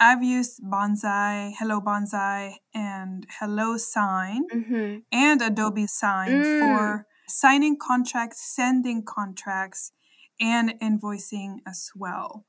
I've 0.00 0.22
used 0.24 0.60
Bonsai, 0.62 1.52
Hello 1.58 1.80
Bonsai, 1.80 2.54
and 2.74 3.26
Hello 3.38 3.76
Sign 3.76 4.42
hmm 4.50 4.96
and 5.12 5.40
Adobe 5.42 5.86
Sign 5.86 6.42
Mm. 6.42 6.58
for 6.60 7.06
signing 7.28 7.76
contracts, 7.78 8.40
sending 8.54 9.04
contracts, 9.04 9.92
and 10.40 10.74
invoicing 10.80 11.58
as 11.66 11.90
well. 11.94 12.44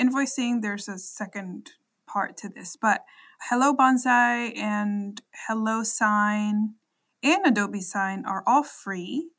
Invoicing, 0.00 0.62
there's 0.62 0.88
a 0.88 0.98
second 0.98 1.72
part 2.06 2.36
to 2.38 2.48
this, 2.48 2.76
but 2.80 3.04
Hello 3.50 3.74
Bonsai 3.74 4.56
and 4.56 5.20
Hello 5.48 5.82
Sign 5.82 6.74
and 7.22 7.46
Adobe 7.46 7.80
Sign 7.80 8.24
are 8.26 8.42
all 8.46 8.62
free. 8.62 9.30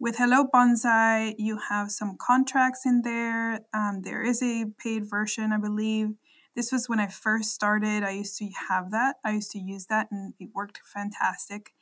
with 0.00 0.16
Hello 0.16 0.44
Bonsai, 0.44 1.34
you 1.38 1.58
have 1.68 1.90
some 1.90 2.16
contracts 2.20 2.86
in 2.86 3.02
there. 3.02 3.60
Um, 3.74 4.02
there 4.02 4.22
is 4.22 4.42
a 4.42 4.66
paid 4.78 5.10
version, 5.10 5.52
I 5.52 5.58
believe. 5.58 6.10
This 6.54 6.70
was 6.70 6.88
when 6.88 7.00
I 7.00 7.08
first 7.08 7.52
started. 7.52 8.02
I 8.04 8.10
used 8.10 8.38
to 8.38 8.48
have 8.68 8.90
that. 8.92 9.16
I 9.24 9.32
used 9.32 9.50
to 9.52 9.58
use 9.58 9.86
that 9.86 10.08
and 10.10 10.34
it 10.38 10.50
worked 10.54 10.80
fantastic. 10.84 11.72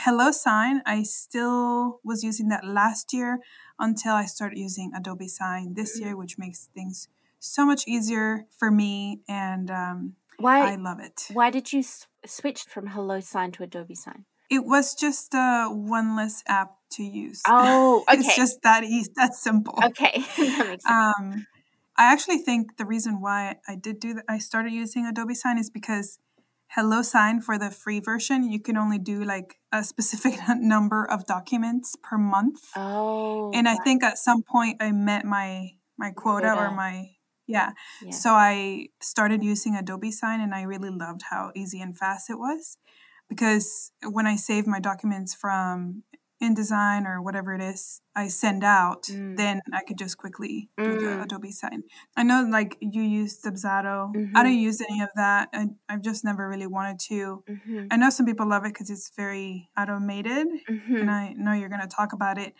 HelloSign, 0.00 0.80
I 0.86 1.02
still 1.02 2.00
was 2.04 2.24
using 2.24 2.48
that 2.48 2.64
last 2.64 3.12
year 3.12 3.38
until 3.78 4.14
I 4.14 4.24
started 4.24 4.58
using 4.58 4.92
Adobe 4.96 5.28
Sign 5.28 5.74
this 5.74 6.00
year, 6.00 6.16
which 6.16 6.38
makes 6.38 6.68
things 6.74 7.08
so 7.38 7.64
much 7.66 7.84
easier 7.86 8.46
for 8.58 8.70
me 8.70 9.20
and 9.28 9.70
um, 9.70 10.14
Why 10.38 10.72
I 10.72 10.76
love 10.76 10.98
it. 11.00 11.26
why 11.32 11.50
did 11.50 11.72
you 11.72 11.80
s- 11.80 12.06
switch 12.26 12.62
from 12.64 12.88
Hello 12.88 13.20
Sign 13.20 13.52
to 13.52 13.62
Adobe 13.64 13.94
Sign? 13.94 14.24
It 14.50 14.64
was 14.64 14.94
just 14.94 15.34
a 15.34 15.68
one 15.68 16.14
less 16.16 16.42
app 16.46 16.74
to 16.92 17.02
use. 17.02 17.42
Oh, 17.46 18.04
okay. 18.08 18.18
it's 18.20 18.36
just 18.36 18.58
that 18.62 18.84
easy, 18.84 19.10
that 19.16 19.34
simple. 19.34 19.78
Okay, 19.82 20.22
that 20.38 20.66
makes 20.66 20.84
sense. 20.84 20.96
Um, 21.18 21.46
I 21.96 22.12
actually 22.12 22.38
think 22.38 22.76
the 22.76 22.86
reason 22.86 23.20
why 23.20 23.56
I 23.68 23.76
did 23.76 24.00
do 24.00 24.14
that, 24.14 24.24
I 24.28 24.38
started 24.38 24.72
using 24.72 25.06
Adobe 25.06 25.34
Sign 25.34 25.58
is 25.58 25.70
because 25.70 26.18
Hello 26.74 27.02
Sign 27.02 27.42
for 27.42 27.58
the 27.58 27.70
free 27.70 28.00
version, 28.00 28.50
you 28.50 28.58
can 28.58 28.78
only 28.78 28.98
do 28.98 29.22
like 29.24 29.56
a 29.72 29.84
specific 29.84 30.40
number 30.56 31.04
of 31.04 31.26
documents 31.26 31.96
per 32.02 32.16
month. 32.16 32.60
oh, 32.74 33.50
and 33.52 33.68
I 33.68 33.76
think 33.84 34.02
at 34.02 34.16
some 34.16 34.42
point 34.42 34.78
I 34.80 34.90
met 34.92 35.26
my 35.26 35.72
my 35.98 36.12
quota 36.12 36.54
or 36.54 36.70
my 36.70 37.10
yeah. 37.46 37.72
yeah. 38.02 38.10
So 38.10 38.30
I 38.30 38.88
started 39.02 39.44
using 39.44 39.76
Adobe 39.76 40.10
Sign 40.10 40.40
and 40.40 40.54
I 40.54 40.62
really 40.62 40.88
loved 40.88 41.22
how 41.28 41.52
easy 41.54 41.82
and 41.82 41.96
fast 41.96 42.30
it 42.30 42.38
was 42.38 42.78
because 43.28 43.92
when 44.02 44.26
I 44.26 44.36
save 44.36 44.66
my 44.66 44.80
documents 44.80 45.34
from 45.34 46.04
InDesign 46.42 47.06
or 47.06 47.22
whatever 47.22 47.54
it 47.54 47.62
is 47.62 48.00
I 48.14 48.28
send 48.28 48.62
out, 48.64 49.04
Mm. 49.04 49.36
then 49.36 49.60
I 49.72 49.82
could 49.86 49.96
just 49.96 50.18
quickly 50.18 50.68
do 50.76 50.90
the 51.04 51.10
Mm. 51.16 51.22
Adobe 51.24 51.52
Sign. 51.52 51.82
I 52.16 52.22
know 52.24 52.42
like 52.50 52.76
you 52.80 53.00
use 53.02 53.40
Dubsado. 53.40 54.10
I 54.10 54.18
Mhm. 54.18 54.32
don't 54.44 54.58
use 54.68 54.80
any 54.82 55.00
of 55.02 55.08
that. 55.16 55.48
I, 55.54 55.68
I've 55.88 56.02
just 56.02 56.24
never 56.24 56.48
really 56.48 56.66
wanted 56.66 56.98
to. 57.10 57.44
Mhm, 57.48 57.88
I 57.90 57.96
know 57.96 58.10
some 58.10 58.26
people 58.26 58.46
love 58.48 58.64
it 58.66 58.74
because 58.74 58.90
it's 58.90 59.10
very 59.16 59.70
automated 59.78 60.46
mhm. 60.68 61.00
and 61.00 61.10
I 61.10 61.32
know 61.38 61.52
you're 61.52 61.70
going 61.70 61.80
to 61.88 61.94
talk 61.96 62.12
about 62.12 62.36
it. 62.38 62.54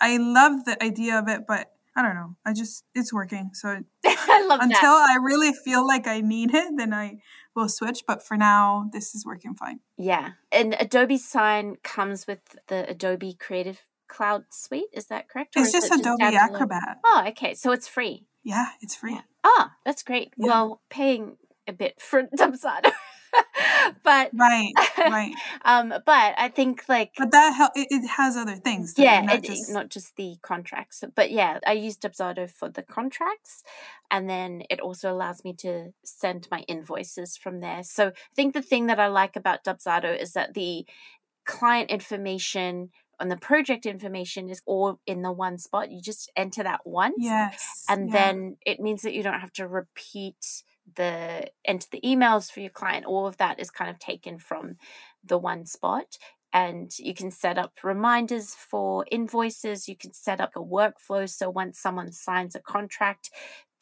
I 0.00 0.16
love 0.16 0.64
the 0.64 0.82
idea 0.82 1.18
of 1.18 1.28
it, 1.28 1.46
but 1.46 1.75
I 1.96 2.02
don't 2.02 2.14
know. 2.14 2.36
I 2.44 2.52
just 2.52 2.84
it's 2.94 3.12
working. 3.12 3.50
So 3.54 3.68
I 4.06 4.46
love 4.46 4.60
that. 4.60 4.64
until 4.64 4.90
I 4.92 5.16
really 5.20 5.52
feel 5.52 5.86
like 5.86 6.06
I 6.06 6.20
need 6.20 6.54
it, 6.54 6.68
then 6.76 6.92
I 6.92 7.18
will 7.54 7.68
switch. 7.70 8.04
But 8.06 8.22
for 8.22 8.36
now, 8.36 8.90
this 8.92 9.14
is 9.14 9.24
working 9.24 9.54
fine. 9.54 9.80
Yeah. 9.96 10.32
And 10.52 10.76
Adobe 10.78 11.16
Sign 11.16 11.76
comes 11.82 12.26
with 12.26 12.40
the 12.68 12.88
Adobe 12.88 13.32
Creative 13.34 13.80
Cloud 14.08 14.44
Suite. 14.50 14.90
Is 14.92 15.06
that 15.06 15.28
correct? 15.28 15.56
Or 15.56 15.62
It's 15.62 15.72
just 15.72 15.90
it 15.90 16.00
Adobe 16.00 16.22
standalone? 16.22 16.34
Acrobat. 16.34 16.98
Oh, 17.04 17.24
okay. 17.28 17.54
So 17.54 17.72
it's 17.72 17.88
free. 17.88 18.26
Yeah, 18.44 18.66
it's 18.82 18.94
free. 18.94 19.14
Yeah. 19.14 19.22
Ah, 19.42 19.72
that's 19.84 20.02
great. 20.02 20.34
Yeah. 20.36 20.46
Well, 20.48 20.82
paying 20.90 21.38
a 21.66 21.72
bit 21.72 22.00
for 22.00 22.22
Dubsado. 22.36 22.92
but 24.04 24.30
Right, 24.34 24.72
right. 24.98 25.32
um 25.64 25.90
but 26.04 26.34
I 26.38 26.48
think 26.54 26.84
like 26.88 27.12
But 27.18 27.32
that 27.32 27.54
hel- 27.54 27.72
it, 27.74 27.88
it 27.90 28.06
has 28.16 28.36
other 28.36 28.56
things. 28.56 28.94
that 28.94 29.02
are 29.02 29.04
yeah, 29.04 29.20
not 29.20 29.36
it, 29.36 29.44
just 29.44 29.70
not 29.70 29.88
just 29.88 30.16
the 30.16 30.36
contracts. 30.42 31.02
But 31.14 31.30
yeah, 31.30 31.58
I 31.66 31.72
use 31.72 31.96
Dubsado 31.96 32.50
for 32.50 32.68
the 32.68 32.82
contracts, 32.82 33.62
and 34.10 34.28
then 34.28 34.62
it 34.70 34.80
also 34.80 35.12
allows 35.12 35.44
me 35.44 35.52
to 35.54 35.92
send 36.04 36.48
my 36.50 36.60
invoices 36.68 37.36
from 37.36 37.60
there. 37.60 37.82
So 37.82 38.08
I 38.08 38.34
think 38.34 38.54
the 38.54 38.62
thing 38.62 38.86
that 38.86 39.00
I 39.00 39.08
like 39.08 39.36
about 39.36 39.64
Dubsado 39.64 40.18
is 40.18 40.32
that 40.32 40.54
the 40.54 40.86
client 41.44 41.90
information 41.90 42.90
and 43.18 43.30
the 43.30 43.36
project 43.36 43.86
information 43.86 44.50
is 44.50 44.60
all 44.66 45.00
in 45.06 45.22
the 45.22 45.32
one 45.32 45.58
spot. 45.58 45.90
You 45.90 46.02
just 46.02 46.30
enter 46.36 46.62
that 46.62 46.80
once, 46.84 47.16
yes, 47.18 47.84
and 47.88 48.08
yeah. 48.08 48.12
then 48.12 48.56
it 48.66 48.80
means 48.80 49.02
that 49.02 49.14
you 49.14 49.22
don't 49.22 49.40
have 49.40 49.52
to 49.54 49.66
repeat 49.66 50.62
the 50.94 51.50
enter 51.64 51.86
the 51.90 52.00
emails 52.02 52.50
for 52.50 52.60
your 52.60 52.70
client. 52.70 53.06
All 53.06 53.26
of 53.26 53.36
that 53.38 53.58
is 53.60 53.70
kind 53.70 53.90
of 53.90 53.98
taken 53.98 54.38
from 54.38 54.76
the 55.24 55.38
one 55.38 55.66
spot. 55.66 56.16
And 56.52 56.96
you 56.98 57.12
can 57.12 57.30
set 57.30 57.58
up 57.58 57.72
reminders 57.82 58.54
for 58.54 59.04
invoices. 59.10 59.88
You 59.88 59.96
can 59.96 60.12
set 60.12 60.40
up 60.40 60.52
a 60.56 60.60
workflow. 60.60 61.28
So 61.28 61.50
once 61.50 61.78
someone 61.78 62.12
signs 62.12 62.54
a 62.54 62.60
contract, 62.60 63.30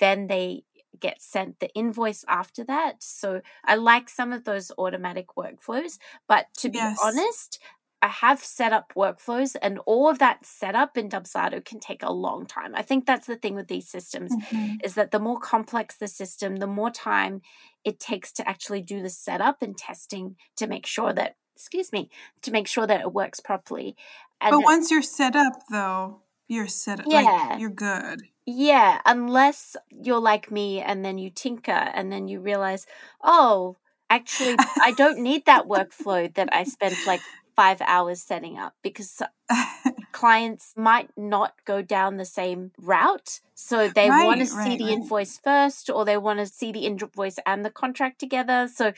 then 0.01 0.27
they 0.27 0.65
get 0.99 1.21
sent 1.21 1.61
the 1.61 1.71
invoice 1.75 2.25
after 2.29 2.65
that. 2.65 3.03
So 3.03 3.43
I 3.65 3.75
like 3.77 4.09
some 4.09 4.33
of 4.33 4.45
those 4.45 4.73
automatic 4.79 5.27
workflows. 5.37 5.99
But 6.29 6.47
to 6.59 6.69
be 6.69 6.91
Yes. 6.91 7.01
honest, 7.03 7.59
I 8.05 8.09
have 8.09 8.41
set 8.41 8.73
up 8.75 8.93
workflows, 8.95 9.57
and 9.63 9.79
all 9.87 10.09
of 10.11 10.19
that 10.19 10.45
setup 10.45 10.99
in 10.99 11.09
Dubsado 11.09 11.65
can 11.65 11.81
take 11.81 12.03
a 12.03 12.13
long 12.13 12.45
time. 12.45 12.75
I 12.75 12.83
think 12.83 13.07
that's 13.07 13.27
the 13.27 13.37
thing 13.37 13.55
with 13.55 13.69
these 13.69 13.89
systems 13.89 14.31
Mhm. 14.37 14.85
is 14.85 14.95
that 14.95 15.11
the 15.11 15.19
more 15.19 15.39
complex 15.39 15.97
the 15.97 16.07
system, 16.09 16.57
the 16.57 16.67
more 16.67 16.91
time 16.91 17.41
it 17.83 17.99
takes 17.99 18.31
to 18.33 18.47
actually 18.49 18.83
do 18.83 19.01
the 19.03 19.09
setup 19.11 19.63
and 19.63 19.77
testing 19.79 20.37
to 20.57 20.67
make 20.67 20.85
sure 20.87 21.13
that, 21.15 21.37
excuse 21.57 21.93
me, 21.93 22.11
to 22.43 22.51
make 22.51 22.67
sure 22.69 22.87
that 22.87 23.01
it 23.01 23.13
works 23.13 23.41
properly. 23.41 23.97
And 24.41 24.51
But 24.51 24.65
once 24.65 24.91
you're 24.91 25.03
set 25.21 25.35
up, 25.35 25.55
though, 25.71 26.21
you're 26.47 26.69
set. 26.69 27.01
up. 27.01 27.07
Yeah. 27.09 27.23
Like 27.23 27.61
you're 27.61 27.71
good. 27.71 28.21
yeah, 28.45 29.01
unless 29.07 29.77
you're 29.89 30.21
like 30.21 30.51
me 30.51 30.83
and 30.83 31.03
then 31.05 31.17
you 31.17 31.31
tinker 31.31 31.73
and 31.97 32.13
then 32.13 32.29
you 32.29 32.41
realize, 32.41 32.87
oh, 33.23 33.79
actually, 34.11 34.57
I 34.83 34.93
don't 34.93 35.21
need 35.21 35.47
that 35.47 35.65
workflow 35.65 36.33
that 36.35 36.51
I 36.53 36.65
spent 36.65 36.97
like 37.07 37.23
five 37.57 37.81
hours 37.83 38.23
setting 38.23 38.59
up 38.59 38.75
because 38.83 39.23
clients 40.13 40.73
might 40.77 41.11
not 41.17 41.55
go 41.65 41.83
down 41.83 42.17
the 42.17 42.25
same 42.25 42.73
route. 42.81 43.41
So 43.55 43.89
they 43.89 44.11
want 44.11 44.41
to 44.41 44.47
Right, 44.47 44.49
see 44.49 44.77
right, 44.77 44.77
the 44.77 44.85
right. 44.85 44.93
invoice 44.93 45.39
first, 45.43 45.91
or 45.91 46.05
they 46.05 46.17
want 46.17 46.41
to 46.41 46.47
see 46.47 46.73
the 46.73 46.87
invoice 46.87 47.39
and 47.47 47.65
the 47.65 47.71
contract 47.71 48.19
together. 48.21 48.69
So 48.73 48.93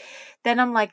then 0.45 0.61
I'm 0.61 0.73
like, 0.73 0.93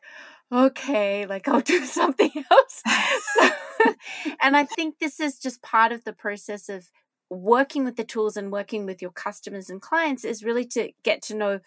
okay, 0.52 1.26
like 1.26 1.48
I'll 1.48 1.62
do 1.76 1.86
something 1.86 2.32
else. 2.52 2.84
So, 3.20 3.50
and 4.42 4.56
I 4.56 4.66
think 4.66 5.00
this 5.00 5.20
is 5.20 5.40
just 5.40 5.62
part 5.62 5.92
of 5.92 6.04
the 6.04 6.14
process 6.14 6.70
of 6.70 6.90
working 7.30 7.84
with 7.84 7.96
the 7.96 8.04
tools 8.04 8.38
and 8.38 8.52
working 8.52 8.86
with 8.86 9.02
your 9.02 9.12
customers 9.12 9.70
and 9.70 9.82
clients 9.82 10.24
is 10.24 10.44
really 10.44 10.66
to 10.66 10.92
get 11.04 11.22
to 11.24 11.36
know 11.36 11.60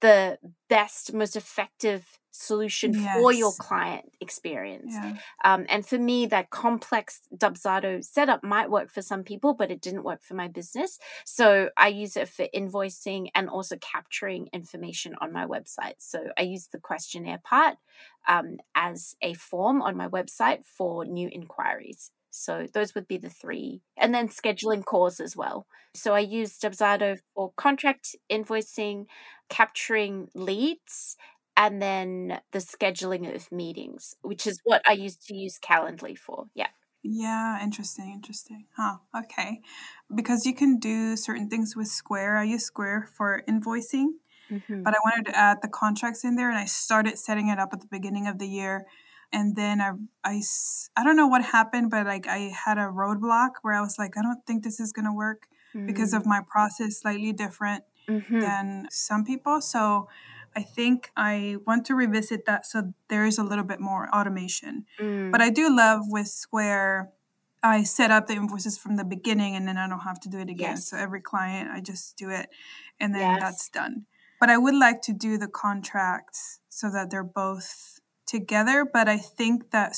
the 0.00 0.38
best, 0.68 1.12
most 1.12 1.36
effective 1.36 2.18
solution 2.30 2.94
for 2.94 3.32
your 3.32 3.52
client 3.52 4.12
experience. 4.20 4.92
yeah. 4.94 5.16
Um, 5.44 5.66
and 5.68 5.84
for 5.84 5.98
me, 5.98 6.26
that 6.26 6.50
complex 6.50 7.20
Dubsado 7.36 8.04
setup 8.04 8.44
might 8.44 8.70
work 8.70 8.90
for 8.90 9.02
some 9.02 9.24
people, 9.24 9.54
but 9.54 9.70
it 9.70 9.80
didn't 9.80 10.04
work 10.04 10.22
for 10.22 10.34
my 10.34 10.46
business. 10.46 10.98
So 11.24 11.70
I 11.76 11.88
use 11.88 12.16
it 12.16 12.28
for 12.28 12.46
invoicing 12.54 13.28
and 13.34 13.48
also 13.48 13.76
capturing 13.80 14.48
information 14.52 15.16
on 15.20 15.32
my 15.32 15.46
website. 15.46 15.94
So 15.98 16.26
I 16.38 16.42
use 16.42 16.68
the 16.68 16.78
questionnaire 16.78 17.40
part 17.42 17.76
um, 18.28 18.58
as 18.74 19.16
a 19.20 19.34
form 19.34 19.82
on 19.82 19.96
my 19.96 20.06
website 20.08 20.64
for 20.64 21.04
new 21.04 21.28
inquiries. 21.32 22.12
So 22.30 22.66
those 22.72 22.94
would 22.94 23.08
be 23.08 23.16
the 23.16 23.30
three, 23.30 23.80
and 23.96 24.14
then 24.14 24.28
scheduling 24.28 24.84
calls 24.84 25.18
as 25.18 25.34
well. 25.34 25.66
So 25.94 26.14
I 26.14 26.20
use 26.20 26.58
Dubsado 26.58 27.18
for 27.34 27.52
contract 27.56 28.14
invoicing, 28.30 29.06
capturing 29.48 30.30
leads, 30.34 31.16
and 31.56 31.82
then 31.82 32.40
the 32.52 32.58
scheduling 32.60 33.34
of 33.34 33.50
meetings, 33.52 34.14
which 34.22 34.46
is 34.46 34.60
what 34.64 34.82
I 34.86 34.92
used 34.92 35.26
to 35.28 35.36
use 35.36 35.58
Calendly 35.58 36.16
for. 36.18 36.48
Yeah. 36.54 36.68
Yeah, 37.02 37.62
interesting, 37.62 38.10
interesting. 38.10 38.66
Huh, 38.76 38.98
okay. 39.16 39.60
Because 40.14 40.44
you 40.44 40.54
can 40.54 40.78
do 40.78 41.16
certain 41.16 41.48
things 41.48 41.76
with 41.76 41.86
Square. 41.88 42.38
I 42.38 42.44
use 42.44 42.64
Square 42.64 43.10
for 43.16 43.42
invoicing, 43.48 44.14
Mhm. 44.50 44.84
but 44.84 44.94
I 44.94 44.98
wanted 45.04 45.26
to 45.26 45.36
add 45.38 45.58
the 45.62 45.68
contracts 45.68 46.24
in 46.24 46.36
there 46.36 46.50
and 46.50 46.58
I 46.58 46.66
started 46.66 47.18
setting 47.18 47.48
it 47.48 47.58
up 47.58 47.70
at 47.72 47.80
the 47.80 47.88
beginning 47.88 48.26
of 48.28 48.38
the 48.38 48.48
year. 48.48 48.86
And 49.32 49.56
then 49.56 49.80
I, 49.80 49.92
I, 50.24 50.42
I 50.96 51.04
don't 51.04 51.16
know 51.16 51.28
what 51.28 51.44
happened, 51.44 51.90
but 51.90 52.06
like 52.06 52.26
I 52.28 52.52
had 52.66 52.78
a 52.78 52.82
roadblock 52.82 53.52
where 53.62 53.74
I 53.74 53.82
was 53.82 53.98
like, 53.98 54.16
I 54.18 54.22
don't 54.22 54.46
think 54.46 54.64
this 54.64 54.80
is 54.80 54.92
going 54.92 55.06
to 55.06 55.12
work 55.14 55.48
because 55.86 56.12
of 56.14 56.26
my 56.26 56.40
process 56.48 57.00
slightly 57.00 57.32
different 57.32 57.84
Mhm. 58.08 58.40
than 58.40 58.88
some 58.90 59.24
people. 59.24 59.60
So 59.60 60.08
I 60.56 60.62
think 60.62 61.10
I 61.16 61.56
want 61.66 61.84
to 61.86 61.94
revisit 61.94 62.44
that 62.46 62.66
so 62.66 62.92
there 63.08 63.26
is 63.26 63.38
a 63.38 63.44
little 63.44 63.64
bit 63.64 63.80
more 63.80 64.08
automation. 64.14 64.86
Mm. 64.98 65.30
But 65.30 65.40
I 65.40 65.50
do 65.50 65.74
love 65.74 66.02
with 66.08 66.28
Square, 66.28 67.10
I 67.62 67.82
set 67.84 68.10
up 68.10 68.26
the 68.26 68.34
invoices 68.34 68.78
from 68.78 68.96
the 68.96 69.04
beginning 69.04 69.54
and 69.56 69.66
then 69.68 69.76
I 69.76 69.88
don't 69.88 70.00
have 70.00 70.20
to 70.20 70.28
do 70.28 70.38
it 70.38 70.48
again. 70.48 70.70
Yes. 70.76 70.88
So 70.88 70.96
every 70.96 71.20
client, 71.20 71.70
I 71.70 71.80
just 71.80 72.16
do 72.16 72.30
it 72.30 72.48
and 72.98 73.14
then 73.14 73.20
Yes. 73.20 73.40
that's 73.40 73.68
done. 73.68 74.06
But 74.40 74.48
I 74.50 74.56
would 74.56 74.74
like 74.74 75.02
to 75.02 75.12
do 75.12 75.36
the 75.38 75.48
contracts 75.48 76.60
so 76.68 76.90
that 76.90 77.10
they're 77.10 77.24
both 77.24 78.00
together. 78.26 78.84
But 78.84 79.08
I 79.08 79.18
think 79.18 79.70
that 79.70 79.96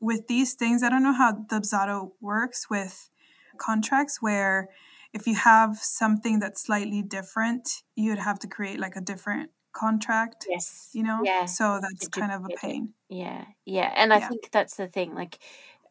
with 0.00 0.26
these 0.28 0.54
things, 0.54 0.82
I 0.82 0.88
don't 0.88 1.02
know 1.02 1.12
how 1.12 1.32
the 1.32 1.44
Dubsado 1.60 2.12
works 2.20 2.68
with 2.70 3.10
contracts 3.58 4.20
where 4.20 4.68
if 5.16 5.26
you 5.26 5.34
have 5.34 5.78
something 5.78 6.38
that's 6.38 6.62
slightly 6.62 7.02
different, 7.02 7.82
you'd 7.96 8.18
have 8.18 8.38
to 8.40 8.48
create 8.48 8.78
like 8.78 8.96
a 8.96 9.00
different 9.00 9.50
contract, 9.72 10.46
yes. 10.48 10.90
you 10.92 11.02
know? 11.02 11.20
Yeah. 11.24 11.46
So 11.46 11.80
that's 11.80 12.08
kind 12.08 12.32
of 12.32 12.44
a 12.44 12.48
pain. 12.48 12.92
Yeah. 13.08 13.44
Yeah. 13.64 13.92
And 13.96 14.12
I 14.12 14.18
Yeah. 14.18 14.28
think 14.28 14.50
that's 14.52 14.76
the 14.76 14.88
thing. 14.88 15.14
Like, 15.14 15.38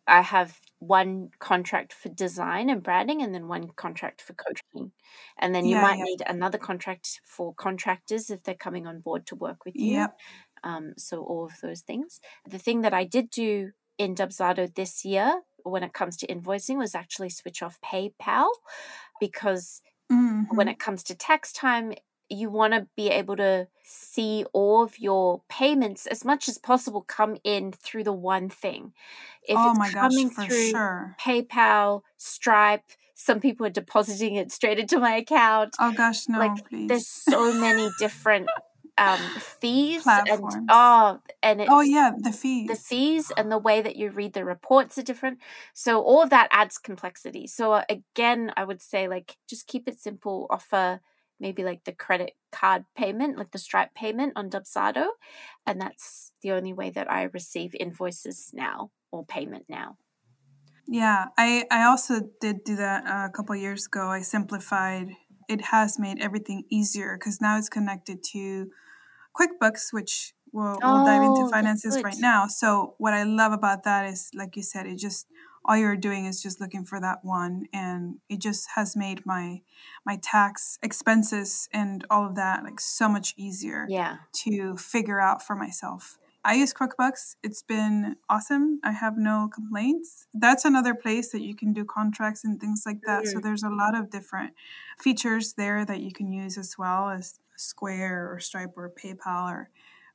I 0.08 0.22
have 0.22 0.60
one 0.80 1.30
contract 1.40 1.92
for 1.92 2.10
design 2.10 2.70
and 2.70 2.84
branding 2.84 3.24
and 3.24 3.34
then 3.34 3.48
one 3.48 3.70
contract 3.70 4.22
for 4.22 4.34
coaching. 4.34 4.92
And 5.40 5.56
then 5.56 5.66
you 5.66 5.76
Yeah, 5.76 5.82
might 5.82 5.98
yeah. 5.98 6.04
need 6.04 6.22
another 6.28 6.60
contract 6.60 7.22
for 7.24 7.54
contractors 7.56 8.30
if 8.30 8.44
they're 8.44 8.64
coming 8.68 8.86
on 8.86 9.00
board 9.00 9.26
to 9.28 9.36
work 9.36 9.66
with 9.66 9.76
you. 9.76 9.94
Yep. 9.94 10.20
Um, 10.64 10.94
so 10.98 11.24
all 11.24 11.46
of 11.46 11.60
those 11.62 11.82
things. 11.82 12.22
The 12.48 12.60
thing 12.60 12.82
that 12.82 12.94
I 12.94 13.04
did 13.04 13.30
do 13.32 13.72
in 13.98 14.14
Dubsado 14.14 14.74
this 14.74 15.04
year 15.06 15.42
when 15.65 15.84
it 15.84 15.93
comes 15.93 16.17
to 16.17 16.28
invoicing 16.28 16.78
was 16.78 16.95
actually 16.95 17.30
switch 17.30 17.62
off 17.63 17.80
PayPal 17.82 18.47
because 19.19 19.82
when 20.49 20.67
Mhm. 20.67 20.71
it 20.71 20.80
comes 20.80 21.04
to 21.04 21.15
tax 21.15 21.51
time, 21.51 21.93
you 22.30 22.49
want 22.49 22.73
to 22.73 22.88
be 22.95 23.10
able 23.10 23.36
to 23.38 23.67
see 23.84 24.45
all 24.54 24.84
of 24.84 24.99
your 24.99 25.41
payments 25.49 26.08
as 26.08 26.25
much 26.25 26.47
as 26.49 26.58
possible 26.58 27.01
come 27.01 27.38
in 27.43 27.71
through 27.71 28.04
the 28.04 28.13
one 28.13 28.49
thing. 28.49 28.93
If 29.47 29.58
Oh 29.60 29.69
it's 29.69 29.80
my 29.80 29.89
gosh, 29.91 30.12
coming 30.12 30.30
for 30.30 30.41
through 30.43 30.71
sure. 30.71 31.15
PayPal, 31.21 32.01
Stripe, 32.17 32.84
some 33.13 33.39
people 33.39 33.65
are 33.65 33.69
depositing 33.69 34.36
it 34.36 34.51
straight 34.51 34.80
into 34.80 34.99
my 34.99 35.15
account. 35.15 35.75
Oh 35.80 35.91
gosh, 35.91 36.28
no, 36.28 36.39
like 36.39 36.58
please. 36.69 36.89
there's 36.89 37.08
so 37.08 37.54
many 37.54 37.89
different 37.99 38.49
um 38.98 39.34
fees 39.40 40.06
and 40.30 40.50
oh 40.70 41.20
and 41.44 41.62
it's 41.62 41.72
Oh 41.72 41.82
yeah, 41.82 42.12
the 42.18 42.32
fees, 42.32 42.70
the 42.70 42.76
fees. 42.76 43.32
and 43.38 43.52
the 43.52 43.58
way 43.58 43.82
that 43.82 43.96
you 43.96 44.10
read 44.10 44.34
the 44.34 44.46
reports 44.46 44.98
are 44.98 45.04
different. 45.04 45.40
So 45.74 46.02
all 46.02 46.22
of 46.24 46.30
that 46.32 46.48
adds 46.52 46.78
complexity. 46.78 47.48
So 47.48 47.84
again, 47.90 48.52
I 48.58 48.64
would 48.64 48.82
say 48.82 49.08
like 49.08 49.38
just 49.50 49.68
keep 49.68 49.88
it 49.88 50.00
simple. 50.00 50.48
Offer 50.50 51.02
maybe 51.40 51.64
like 51.64 51.84
the 51.84 51.92
credit 51.94 52.34
card 52.52 52.86
payment, 52.96 53.38
like 53.38 53.52
the 53.52 53.58
Stripe 53.58 53.94
payment 53.94 54.34
on 54.36 54.50
Dubsado, 54.50 55.08
and 55.66 55.80
that's 55.82 56.32
the 56.42 56.52
only 56.52 56.74
way 56.74 56.90
that 56.92 57.12
I 57.12 57.24
receive 57.24 57.76
invoices 57.76 58.52
now 58.54 58.92
or 59.12 59.26
payment 59.26 59.66
now. 59.70 59.98
Yeah, 60.88 61.26
I 61.38 61.66
I 61.72 61.84
also 61.84 62.22
did 62.42 62.64
do 62.64 62.76
that 62.76 63.06
uh, 63.06 63.28
a 63.28 63.32
couple 63.32 63.56
years 63.56 63.88
ago. 63.88 64.08
I 64.10 64.22
simplified. 64.22 65.10
It 65.50 65.62
has 65.62 66.00
made 66.00 66.20
everything 66.20 66.64
easier 66.70 67.18
because 67.18 67.42
now 67.42 67.58
it's 67.58 67.70
connected 67.70 68.24
to 68.34 68.70
QuickBooks, 69.38 69.91
which 69.91 70.34
we'll, 70.52 70.80
we'll 70.82 71.04
dive 71.06 71.21
into 71.24 71.41
Oh, 71.43 71.50
finances 71.50 71.98
right 72.04 72.17
now. 72.19 72.48
So 72.48 72.95
what 72.98 73.13
I 73.13 73.24
love 73.24 73.52
about 73.52 73.84
that 73.84 74.06
is, 74.08 74.30
like 74.34 74.56
you 74.56 74.63
said, 74.63 74.86
it 74.86 74.98
just 74.98 75.28
all 75.67 75.76
you're 75.76 75.98
doing 75.98 76.26
is 76.26 76.43
just 76.43 76.62
looking 76.62 76.86
for 76.86 77.00
that 77.02 77.19
one, 77.26 77.65
and 77.74 78.19
it 78.30 78.39
just 78.39 78.69
has 78.76 78.95
made 78.95 79.26
my 79.26 79.62
my 80.06 80.17
tax 80.21 80.78
expenses 80.84 81.67
and 81.74 82.06
all 82.10 82.26
of 82.26 82.36
that 82.36 82.63
like 82.63 82.80
so 82.80 83.10
much 83.10 83.34
easier 83.36 83.88
Yeah. 83.89 84.17
to 84.43 84.78
figure 84.78 85.19
out 85.19 85.41
for 85.41 85.56
myself. 85.56 86.17
I 86.48 86.54
use 86.54 86.71
QuickBooks. 86.76 87.38
It's 87.41 87.63
been 87.63 88.17
awesome. 88.30 88.80
I 88.84 88.91
have 88.91 89.17
no 89.17 89.50
complaints. 89.52 90.28
That's 90.32 90.63
another 90.63 90.93
place 90.93 91.32
that 91.32 91.41
you 91.41 91.56
can 91.56 91.74
do 91.74 91.84
contracts 91.84 92.43
and 92.43 92.62
things 92.62 92.84
like 92.86 93.02
that. 93.08 93.26
So 93.26 93.39
Mm. 93.39 93.43
there's 93.43 93.63
a 93.63 93.69
lot 93.69 93.95
of 93.95 94.12
different 94.12 94.54
features 95.00 95.54
there 95.54 95.84
that 95.86 96.02
you 96.02 96.12
can 96.12 96.32
use 96.32 96.56
as 96.60 96.78
well 96.78 97.10
as 97.10 97.39
Square 97.58 98.32
or 98.32 98.39
Stripe 98.39 98.74
or 98.76 98.89
PayPal 98.91 99.50
or 99.52 99.70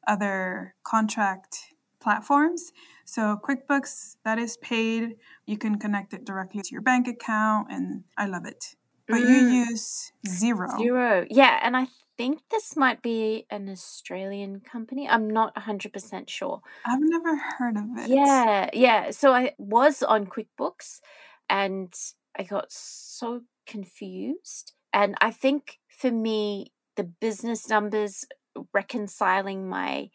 other 0.07 0.75
contract 0.83 1.59
platforms. 2.01 2.73
So 3.05 3.39
QuickBooks 3.45 4.17
that 4.25 4.39
is 4.39 4.57
paid. 4.59 5.17
You 5.47 5.59
can 5.59 5.79
connect 5.79 6.15
it 6.15 6.25
directly 6.25 6.63
to 6.63 6.73
your 6.73 6.81
bank 6.81 7.07
account 7.09 7.69
and 7.71 8.05
I 8.17 8.27
love 8.27 8.47
it. 8.47 8.77
But 9.07 9.21
you 9.21 9.27
Mm. 9.27 9.67
use 9.69 10.13
Xero. 10.27 10.69
Xero. 10.79 11.27
Yeah, 11.29 11.59
and 11.63 11.77
I 11.77 11.89
think 12.17 12.43
this 12.51 12.77
might 12.77 13.03
be 13.03 13.47
an 13.51 13.69
Australian 13.69 14.61
company. 14.61 15.09
I'm 15.09 15.29
not 15.29 15.55
100% 15.57 16.29
sure. 16.31 16.63
I've 16.85 17.01
never 17.01 17.37
heard 17.37 17.77
of 17.77 17.85
it. 17.99 18.09
Yeah, 18.09 18.71
yeah. 18.73 19.11
So 19.11 19.33
I 19.35 19.55
was 19.59 20.03
on 20.03 20.27
QuickBooks 20.27 21.01
and 21.49 21.93
I 22.39 22.45
got 22.45 22.71
so 22.71 23.43
confused. 23.67 24.73
And 24.93 25.17
I 25.21 25.31
think 25.33 25.81
for 25.89 26.11
me, 26.11 26.73
the 27.01 27.05
business 27.05 27.67
numbers, 27.67 28.27
reconciling 28.75 29.67
my 29.67 30.11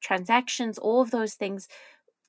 transactions, 0.00 0.78
all 0.78 1.02
of 1.02 1.10
those 1.10 1.34
things 1.34 1.68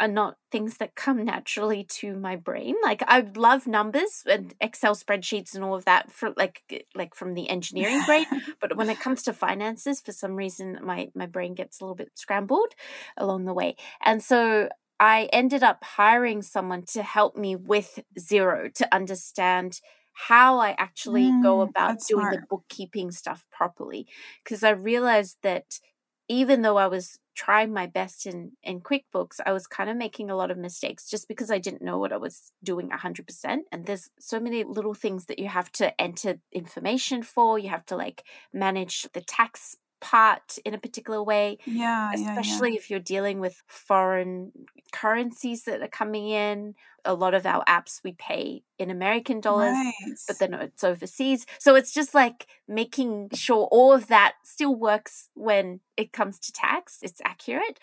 are 0.01 0.07
not 0.09 0.35
things 0.51 0.77
that 0.77 0.95
come 0.95 1.23
naturally 1.33 1.85
to 1.99 2.17
my 2.17 2.35
brain. 2.35 2.75
Like 2.83 3.03
I 3.07 3.21
love 3.35 3.67
numbers 3.67 4.23
and 4.29 4.53
Excel 4.59 4.95
spreadsheets 4.95 5.55
and 5.55 5.63
all 5.63 5.75
of 5.75 5.85
that 5.85 6.11
for 6.11 6.33
like 6.35 6.85
like 6.93 7.15
from 7.15 7.35
the 7.35 7.49
engineering 7.49 8.01
brain, 8.05 8.25
but 8.59 8.75
when 8.75 8.89
it 8.89 8.99
comes 8.99 9.23
to 9.23 9.33
finances 9.33 10.01
for 10.01 10.11
some 10.11 10.35
reason 10.35 10.77
my 10.83 11.09
my 11.15 11.25
brain 11.25 11.53
gets 11.53 11.79
a 11.79 11.85
little 11.85 11.95
bit 11.95 12.11
scrambled 12.15 12.73
along 13.15 13.45
the 13.45 13.53
way. 13.53 13.77
And 14.03 14.21
so 14.21 14.67
I 14.99 15.29
ended 15.31 15.63
up 15.63 15.85
hiring 15.85 16.41
someone 16.41 16.83
to 16.87 17.01
help 17.01 17.37
me 17.37 17.55
with 17.55 17.99
Xero 18.19 18.73
to 18.73 18.93
understand 18.93 19.79
how 20.13 20.59
I 20.59 20.71
actually 20.77 21.37
go 21.41 21.61
Mm, 21.61 21.61
about 21.61 21.95
that's 21.95 22.09
doing 22.09 22.29
the 22.29 22.37
bookkeeping 22.49 23.11
stuff 23.11 23.45
properly. 23.51 24.07
Because 24.43 24.63
I 24.63 24.71
realized 24.71 25.37
that 25.43 25.79
even 26.27 26.61
though 26.61 26.77
I 26.77 26.87
was 26.87 27.19
trying 27.35 27.73
my 27.73 27.87
best 27.87 28.25
in, 28.25 28.51
in 28.63 28.81
QuickBooks, 28.81 29.39
I 29.45 29.51
was 29.51 29.67
kind 29.67 29.89
of 29.89 29.97
making 29.97 30.29
a 30.29 30.35
lot 30.35 30.51
of 30.51 30.57
mistakes 30.57 31.09
just 31.09 31.27
because 31.27 31.49
I 31.51 31.57
didn't 31.59 31.81
know 31.81 31.97
what 31.97 32.13
I 32.13 32.17
was 32.17 32.53
doing 32.63 32.89
100%. 32.89 33.65
And 33.71 33.85
there's 33.85 34.09
so 34.19 34.39
many 34.39 34.63
little 34.63 34.93
things 34.93 35.25
that 35.25 35.39
you 35.39 35.47
have 35.47 35.71
to 35.73 35.99
enter 35.99 36.39
information 36.51 37.23
for. 37.23 37.57
You 37.59 37.69
have 37.69 37.85
to 37.87 37.95
like 37.95 38.23
manage 38.53 39.07
the 39.13 39.21
tax 39.21 39.77
part 40.01 40.57
in 40.65 40.73
a 40.73 40.77
particular 40.79 41.23
way 41.23 41.57
Yeah, 41.65 42.11
yeah, 42.13 42.17
yeah. 42.17 42.29
especially 42.39 42.75
if 42.75 42.89
you're 42.89 42.99
dealing 42.99 43.39
with 43.39 43.61
foreign 43.67 44.51
currencies 44.91 45.63
that 45.63 45.81
are 45.81 45.87
coming 45.87 46.27
in. 46.29 46.75
A 47.03 47.15
lot 47.15 47.33
of 47.33 47.47
our 47.47 47.63
apps 47.65 47.99
we 48.03 48.11
pay 48.11 48.61
in 48.77 48.91
American 48.91 49.39
dollars, 49.39 49.73
Right. 49.73 49.93
but 50.27 50.37
then 50.37 50.53
it's 50.53 50.83
overseas. 50.83 51.47
So 51.57 51.73
it's 51.73 51.91
just 51.91 52.13
like 52.13 52.45
making 52.67 53.29
sure 53.33 53.67
all 53.71 53.91
of 53.91 54.05
that 54.07 54.33
still 54.43 54.75
works 54.75 55.27
when 55.33 55.79
it 55.97 56.13
comes 56.13 56.37
to 56.41 56.51
tax. 56.51 56.99
It's 57.01 57.19
accurate. 57.25 57.79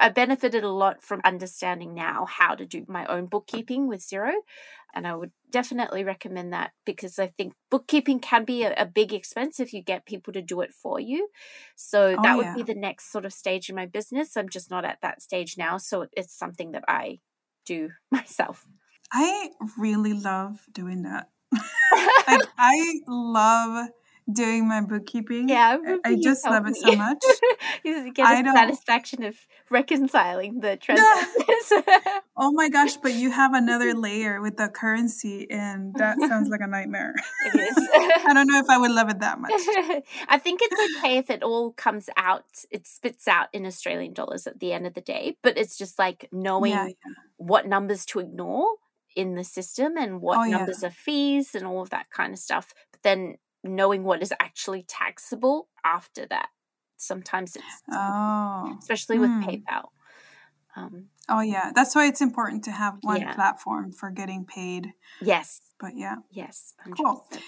I 0.00 0.08
benefited 0.08 0.64
a 0.64 0.70
lot 0.70 1.02
from 1.02 1.20
understanding 1.22 1.92
now 1.92 2.24
how 2.24 2.54
to 2.54 2.64
do 2.64 2.86
my 2.88 3.04
own 3.06 3.26
bookkeeping 3.26 3.88
with 3.88 4.00
Xero. 4.00 4.32
And 4.94 5.06
I 5.06 5.14
would 5.14 5.32
definitely 5.50 6.04
recommend 6.04 6.52
that 6.52 6.72
because 6.84 7.18
I 7.18 7.28
think 7.28 7.54
bookkeeping 7.70 8.20
can 8.20 8.44
be 8.44 8.62
a, 8.64 8.74
a 8.76 8.86
big 8.86 9.12
expense 9.12 9.58
if 9.60 9.72
you 9.72 9.82
get 9.82 10.06
people 10.06 10.32
to 10.32 10.42
do 10.42 10.60
it 10.60 10.72
for 10.72 11.00
you. 11.00 11.28
So 11.76 12.16
Oh, 12.18 12.22
that 12.22 12.36
would 12.36 12.54
be 12.54 12.62
the 12.62 12.78
next 12.78 13.10
sort 13.10 13.24
of 13.24 13.32
stage 13.32 13.68
in 13.68 13.76
my 13.76 13.86
business. 13.86 14.36
I'm 14.36 14.48
just 14.48 14.70
not 14.70 14.84
at 14.84 14.98
that 15.02 15.22
stage 15.22 15.56
now. 15.56 15.78
So 15.78 16.06
it's 16.12 16.36
something 16.36 16.72
that 16.72 16.84
I 16.88 17.20
do 17.64 17.90
myself. 18.10 18.66
I 19.12 19.50
really 19.78 20.14
love 20.14 20.60
doing 20.72 21.02
that. 21.02 21.28
like 22.26 22.48
I 22.58 23.00
love 23.06 23.88
doing 24.30 24.68
my 24.68 24.80
bookkeeping. 24.80 25.48
yeah, 25.48 25.68
I 25.68 25.72
I, 25.72 25.74
remember 25.76 26.00
I 26.06 26.10
you 26.10 26.22
just 26.22 26.44
love 26.44 26.64
told 26.64 26.76
it 26.76 26.80
so 26.80 26.92
much. 26.96 27.24
you 27.84 28.12
get 28.12 28.26
I 28.26 28.42
don't- 28.42 28.54
satisfaction 28.54 29.22
of 29.24 29.34
reconciling 29.70 30.60
the 30.60 30.76
transactions. 30.80 31.84
Oh 32.34 32.50
my 32.50 32.70
gosh, 32.70 32.96
but 32.96 33.12
you 33.12 33.30
have 33.30 33.52
another 33.52 33.92
layer 33.94 34.40
with 34.40 34.56
the 34.56 34.68
currency 34.68 35.46
and 35.50 35.94
that 35.96 36.16
sounds 36.18 36.48
like 36.48 36.60
a 36.62 36.66
nightmare. 36.66 37.14
it 37.44 37.60
is. 37.60 37.76
I 38.26 38.32
don't 38.32 38.46
know 38.46 38.58
if 38.58 38.70
I 38.70 38.78
would 38.78 38.90
love 38.90 39.10
it 39.10 39.20
that 39.20 39.38
much. 39.38 39.52
I 40.28 40.38
think 40.38 40.60
it's 40.62 40.96
okay 40.98 41.18
if 41.18 41.28
it 41.28 41.42
all 41.42 41.72
comes 41.72 42.08
out, 42.16 42.46
it 42.70 42.86
spits 42.86 43.28
out 43.28 43.48
in 43.52 43.66
Australian 43.66 44.14
dollars 44.14 44.46
at 44.46 44.60
the 44.60 44.72
end 44.72 44.86
of 44.86 44.94
the 44.94 45.02
day, 45.02 45.36
but 45.42 45.58
it's 45.58 45.76
just 45.76 45.98
like 45.98 46.26
knowing 46.32 46.72
Yeah, 46.72 46.86
yeah. 46.86 47.12
what 47.36 47.66
numbers 47.66 48.06
to 48.06 48.18
ignore 48.20 48.66
in 49.14 49.34
the 49.34 49.44
system 49.44 49.96
and 49.98 50.20
what 50.22 50.38
Oh, 50.38 50.44
yeah. 50.44 50.56
numbers 50.56 50.82
are 50.82 50.90
fees 50.90 51.54
and 51.54 51.66
all 51.66 51.82
of 51.82 51.90
that 51.90 52.08
kind 52.10 52.32
of 52.32 52.38
stuff. 52.38 52.72
But 52.92 53.02
then 53.02 53.36
knowing 53.64 54.04
what 54.04 54.22
is 54.22 54.32
actually 54.40 54.82
taxable 54.88 55.68
after 55.84 56.26
that. 56.26 56.48
Sometimes 56.96 57.56
it's, 57.56 57.82
Oh. 57.92 58.76
especially 58.78 59.18
with 59.18 59.30
Hmm. 59.30 59.42
PayPal. 59.42 59.88
Um, 60.76 61.08
Oh 61.28 61.40
yeah. 61.40 61.70
That's 61.74 61.94
why 61.94 62.06
it's 62.06 62.20
important 62.20 62.64
to 62.64 62.72
have 62.72 62.98
one 63.02 63.20
Yeah. 63.20 63.34
platform 63.34 63.92
for 63.92 64.10
getting 64.10 64.44
paid. 64.44 64.92
yes, 65.20 65.60
But 65.78 65.96
yeah. 65.96 66.16
yes. 66.30 66.74
Cool. 66.96 67.26
100%. 67.30 67.42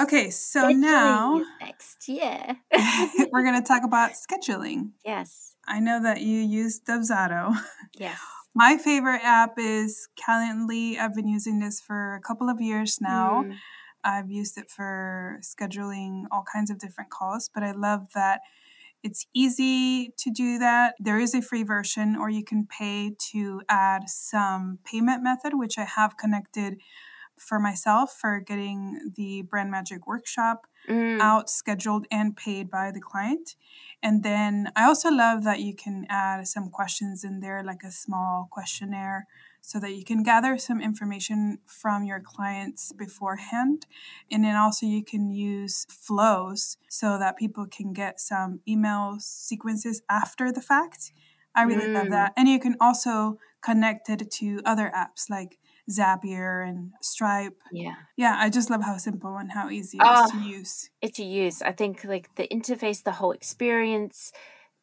Okay, 0.00 0.30
so 0.30 0.64
Scheduling 0.68 0.78
now 0.78 1.44
next. 1.60 2.08
Yeah. 2.08 2.54
we're 3.32 3.42
gonna 3.42 3.62
talk 3.62 3.82
about 3.84 4.12
scheduling. 4.12 4.92
yes. 5.04 5.56
I 5.66 5.80
know 5.80 6.02
that 6.02 6.20
you 6.22 6.38
use 6.40 6.80
Dubsado. 6.80 7.54
Yes. 7.98 8.18
My 8.54 8.76
favorite 8.78 9.20
app 9.24 9.58
is 9.58 10.08
Calendly. 10.16 10.98
I've 10.98 11.14
been 11.14 11.28
using 11.28 11.58
this 11.60 11.80
for 11.80 12.14
a 12.16 12.20
couple 12.20 12.48
of 12.48 12.60
years 12.60 13.00
now. 13.00 13.42
Mm, 13.44 13.56
I've 14.08 14.30
used 14.30 14.56
it 14.56 14.70
for 14.70 15.38
scheduling 15.42 16.24
all 16.32 16.44
kinds 16.50 16.70
of 16.70 16.78
different 16.78 17.10
calls, 17.10 17.50
but 17.52 17.62
I 17.62 17.72
love 17.72 18.08
that 18.14 18.40
it's 19.02 19.26
easy 19.32 20.12
to 20.18 20.30
do 20.30 20.58
that. 20.58 20.94
There 20.98 21.20
is 21.20 21.34
a 21.34 21.42
free 21.42 21.62
version, 21.62 22.16
or 22.16 22.28
you 22.30 22.44
can 22.44 22.66
pay 22.66 23.14
to 23.30 23.62
add 23.68 24.08
some 24.08 24.78
payment 24.84 25.22
method, 25.22 25.52
which 25.54 25.78
I 25.78 25.84
have 25.84 26.16
connected 26.16 26.78
for 27.38 27.60
myself 27.60 28.16
for 28.20 28.40
getting 28.40 29.12
the 29.16 29.42
Brand 29.42 29.70
Magic 29.70 30.06
workshop 30.06 30.66
mm, 30.88 31.20
out, 31.20 31.48
scheduled, 31.48 32.06
and 32.10 32.36
paid 32.36 32.68
by 32.70 32.90
the 32.90 33.00
client. 33.00 33.54
And 34.02 34.22
then 34.22 34.72
I 34.74 34.84
also 34.84 35.10
love 35.10 35.44
that 35.44 35.60
you 35.60 35.74
can 35.74 36.06
add 36.08 36.46
some 36.48 36.68
questions 36.70 37.22
in 37.22 37.40
there, 37.40 37.62
like 37.62 37.82
a 37.84 37.92
small 37.92 38.48
questionnaire. 38.50 39.26
So 39.68 39.78
that 39.78 39.94
you 39.94 40.02
can 40.02 40.22
gather 40.22 40.56
some 40.56 40.80
information 40.80 41.58
from 41.66 42.02
your 42.02 42.20
clients 42.20 42.90
beforehand. 42.90 43.84
And 44.30 44.42
then 44.42 44.56
also 44.56 44.86
you 44.86 45.04
can 45.04 45.30
use 45.30 45.84
flows 45.90 46.78
so 46.88 47.18
that 47.18 47.36
people 47.36 47.66
can 47.66 47.92
get 47.92 48.18
some 48.18 48.60
email 48.66 49.16
sequences 49.18 50.00
after 50.08 50.50
the 50.50 50.62
fact. 50.62 51.12
I 51.54 51.64
really 51.64 51.88
mm. 51.88 51.92
love 51.92 52.08
that. 52.08 52.32
And 52.34 52.48
you 52.48 52.58
can 52.58 52.76
also 52.80 53.40
connect 53.60 54.08
it 54.08 54.30
to 54.30 54.62
other 54.64 54.90
apps 54.96 55.28
like 55.28 55.58
Zapier 55.90 56.66
and 56.66 56.92
Stripe. 57.02 57.60
Yeah. 57.70 57.96
Yeah, 58.16 58.36
I 58.38 58.48
just 58.48 58.70
love 58.70 58.82
how 58.82 58.96
simple 58.96 59.36
and 59.36 59.52
how 59.52 59.68
easy 59.68 59.98
it 59.98 60.02
is 60.02 60.08
uh, 60.08 60.30
to 60.30 60.38
use. 60.48 60.88
It's 61.02 61.18
to 61.18 61.24
use. 61.24 61.60
I 61.60 61.72
think 61.72 62.04
like 62.04 62.34
the 62.36 62.48
interface, 62.48 63.02
the 63.02 63.12
whole 63.12 63.32
experience, 63.32 64.32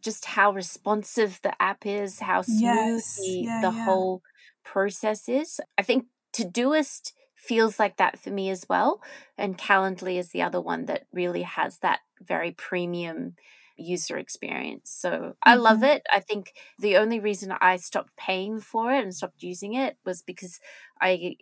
just 0.04 0.26
how 0.26 0.52
responsive 0.52 1.40
the 1.42 1.60
app 1.60 1.88
is, 1.88 2.20
how 2.20 2.44
smooth 2.44 2.62
yes. 2.62 3.16
the, 3.16 3.28
yeah, 3.28 3.62
the 3.62 3.76
yeah. 3.76 3.86
whole 3.86 4.22
process 4.66 5.30
is. 5.30 5.62
I 5.78 5.82
think 5.82 6.08
Todoist 6.34 7.14
feels 7.36 7.80
like 7.80 7.98
that 7.98 8.20
for 8.20 8.32
me 8.32 8.50
as 8.50 8.66
well. 8.68 9.02
And 9.38 9.58
Calendly 9.58 10.18
is 10.18 10.30
the 10.30 10.42
other 10.42 10.60
one 10.60 10.86
that 10.88 11.06
really 11.14 11.44
has 11.44 11.78
that 11.80 12.00
very 12.22 12.52
premium 12.52 13.36
user 13.78 14.18
experience. 14.18 14.90
So 14.92 15.10
mm-hmm. 15.10 15.30
I 15.44 15.56
love 15.56 15.78
mm-hmm. 15.78 15.98
it. 15.98 16.08
I 16.12 16.20
think 16.20 16.54
the 16.80 16.98
only 16.98 17.20
reason 17.20 17.54
I 17.62 17.78
stopped 17.78 18.16
paying 18.18 18.60
for 18.60 18.92
it 18.92 19.04
and 19.04 19.14
stopped 19.14 19.44
using 19.44 19.74
it 19.74 19.98
was 20.06 20.22
because 20.22 20.60
I 21.02 21.38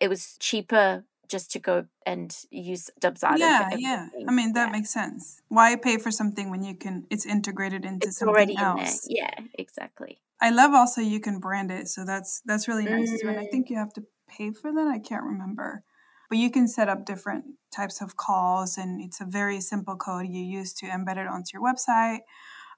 it 0.00 0.08
was 0.08 0.36
cheaper 0.40 1.04
just 1.28 1.50
to 1.52 1.58
go 1.58 1.86
and 2.04 2.36
use 2.50 2.90
Dubsado. 3.00 3.38
Yeah, 3.38 3.70
yeah. 3.76 4.08
I 4.28 4.32
mean 4.32 4.52
that 4.54 4.66
yeah. 4.66 4.72
makes 4.72 4.90
sense. 4.90 5.40
Why 5.48 5.76
pay 5.76 5.98
for 5.98 6.10
something 6.10 6.50
when 6.50 6.62
you 6.62 6.74
can? 6.74 7.06
It's 7.10 7.26
integrated 7.26 7.84
into 7.84 8.08
it's 8.08 8.18
something 8.18 8.56
else. 8.58 9.06
Yeah, 9.08 9.34
exactly. 9.54 10.20
I 10.44 10.50
love 10.50 10.74
also 10.74 11.00
you 11.00 11.20
can 11.20 11.38
brand 11.40 11.70
it, 11.70 11.88
so 11.88 12.04
that's 12.04 12.42
that's 12.44 12.68
really 12.68 12.84
nice 12.84 13.10
mm. 13.10 13.18
too. 13.18 13.28
And 13.28 13.38
I 13.38 13.44
mm. 13.44 13.50
think 13.50 13.70
you 13.70 13.78
have 13.78 13.94
to 13.94 14.02
pay 14.28 14.50
for 14.50 14.70
that. 14.74 14.86
I 14.86 14.98
can't 14.98 15.24
remember, 15.24 15.84
but 16.28 16.36
you 16.36 16.50
can 16.50 16.68
set 16.68 16.86
up 16.86 17.06
different 17.06 17.44
types 17.74 18.02
of 18.02 18.18
calls, 18.18 18.76
and 18.76 19.00
it's 19.00 19.22
a 19.22 19.24
very 19.24 19.58
simple 19.62 19.96
code 19.96 20.26
you 20.28 20.44
use 20.44 20.74
to 20.74 20.86
embed 20.86 21.16
it 21.16 21.26
onto 21.26 21.54
your 21.54 21.62
website. 21.62 22.18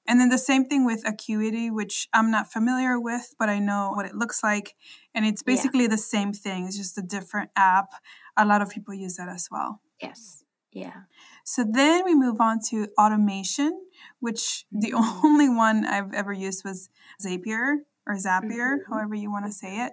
And 0.06 0.20
then 0.20 0.28
the 0.28 0.38
same 0.38 0.66
thing 0.66 0.86
with 0.86 1.02
Acuity, 1.04 1.68
which 1.68 2.06
I'm 2.12 2.30
not 2.30 2.52
familiar 2.52 3.00
with, 3.00 3.34
but 3.36 3.48
I 3.48 3.58
know 3.58 3.90
what 3.96 4.06
it 4.06 4.14
looks 4.14 4.44
like. 4.44 4.76
And 5.12 5.26
it's 5.26 5.42
basically 5.42 5.82
yeah. 5.82 5.96
the 5.96 5.98
same 5.98 6.32
thing, 6.32 6.66
it's 6.66 6.76
just 6.76 6.96
a 6.96 7.02
different 7.02 7.50
app. 7.56 7.88
A 8.36 8.46
lot 8.46 8.62
of 8.62 8.70
people 8.70 8.94
use 8.94 9.16
that 9.16 9.28
as 9.28 9.48
well. 9.50 9.80
Yes. 10.00 10.44
Yeah. 10.76 11.02
So 11.44 11.64
then 11.64 12.04
we 12.04 12.14
move 12.14 12.38
on 12.40 12.60
to 12.68 12.88
automation, 12.98 13.80
which 14.20 14.66
mm-hmm. 14.74 14.80
the 14.80 14.92
only 15.24 15.48
one 15.48 15.86
I've 15.86 16.12
ever 16.12 16.32
used 16.32 16.64
was 16.64 16.90
Zapier 17.24 17.78
or 18.06 18.14
Zapier, 18.16 18.76
mm-hmm. 18.76 18.92
however 18.92 19.14
you 19.14 19.30
want 19.30 19.46
to 19.46 19.52
say 19.52 19.86
it. 19.86 19.92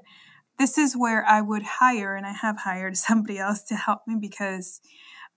This 0.60 0.78
is 0.78 0.96
where 0.96 1.26
I 1.26 1.42
would 1.42 1.64
hire, 1.64 2.16
and 2.16 2.26
I 2.26 2.34
have 2.34 2.60
hired 2.60 2.98
somebody 3.08 3.40
else 3.40 3.64
to 3.64 3.76
help 3.76 4.02
me 4.08 4.18
because 4.20 4.82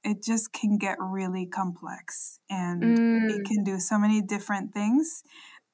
it 0.03 0.23
just 0.23 0.53
can 0.53 0.79
get 0.79 0.99
really 1.01 1.47
complex 1.47 2.39
and 2.49 2.83
mm. 2.83 3.31
it 3.31 3.45
can 3.45 3.65
do 3.65 3.81
so 3.81 3.99
many 3.99 4.23
different 4.23 4.73
things 4.73 5.25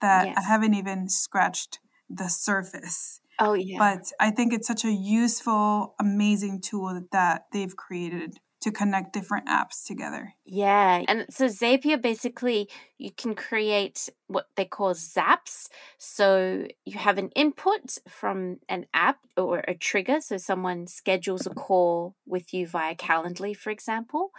that 0.01 0.27
yes. 0.27 0.37
I 0.39 0.43
haven't 0.43 0.73
even 0.73 1.09
scratched 1.09 1.81
the 2.09 2.29
surface. 2.29 3.21
Oh, 3.39 3.55
yeah. 3.55 3.79
But 3.79 4.13
I 4.21 4.31
think 4.31 4.53
it's 4.55 4.67
such 4.67 4.85
a 4.85 4.93
useful, 4.93 5.95
amazing 6.01 6.61
tool 6.63 7.03
that 7.13 7.47
they've 7.53 7.77
created 7.77 8.39
to 8.63 8.71
connect 8.71 9.13
different 9.13 9.47
apps 9.47 9.85
together. 9.85 10.35
Yeah. 10.45 11.03
And 11.09 11.27
so 11.31 11.47
Zapier 11.47 12.01
basically 12.01 12.69
you 12.97 13.11
can 13.11 13.35
create 13.35 14.09
what 14.29 14.47
they 14.57 14.65
call 14.65 14.95
zaps. 14.95 15.69
So 15.99 16.67
you 16.85 16.99
have 16.99 17.19
an 17.19 17.31
input 17.31 17.99
from 18.09 18.59
an 18.69 18.87
app 18.95 19.19
or 19.37 19.65
a 19.67 19.75
trigger. 19.75 20.21
So 20.21 20.37
someone 20.37 20.87
schedules 20.87 21.47
a 21.47 21.51
call 21.51 22.15
with 22.27 22.55
you 22.55 22.67
via 22.67 22.95
Calendly, 22.95 23.57
for 23.57 23.71
example. 23.71 24.31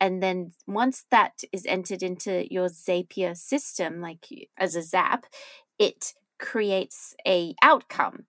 And 0.00 0.22
then 0.22 0.52
once 0.66 1.04
that 1.10 1.42
is 1.52 1.66
entered 1.66 2.02
into 2.02 2.46
your 2.52 2.68
Zapier 2.68 3.36
system, 3.36 4.00
like 4.00 4.26
as 4.56 4.76
a 4.76 4.82
zap, 4.82 5.26
it 5.78 6.14
creates 6.38 7.14
a 7.26 7.54
outcome 7.62 8.26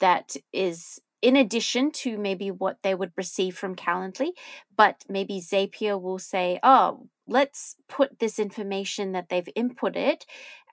that 0.00 0.36
is 0.52 1.00
in 1.20 1.36
addition 1.36 1.90
to 1.90 2.16
maybe 2.16 2.50
what 2.50 2.78
they 2.82 2.94
would 2.94 3.12
receive 3.16 3.56
from 3.56 3.74
Calendly, 3.74 4.30
but 4.76 5.04
maybe 5.08 5.40
Zapier 5.40 6.00
will 6.00 6.18
say, 6.18 6.60
oh, 6.62 7.08
let's 7.26 7.76
put 7.88 8.18
this 8.18 8.38
information 8.38 9.12
that 9.12 9.28
they've 9.28 9.48
inputted 9.56 10.22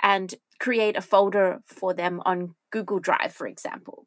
and 0.02 0.36
create 0.60 0.96
a 0.96 1.02
folder 1.02 1.62
for 1.66 1.94
them 1.94 2.22
on 2.26 2.56
Google 2.72 3.00
Drive, 3.00 3.34
for 3.34 3.48
example. 3.48 4.06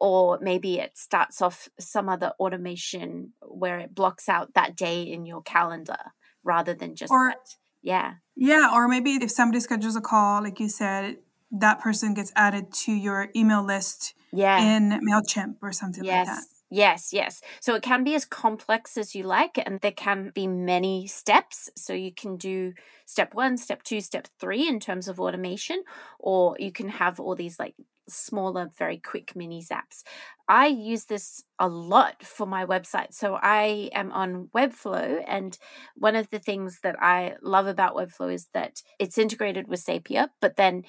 Or 0.00 0.38
maybe 0.40 0.78
it 0.78 0.96
starts 0.96 1.42
off 1.42 1.68
some 1.80 2.08
other 2.08 2.32
automation 2.38 3.32
where 3.42 3.80
it 3.80 3.94
blocks 3.94 4.28
out 4.28 4.54
that 4.54 4.76
day 4.76 5.02
in 5.02 5.26
your 5.26 5.42
calendar 5.42 6.12
rather 6.44 6.74
than 6.74 6.94
just 6.94 7.10
or, 7.10 7.30
that. 7.30 7.56
Yeah. 7.82 8.14
Yeah. 8.36 8.70
Or 8.72 8.86
maybe 8.86 9.12
if 9.12 9.30
somebody 9.30 9.60
schedules 9.60 9.96
a 9.96 10.00
call, 10.00 10.42
like 10.42 10.60
you 10.60 10.68
said, 10.68 11.16
that 11.50 11.80
person 11.80 12.14
gets 12.14 12.32
added 12.36 12.72
to 12.72 12.92
your 12.92 13.28
email 13.34 13.64
list 13.64 14.14
yeah. 14.32 14.76
in 14.76 15.00
MailChimp 15.08 15.56
or 15.62 15.72
something 15.72 16.04
yes. 16.04 16.26
like 16.26 16.36
that. 16.36 16.44
Yes, 16.70 17.12
yes. 17.12 17.40
Yes. 17.40 17.42
So 17.60 17.74
it 17.74 17.82
can 17.82 18.04
be 18.04 18.14
as 18.14 18.26
complex 18.26 18.96
as 18.98 19.14
you 19.14 19.22
like, 19.22 19.58
and 19.64 19.80
there 19.80 19.92
can 19.92 20.32
be 20.34 20.46
many 20.46 21.06
steps. 21.06 21.70
So 21.76 21.94
you 21.94 22.12
can 22.12 22.36
do 22.36 22.74
step 23.06 23.34
one, 23.34 23.56
step 23.56 23.82
two, 23.82 24.02
step 24.02 24.28
three 24.38 24.68
in 24.68 24.78
terms 24.78 25.08
of 25.08 25.18
automation, 25.18 25.82
or 26.18 26.56
you 26.58 26.70
can 26.70 26.88
have 26.88 27.18
all 27.18 27.34
these 27.34 27.58
like 27.58 27.74
smaller, 28.08 28.70
very 28.76 28.98
quick 28.98 29.34
mini 29.34 29.62
zaps. 29.62 30.02
I 30.48 30.66
use 30.66 31.04
this 31.04 31.44
a 31.58 31.68
lot 31.68 32.22
for 32.22 32.46
my 32.46 32.64
website. 32.64 33.12
So 33.12 33.38
I 33.40 33.90
am 33.94 34.12
on 34.12 34.48
Webflow, 34.54 35.22
and 35.26 35.58
one 35.94 36.16
of 36.16 36.28
the 36.30 36.38
things 36.38 36.80
that 36.82 36.96
I 37.02 37.36
love 37.42 37.66
about 37.66 37.94
Webflow 37.94 38.32
is 38.32 38.48
that 38.52 38.82
it's 38.98 39.18
integrated 39.18 39.68
with 39.68 39.84
Zapier, 39.84 40.28
but 40.40 40.56
then 40.56 40.84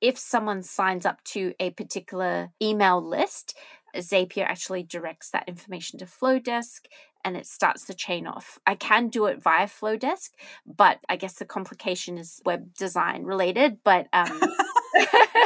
if 0.00 0.18
someone 0.18 0.62
signs 0.62 1.06
up 1.06 1.22
to 1.24 1.54
a 1.58 1.70
particular 1.70 2.50
email 2.60 3.00
list, 3.00 3.56
Zapier 3.96 4.44
actually 4.44 4.82
directs 4.82 5.30
that 5.30 5.48
information 5.48 5.98
to 5.98 6.06
Flodesk 6.06 6.82
and 7.24 7.36
it 7.36 7.46
starts 7.46 7.84
the 7.84 7.94
chain 7.94 8.26
off. 8.26 8.58
I 8.66 8.76
can 8.76 9.08
do 9.08 9.26
it 9.26 9.42
via 9.42 9.66
Flodesk, 9.66 10.30
but 10.64 11.00
I 11.08 11.16
guess 11.16 11.34
the 11.34 11.44
complication 11.44 12.18
is 12.18 12.40
web 12.44 12.74
design 12.74 13.24
related. 13.24 13.78
But 13.82 14.06
um, 14.12 14.40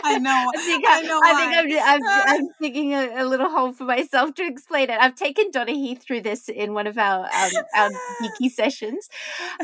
I 0.05 0.19
know. 0.19 0.51
I 0.55 0.61
think, 0.61 0.85
I, 0.87 1.03
know 1.03 1.21
I 1.23 1.67
think 1.67 1.83
I'm, 1.83 2.03
I'm, 2.03 2.29
I'm 2.29 2.49
digging 2.61 2.95
a, 2.95 3.23
a, 3.23 3.25
little 3.25 3.51
hole 3.51 3.73
for 3.73 3.85
myself 3.85 4.35
to 4.35 4.47
explain 4.47 4.91
it. 4.91 4.99
I've 5.01 5.15
taken 5.15 5.51
Donna 5.51 5.73
He 5.73 5.95
through 5.95 6.23
this 6.23 6.49
in 6.49 6.75
one 6.75 6.87
of 6.87 6.99
our 6.99 7.25
um, 7.25 7.51
our 7.75 7.91
geeky 8.23 8.51
sessions, 8.51 9.09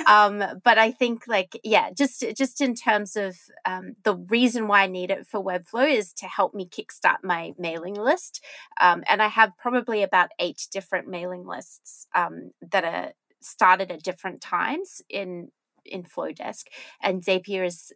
um, 0.06 0.42
but 0.62 0.78
I 0.78 0.90
think 0.90 1.24
like 1.26 1.58
yeah, 1.64 1.90
just 1.90 2.24
just 2.36 2.60
in 2.60 2.74
terms 2.74 3.16
of 3.16 3.36
um, 3.64 3.96
the 4.04 4.16
reason 4.16 4.68
why 4.68 4.82
I 4.82 4.86
need 4.86 5.10
it 5.10 5.26
for 5.26 5.42
Webflow 5.42 5.90
is 5.90 6.12
to 6.14 6.26
help 6.26 6.54
me 6.54 6.68
kickstart 6.68 7.18
my 7.22 7.52
mailing 7.58 7.94
list, 7.94 8.42
um, 8.80 9.04
and 9.08 9.22
I 9.22 9.28
have 9.28 9.52
probably 9.58 10.02
about 10.02 10.30
eight 10.38 10.66
different 10.72 11.08
mailing 11.08 11.46
lists 11.46 12.06
um, 12.14 12.52
that 12.70 12.84
are 12.84 13.12
started 13.40 13.90
at 13.90 14.02
different 14.02 14.40
times 14.40 15.02
in 15.08 15.50
in 15.84 16.02
Flodesk, 16.02 16.64
and 17.00 17.22
Zapier 17.22 17.64
is 17.64 17.92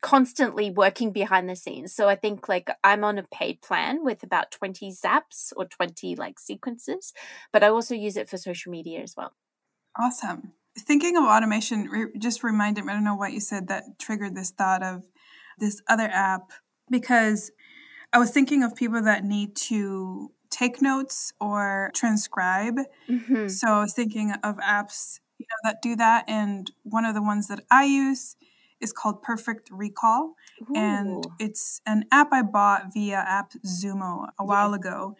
constantly 0.00 0.70
working 0.70 1.12
behind 1.12 1.48
the 1.48 1.56
scenes. 1.56 1.94
So 1.94 2.08
I 2.08 2.16
think 2.16 2.48
like 2.48 2.70
I'm 2.82 3.04
on 3.04 3.18
a 3.18 3.24
paid 3.24 3.60
plan 3.60 4.04
with 4.04 4.22
about 4.22 4.50
20 4.50 4.90
zaps 4.92 5.52
or 5.56 5.66
20 5.66 6.16
like 6.16 6.38
sequences, 6.38 7.12
but 7.52 7.62
I 7.62 7.68
also 7.68 7.94
use 7.94 8.16
it 8.16 8.28
for 8.28 8.36
social 8.36 8.70
media 8.70 9.00
as 9.00 9.14
well. 9.16 9.32
Awesome. 9.98 10.52
Thinking 10.78 11.16
of 11.16 11.24
automation 11.24 11.84
re- 11.84 12.18
just 12.18 12.42
reminded 12.42 12.84
me, 12.84 12.92
I 12.92 12.96
don't 12.96 13.04
know 13.04 13.14
what 13.14 13.32
you 13.32 13.40
said 13.40 13.68
that 13.68 13.98
triggered 13.98 14.34
this 14.34 14.50
thought 14.50 14.82
of 14.82 15.04
this 15.58 15.82
other 15.88 16.08
app 16.12 16.52
because 16.90 17.50
I 18.12 18.18
was 18.18 18.30
thinking 18.30 18.62
of 18.62 18.74
people 18.74 19.02
that 19.02 19.24
need 19.24 19.54
to 19.56 20.32
take 20.50 20.80
notes 20.80 21.32
or 21.40 21.90
transcribe. 21.94 22.78
Mm-hmm. 23.08 23.48
So 23.48 23.68
I 23.68 23.80
was 23.80 23.92
thinking 23.92 24.32
of 24.42 24.56
apps 24.56 25.20
you 25.38 25.46
know 25.48 25.70
that 25.70 25.80
do 25.82 25.96
that 25.96 26.24
and 26.28 26.70
one 26.82 27.06
of 27.06 27.14
the 27.14 27.22
ones 27.22 27.48
that 27.48 27.64
I 27.70 27.84
use 27.84 28.36
is 28.80 28.92
called 28.92 29.22
Perfect 29.22 29.68
Recall. 29.70 30.34
Ooh. 30.62 30.74
And 30.74 31.24
it's 31.38 31.80
an 31.86 32.04
app 32.10 32.28
I 32.32 32.42
bought 32.42 32.92
via 32.92 33.24
AppSumo 33.28 34.28
a 34.38 34.44
while 34.44 34.70
yeah. 34.70 34.76
ago. 34.76 35.16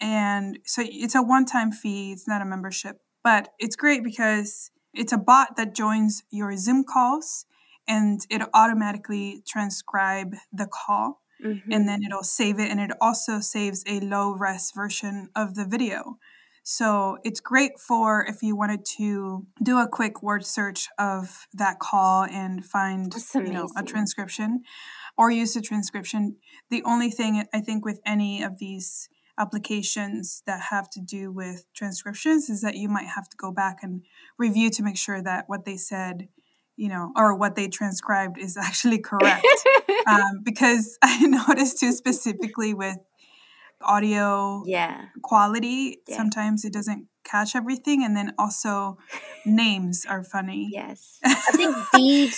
And 0.00 0.58
so 0.64 0.82
it's 0.84 1.14
a 1.14 1.22
one 1.22 1.44
time 1.44 1.72
fee, 1.72 2.12
it's 2.12 2.28
not 2.28 2.42
a 2.42 2.44
membership, 2.44 3.00
but 3.24 3.48
it's 3.58 3.76
great 3.76 4.04
because 4.04 4.70
it's 4.94 5.12
a 5.12 5.18
bot 5.18 5.56
that 5.56 5.74
joins 5.74 6.22
your 6.30 6.56
Zoom 6.56 6.84
calls 6.84 7.46
and 7.86 8.20
it 8.30 8.42
automatically 8.54 9.42
transcribe 9.46 10.34
the 10.52 10.66
call 10.66 11.22
mm-hmm. 11.42 11.72
and 11.72 11.88
then 11.88 12.02
it'll 12.02 12.22
save 12.22 12.58
it 12.58 12.70
and 12.70 12.80
it 12.80 12.90
also 13.00 13.40
saves 13.40 13.82
a 13.86 14.00
low 14.00 14.32
res 14.32 14.72
version 14.74 15.30
of 15.34 15.54
the 15.54 15.64
video. 15.64 16.18
So 16.70 17.16
it's 17.24 17.40
great 17.40 17.80
for 17.80 18.26
if 18.26 18.42
you 18.42 18.54
wanted 18.54 18.84
to 18.98 19.46
do 19.62 19.78
a 19.78 19.88
quick 19.88 20.22
word 20.22 20.44
search 20.44 20.86
of 20.98 21.46
that 21.54 21.78
call 21.78 22.24
and 22.24 22.62
find 22.62 23.10
you 23.34 23.52
know 23.54 23.70
a 23.74 23.82
transcription. 23.82 24.64
or 25.16 25.30
use 25.30 25.56
a 25.56 25.62
transcription. 25.62 26.36
The 26.68 26.82
only 26.84 27.10
thing 27.10 27.42
I 27.54 27.60
think 27.60 27.86
with 27.86 28.00
any 28.04 28.42
of 28.42 28.58
these 28.58 29.08
applications 29.38 30.42
that 30.44 30.60
have 30.68 30.90
to 30.90 31.00
do 31.00 31.32
with 31.32 31.64
transcriptions 31.72 32.50
is 32.50 32.60
that 32.60 32.76
you 32.76 32.90
might 32.90 33.06
have 33.06 33.30
to 33.30 33.36
go 33.38 33.50
back 33.50 33.78
and 33.80 34.02
review 34.36 34.68
to 34.68 34.82
make 34.82 34.98
sure 34.98 35.22
that 35.22 35.44
what 35.46 35.64
they 35.64 35.78
said 35.78 36.28
you 36.76 36.88
know 36.88 37.12
or 37.16 37.34
what 37.34 37.56
they 37.56 37.68
transcribed 37.68 38.38
is 38.38 38.56
actually 38.62 38.98
correct 38.98 39.46
um, 40.06 40.40
because 40.44 40.98
i 41.02 41.26
noticed 41.26 41.80
too 41.80 41.92
specifically 41.92 42.74
with 42.74 42.98
audio 43.82 44.62
yeah 44.66 45.06
quality 45.22 46.00
Yeah. 46.06 46.16
sometimes 46.16 46.64
it 46.64 46.72
doesn't 46.72 47.06
catch 47.24 47.54
everything 47.54 48.02
and 48.04 48.16
then 48.16 48.34
also 48.38 48.98
names 49.46 50.04
are 50.08 50.24
funny 50.24 50.68
Yes. 50.72 51.18
I 51.24 51.34
think 51.52 51.76
Veed, 51.94 52.34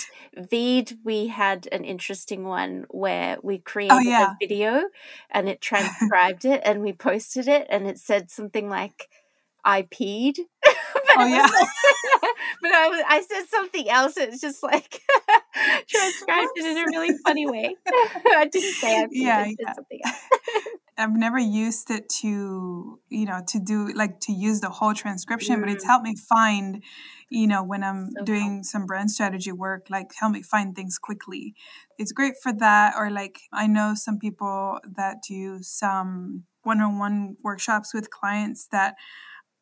Veed, 0.49 0.97
we 1.03 1.27
had 1.27 1.67
an 1.71 1.83
interesting 1.85 2.43
one 2.43 2.85
where 2.89 3.37
we 3.41 3.55
oh, 3.55 3.61
created 3.63 3.93
Oh, 3.95 3.99
yeah. 3.99 4.31
a 4.31 4.35
video 4.39 4.83
and 5.29 5.47
it 5.49 5.61
transcribed 5.69 6.43
it 6.45 6.61
and 6.65 6.81
we 6.81 6.91
posted 6.93 7.47
it 7.47 7.67
and 7.69 7.87
it 7.87 7.97
said 7.99 8.29
something 8.29 8.69
like, 8.69 9.07
I 9.63 9.83
peed. 9.83 10.35
but 10.63 10.73
Oh, 11.17 11.25
yeah. 11.25 11.47
but 12.61 12.71
I, 12.71 12.87
was, 12.89 13.03
I 13.07 13.21
said 13.21 13.45
something 13.49 13.89
else. 13.89 14.17
It's 14.17 14.41
just 14.41 14.63
like 14.63 15.01
transcribed 15.87 16.51
it 16.55 16.65
in 16.65 16.77
a 16.77 16.85
really 16.85 17.15
funny 17.25 17.45
way. 17.49 17.75
I 18.35 18.47
didn't 18.51 18.73
say 18.73 18.97
I 18.99 19.03
peed. 19.05 19.09
Yeah, 19.11 19.37
I 19.39 19.45
said 19.45 19.55
yeah. 19.59 19.73
something 19.73 19.99
else. 20.05 20.15
I've 20.97 21.15
never 21.15 21.39
used 21.39 21.89
it 21.89 22.09
to, 22.21 22.99
you 23.09 23.25
know, 23.25 23.41
to 23.47 23.59
do 23.59 23.91
like 23.93 24.19
to 24.21 24.33
use 24.33 24.61
the 24.61 24.69
whole 24.69 24.93
transcription, 24.93 25.59
but 25.61 25.69
it's 25.69 25.83
Mm. 25.83 25.87
helped 25.87 26.05
me 26.05 26.15
find, 26.15 26.83
you 27.29 27.47
know, 27.47 27.63
when 27.63 27.83
I'm 27.83 28.11
So 28.11 28.23
doing 28.23 28.63
some 28.63 28.85
brand 28.85 29.09
strategy 29.09 29.51
work, 29.51 29.89
like 29.89 30.13
help 30.15 30.33
me 30.33 30.43
find 30.43 30.75
things 30.75 30.97
quickly. 30.99 31.55
It's 31.97 32.11
great 32.11 32.35
for 32.43 32.53
that. 32.53 32.95
Or 32.97 33.09
like 33.09 33.41
I 33.51 33.67
know 33.67 33.93
some 33.95 34.19
people 34.19 34.79
that 34.97 35.23
do 35.27 35.63
some 35.63 36.43
one-on-one 36.63 37.37
workshops 37.41 37.93
with 37.93 38.09
clients 38.09 38.67
that 38.67 38.95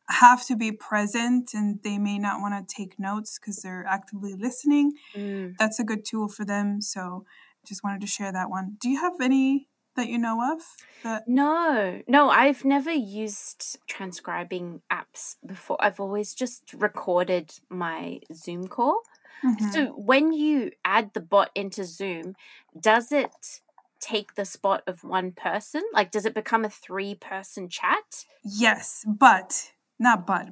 have 0.09 0.45
to 0.47 0.55
be 0.55 0.71
present 0.71 1.53
and 1.53 1.79
they 1.83 1.97
may 1.99 2.17
not 2.17 2.41
want 2.41 2.55
to 2.67 2.75
take 2.75 2.99
notes 2.99 3.37
because 3.39 3.57
they're 3.61 3.85
actively 3.87 4.33
listening. 4.33 4.93
Mm. 5.15 5.55
That's 5.57 5.79
a 5.79 5.83
good 5.83 6.03
tool 6.03 6.27
for 6.27 6.43
them. 6.43 6.81
So 6.81 7.25
just 7.65 7.83
wanted 7.83 8.01
to 8.01 8.07
share 8.07 8.31
that 8.31 8.49
one. 8.49 8.77
Do 8.81 8.89
you 8.89 8.99
have 8.99 9.21
any 9.21 9.67
that 9.99 10.07
you 10.07 10.17
know 10.17 10.53
of 10.53 10.61
that 11.03 11.27
No, 11.27 12.01
no, 12.07 12.29
I've 12.29 12.63
never 12.65 12.91
used 12.91 13.77
transcribing 13.87 14.81
apps 14.91 15.35
before. 15.45 15.77
I've 15.79 15.99
always 15.99 16.33
just 16.33 16.73
recorded 16.73 17.51
my 17.69 18.21
Zoom 18.33 18.67
call. 18.67 19.01
Mhm. 19.43 19.73
So 19.73 19.85
when 19.93 20.31
you 20.33 20.71
add 20.83 21.13
the 21.13 21.21
bot 21.21 21.51
into 21.55 21.83
Zoom, 21.83 22.35
does 22.79 23.11
it 23.11 23.61
take 23.99 24.35
the 24.35 24.45
spot 24.45 24.83
of 24.87 25.03
one 25.03 25.31
person? 25.31 25.83
Like, 25.93 26.11
does 26.11 26.25
it 26.25 26.33
become 26.33 26.63
a 26.65 26.69
three 26.69 27.15
person 27.15 27.69
chat? 27.69 28.25
Yes, 28.43 29.05
but 29.05 29.73
not 29.99 30.25
but. 30.25 30.49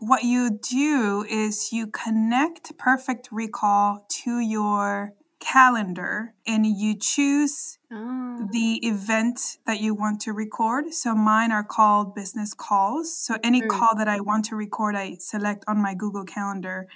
What 0.00 0.22
you 0.24 0.50
do 0.50 1.24
is 1.28 1.72
you 1.72 1.86
connect 1.86 2.76
Perfect 2.76 3.28
Recall 3.32 4.04
to 4.22 4.38
your 4.38 5.14
calendar 5.42 6.34
and 6.46 6.66
you 6.66 6.94
choose 6.96 7.78
Oh, 7.94 8.48
the 8.52 8.80
event 8.86 9.58
that 9.66 9.80
you 9.80 9.94
want 9.94 10.20
to 10.22 10.32
record. 10.32 10.94
So 10.94 11.14
mine 11.14 11.52
are 11.52 11.64
called 11.64 12.14
business 12.14 12.54
calls. 12.54 13.14
So 13.16 13.36
any 13.44 13.62
Mm. 13.62 13.68
call 13.68 13.94
that 13.96 14.08
I 14.08 14.20
want 14.20 14.46
to 14.46 14.56
record, 14.56 14.96
I 14.96 15.16
select 15.20 15.64
on 15.68 15.82
my 15.82 15.94
Google 15.94 16.24
Calendar 16.24 16.86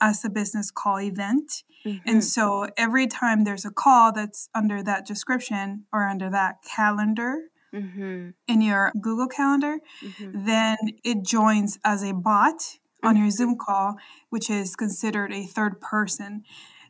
as 0.00 0.24
a 0.24 0.30
business 0.30 0.70
call 0.70 1.00
event. 1.00 1.64
And 2.06 2.18
mhm. 2.18 2.22
so 2.22 2.68
every 2.76 3.06
time 3.06 3.44
there's 3.44 3.64
a 3.64 3.70
call 3.70 4.12
that's 4.12 4.48
under 4.54 4.82
that 4.82 5.06
description 5.06 5.86
or 5.92 6.08
under 6.08 6.30
that 6.30 6.56
calendar 6.62 7.50
Mhm, 7.72 8.34
in 8.46 8.60
your 8.60 8.92
Google 9.00 9.28
Calendar, 9.28 9.78
mhm. 10.02 10.32
then 10.46 10.76
it 11.04 11.22
joins 11.24 11.78
as 11.84 12.02
a 12.02 12.12
bot 12.12 12.78
on 13.04 13.16
your 13.16 13.26
Mhm. 13.26 13.32
Zoom 13.32 13.56
call, 13.56 13.96
which 14.30 14.50
is 14.50 14.76
considered 14.76 15.32
a 15.32 15.44
third 15.46 15.80
person. 15.80 16.44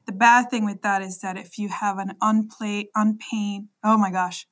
The 0.07 0.13
bad 0.13 0.51
thing 0.51 0.65
with 0.65 0.83
that 0.83 1.03
is 1.03 1.19
that 1.21 1.37
if 1.37 1.59
you 1.59 1.69
have 1.69 1.99
an 1.99 2.13
unpaid, 2.21 2.89
unpaid, 2.95 3.69
oh 3.83 3.97
my 3.99 4.11
gosh, 4.11 4.47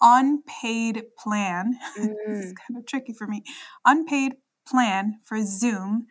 unpaid 0.00 1.02
plan, 1.18 1.78
this 1.96 2.06
is 2.06 2.52
Mm. 2.52 2.56
kind 2.56 2.78
of 2.78 2.86
tricky 2.86 3.12
for 3.12 3.26
me, 3.26 3.42
unpaid 3.84 4.34
plan 4.66 5.18
for 5.24 5.42
Zoom, 5.44 6.06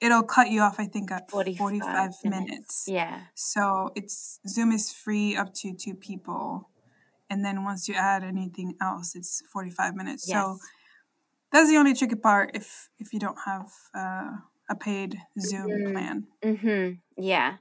it'll 0.00 0.22
cut 0.24 0.50
you 0.50 0.60
off, 0.62 0.80
I 0.80 0.86
think, 0.86 1.10
at 1.12 1.30
45 1.30 1.58
45 1.58 2.10
minutes. 2.24 2.48
minutes. 2.48 2.84
Yeah. 2.88 3.20
So 3.34 3.90
it's 3.94 4.40
Zoom 4.48 4.72
is 4.72 4.92
free 4.92 5.36
up 5.36 5.54
to 5.54 5.72
two 5.74 5.94
people. 5.94 6.70
And 7.30 7.44
then 7.44 7.64
once 7.64 7.88
you 7.88 7.94
add 7.94 8.22
anything 8.22 8.74
else, 8.80 9.14
it's 9.14 9.42
45 9.52 9.94
minutes. 9.94 10.26
So 10.28 10.58
that's 11.52 11.70
the 11.70 11.76
only 11.76 11.94
tricky 11.94 12.16
part 12.16 12.50
if 12.54 12.88
if 12.98 13.12
you 13.12 13.18
don't 13.20 13.38
have 13.46 13.70
uh, 13.94 14.30
a 14.68 14.74
paid 14.74 15.18
Zoom 15.40 15.70
Mm. 15.70 15.92
plan. 15.92 16.26
Mm-hmm. 16.42 17.22
Yeah. 17.22 17.56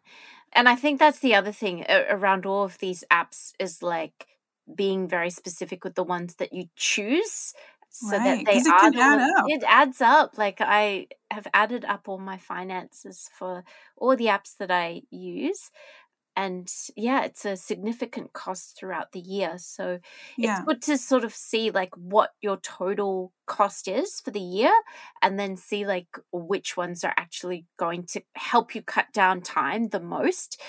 And 0.53 0.69
I 0.69 0.75
think 0.75 0.99
that's 0.99 1.19
the 1.19 1.35
other 1.35 1.51
thing 1.51 1.85
around 1.89 2.45
all 2.45 2.63
of 2.63 2.77
these 2.79 3.03
apps 3.11 3.53
is 3.59 3.81
like 3.83 4.27
being 4.75 5.07
very 5.07 5.29
specific 5.29 5.83
with 5.83 5.95
the 5.95 6.03
ones 6.03 6.35
that 6.35 6.53
you 6.53 6.65
choose 6.75 7.53
so 7.89 8.19
that 8.19 8.41
Right, 8.41 8.45
they 8.45 8.61
'cause 8.61 8.65
it 8.65 8.75
are 8.75 8.91
add 8.99 9.23
it 9.45 9.63
adds 9.67 10.01
up 10.01 10.37
like 10.37 10.57
i 10.59 11.07
have 11.31 11.47
added 11.53 11.85
up 11.85 12.09
all 12.09 12.17
my 12.17 12.37
finances 12.37 13.29
for 13.37 13.63
all 13.97 14.15
the 14.17 14.25
apps 14.25 14.57
that 14.57 14.71
i 14.71 15.01
use 15.11 15.71
and 16.35 16.71
yeah 16.95 17.23
it's 17.23 17.45
a 17.45 17.55
significant 17.55 18.33
cost 18.33 18.77
throughout 18.77 19.11
the 19.11 19.19
year 19.19 19.57
so 19.57 19.99
Yeah. 20.35 20.57
it's 20.57 20.59
good 20.65 20.81
to 20.81 20.97
sort 20.97 21.23
of 21.23 21.33
see 21.33 21.69
like 21.71 21.95
what 21.95 22.31
your 22.41 22.57
total 22.57 23.33
cost 23.45 23.87
is 23.87 24.19
for 24.21 24.31
the 24.31 24.39
year 24.39 24.73
and 25.21 25.39
then 25.39 25.55
see 25.55 25.85
like 25.85 26.07
which 26.31 26.75
ones 26.77 27.03
are 27.03 27.13
actually 27.17 27.65
going 27.77 28.05
to 28.05 28.21
help 28.35 28.73
you 28.75 28.81
cut 28.81 29.11
down 29.13 29.41
time 29.41 29.89
the 29.89 29.99
most 29.99 30.59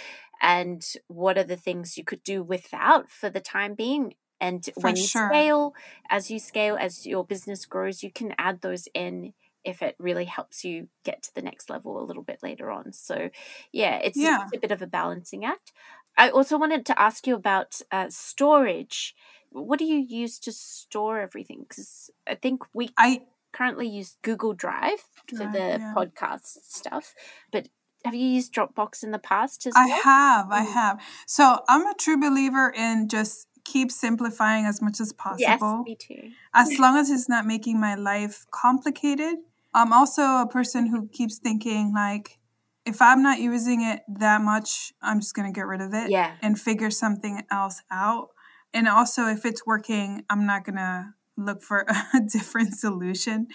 and 0.41 0.95
what 1.09 1.39
are 1.39 1.45
the 1.45 1.57
things 1.57 1.97
you 1.97 2.05
could 2.05 2.23
do 2.23 2.43
without 2.43 3.09
for 3.11 3.31
the 3.31 3.41
time 3.41 3.75
being 3.75 4.15
and 4.41 4.69
For 4.79 4.95
when 4.95 4.99
you 4.99 5.07
sure. 5.07 5.33
scale 5.33 5.73
as 6.11 6.31
you 6.31 6.39
scale 6.39 6.77
as 6.79 7.07
your 7.07 7.25
business 7.25 7.65
grows 7.67 8.03
you 8.03 8.11
can 8.13 8.35
add 8.39 8.61
those 8.61 8.89
in 8.95 9.33
if 9.65 9.83
it 9.83 9.97
really 9.99 10.25
helps 10.25 10.65
you 10.65 10.89
get 11.05 11.23
to 11.23 11.35
the 11.35 11.43
next 11.43 11.71
level 11.71 12.01
a 12.01 12.05
little 12.05 12.23
bit 12.23 12.41
later 12.43 12.71
on 12.71 12.93
so 12.93 13.31
yeah 13.73 13.97
it's 14.03 14.17
Yeah. 14.19 14.47
a 14.55 14.59
bit 14.59 14.71
of 14.71 14.83
a 14.83 14.87
balancing 14.87 15.45
act 15.45 15.73
i 16.17 16.29
also 16.29 16.59
wanted 16.59 16.85
to 16.87 17.01
ask 17.01 17.27
you 17.27 17.35
about 17.35 17.81
uh, 17.91 18.07
storage 18.11 19.15
what 19.51 19.79
do 19.79 19.85
you 19.85 19.99
use 19.99 20.39
to 20.41 20.53
store 20.53 21.21
everything 21.21 21.65
because 21.69 22.11
i 22.27 22.35
think 22.35 22.63
we 22.75 22.91
I 22.99 23.23
currently 23.53 23.89
use 23.89 24.17
google 24.23 24.53
drive 24.53 25.01
for 25.27 25.37
Drive, 25.37 25.53
the 25.53 25.59
yeah. 25.59 25.95
podcast 25.97 26.59
stuff 26.65 27.15
but 27.53 27.69
have 28.05 28.15
you 28.15 28.27
used 28.27 28.53
dropbox 28.53 29.03
in 29.03 29.13
the 29.13 29.19
past 29.19 29.67
as 29.67 29.73
I 29.75 29.87
well 29.87 30.03
have, 30.03 30.51
I 30.51 30.63
Mm. 30.67 30.73
have. 30.75 31.01
So 31.27 31.61
I'm 31.69 31.87
a 31.87 31.95
true 31.95 32.19
believer 32.21 32.69
in 32.77 33.09
just 33.09 33.47
keep 33.65 33.91
simplifying 33.91 34.67
as 34.67 34.83
much 34.83 35.01
as 35.01 35.11
possible. 35.15 35.85
yes 35.87 35.87
me 35.87 35.97
too 35.97 36.31
as 36.53 36.79
long 36.79 36.99
as 36.99 37.09
it's 37.11 37.31
not 37.31 37.47
making 37.47 37.81
my 37.81 37.95
life 37.95 38.45
complicated. 38.51 39.37
I'm 39.75 39.93
also 39.93 40.23
a 40.23 40.49
person 40.51 40.87
who 40.87 41.09
keeps 41.09 41.39
thinking 41.39 41.93
like 41.95 42.39
if 42.87 43.01
I'm 43.01 43.23
not 43.23 43.41
using 43.41 43.83
it 43.83 44.03
that 44.09 44.43
much, 44.43 44.93
I'm 45.03 45.21
just 45.21 45.35
going 45.35 45.53
to 45.53 45.57
get 45.57 45.67
rid 45.67 45.81
of 45.81 45.95
it 45.95 46.11
yeah 46.11 46.35
and 46.43 46.59
figure 46.59 46.91
something 46.91 47.43
else 47.51 47.83
out. 47.91 48.29
And 48.73 48.89
also 48.89 49.27
if 49.27 49.45
it's 49.45 49.67
working, 49.67 50.25
I'm 50.31 50.47
not 50.47 50.65
going 50.65 50.77
to 50.77 51.15
look 51.37 51.63
for 51.63 51.87
a 52.15 52.21
different 52.21 52.75
solution. 52.75 53.49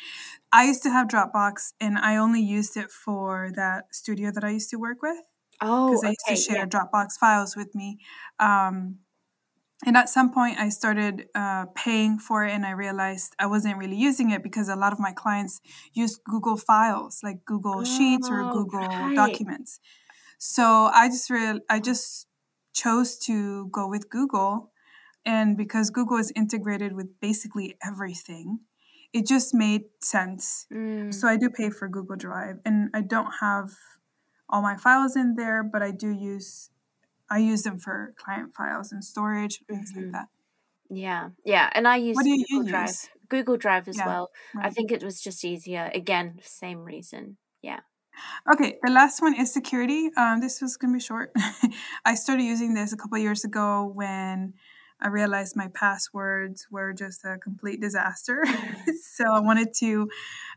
I 0.52 0.66
used 0.66 0.84
to 0.84 0.90
have 0.90 1.08
Dropbox 1.08 1.74
and 1.80 1.98
I 1.98 2.18
only 2.18 2.42
used 2.42 2.76
it 2.78 2.92
for 2.92 3.52
that 3.56 3.86
studio 3.92 4.32
that 4.32 4.44
I 4.44 4.50
used 4.50 4.70
to 4.72 4.78
work 4.78 5.02
with 5.02 5.18
oh 5.62 5.90
because 5.90 6.04
used 6.04 6.18
okay 6.28 6.36
to 6.36 6.42
share 6.42 6.58
yeah. 6.58 6.66
Dropbox 6.66 7.14
files 7.20 7.56
with 7.56 7.74
me. 7.76 8.00
Um, 8.40 9.00
and 9.86 9.96
at 9.96 10.10
some 10.10 10.32
point, 10.34 10.60
I 10.60 10.70
started 10.70 11.28
uh, 11.36 11.66
paying 11.76 12.20
for 12.20 12.46
it, 12.46 12.52
and 12.52 12.66
I 12.66 12.72
realized 12.72 13.34
I 13.40 13.46
wasn't 13.48 13.78
really 13.78 13.96
using 13.96 14.30
it 14.32 14.44
because 14.44 14.68
a 14.70 14.76
lot 14.76 14.92
of 14.92 15.00
my 15.00 15.14
clients 15.14 15.62
use 15.94 16.18
Google 16.18 16.58
Files, 16.58 17.22
like 17.24 17.46
Google 17.46 17.84
Sheets 17.84 18.30
or 18.30 18.44
Oh, 18.44 18.50
Google 18.52 18.82
right. 18.82 19.16
Documents. 19.16 19.80
So 20.38 20.90
I 20.94 21.08
just 21.08 21.30
real 21.30 21.60
I 21.70 21.80
just 21.80 22.28
chose 22.74 23.18
to 23.20 23.68
go 23.68 23.88
with 23.88 24.10
Google, 24.10 24.72
and 25.26 25.58
because 25.58 25.90
Google 25.90 26.18
is 26.18 26.32
integrated 26.36 26.94
with 26.94 27.20
basically 27.20 27.78
everything, 27.86 28.60
it 29.14 29.26
just 29.26 29.54
made 29.54 29.84
sense. 30.02 30.68
Mm, 30.74 31.14
So 31.14 31.28
I 31.28 31.38
do 31.38 31.50
pay 31.50 31.70
for 31.70 31.88
Google 31.88 32.16
Drive, 32.18 32.60
and 32.66 32.90
I 32.94 33.02
don't 33.02 33.34
have 33.42 33.72
all 34.50 34.62
my 34.62 34.76
files 34.76 35.16
in 35.16 35.36
there, 35.36 35.64
but 35.64 35.82
I 35.82 35.92
do 35.92 36.10
use 36.10 36.70
I 37.30 37.40
use 37.40 37.64
them 37.64 37.80
for 37.80 38.14
client 38.18 38.56
files 38.56 38.92
and 38.92 39.04
storage, 39.04 39.62
things 39.70 39.92
Mhm. 39.94 40.04
like 40.04 40.12
that. 40.14 40.28
yeah 40.90 41.30
yeah 41.46 41.70
and 41.74 41.88
i 41.88 41.96
use 41.96 42.18
What 42.18 42.24
do 42.24 42.30
you 42.32 42.46
google 42.50 42.64
drive 42.72 42.96
use? 42.96 43.10
google 43.30 43.58
drive 43.58 43.88
as 43.88 43.98
Yeah, 43.98 44.06
well 44.08 44.32
i 44.58 44.70
think 44.70 44.92
it 44.92 45.04
was 45.04 45.22
just 45.22 45.46
easier 45.46 45.92
again 45.94 46.40
same 46.44 46.80
reason 46.84 47.38
yeah 47.62 47.82
Okay, 48.52 48.78
the 48.84 48.92
last 48.92 49.22
one 49.22 49.36
is 49.36 49.54
security. 49.54 50.10
Um, 50.18 50.40
this 50.42 50.62
was 50.62 50.78
gonna 50.78 50.94
be 50.94 51.00
short. 51.00 51.32
I 52.06 52.16
started 52.16 52.44
using 52.44 52.74
this 52.74 52.92
a 52.94 52.98
couple 52.98 53.18
years 53.18 53.44
ago 53.44 53.92
when 53.94 54.54
I 55.00 55.08
realized 55.08 55.56
my 55.56 55.68
passwords 55.70 56.68
were 56.70 56.92
just 56.94 57.24
a 57.24 57.38
complete 57.38 57.80
disaster. 57.80 58.44
so 59.16 59.32
I 59.32 59.40
wanted 59.40 59.74
to 59.76 60.10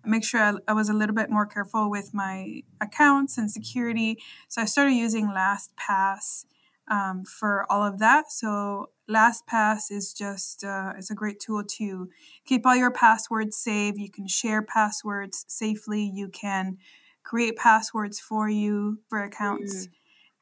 make 0.05 0.25
sure 0.25 0.41
I, 0.41 0.55
I, 0.67 0.73
was 0.73 0.89
a 0.89 0.93
little 0.93 1.15
bit 1.15 1.31
more 1.31 1.47
careful 1.47 1.91
with 1.91 2.13
my 2.13 2.63
accounts 2.81 3.39
and 3.39 3.51
security. 3.51 4.19
So 4.49 4.63
I 4.63 4.65
started 4.65 4.95
using 4.95 5.29
LastPass 5.29 6.47
um, 6.91 7.25
for 7.25 7.67
all 7.71 7.85
of 7.85 7.99
that. 7.99 8.31
So 8.31 8.91
LastPass 9.11 9.91
is 9.91 10.13
just 10.13 10.65
uh, 10.65 10.93
it's 10.97 11.11
a 11.11 11.15
great 11.15 11.41
tool 11.41 11.65
to 11.79 12.09
keep 12.45 12.67
all 12.67 12.77
your 12.77 12.91
passwords 12.91 13.57
safe. 13.57 13.95
You 13.97 14.11
can 14.11 14.27
share 14.27 14.63
passwords 14.63 15.45
safely. 15.49 16.11
You 16.13 16.29
can 16.29 16.79
create 17.25 17.57
passwords 17.57 18.21
for 18.21 18.49
you 18.49 19.01
for 19.09 19.23
accounts. 19.23 19.87
Mm 19.87 19.93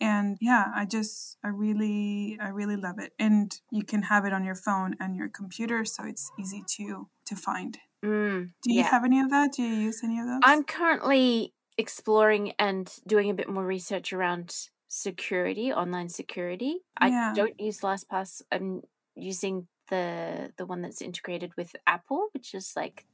and 0.00 0.38
yeah 0.40 0.66
i 0.74 0.84
just 0.84 1.36
i 1.44 1.48
really 1.48 2.38
i 2.40 2.48
really 2.48 2.76
love 2.76 2.98
it 2.98 3.12
and 3.18 3.60
you 3.70 3.84
can 3.84 4.02
have 4.02 4.24
it 4.24 4.32
on 4.32 4.44
your 4.44 4.54
phone 4.54 4.96
and 4.98 5.14
your 5.14 5.28
computer 5.28 5.84
so 5.84 6.04
it's 6.04 6.30
easy 6.40 6.64
to 6.66 7.08
to 7.26 7.36
find 7.36 7.78
mm, 8.04 8.48
do 8.62 8.72
you 8.72 8.80
yeah. 8.80 8.90
have 8.90 9.04
any 9.04 9.20
of 9.20 9.30
that 9.30 9.52
do 9.52 9.62
you 9.62 9.74
use 9.74 10.00
any 10.02 10.18
of 10.18 10.26
those 10.26 10.40
i'm 10.42 10.64
currently 10.64 11.52
exploring 11.76 12.52
and 12.58 12.94
doing 13.06 13.30
a 13.30 13.34
bit 13.34 13.48
more 13.48 13.64
research 13.64 14.12
around 14.12 14.54
security 14.92 15.72
online 15.72 16.08
security 16.08 16.78
yeah. 17.00 17.30
i 17.30 17.34
don't 17.34 17.58
use 17.60 17.80
lastpass 17.80 18.42
i'm 18.50 18.82
using 19.14 19.68
the 19.88 20.52
the 20.56 20.66
one 20.66 20.82
that's 20.82 21.00
integrated 21.00 21.52
with 21.56 21.76
apple 21.86 22.26
which 22.32 22.54
is 22.54 22.72
like, 22.74 23.06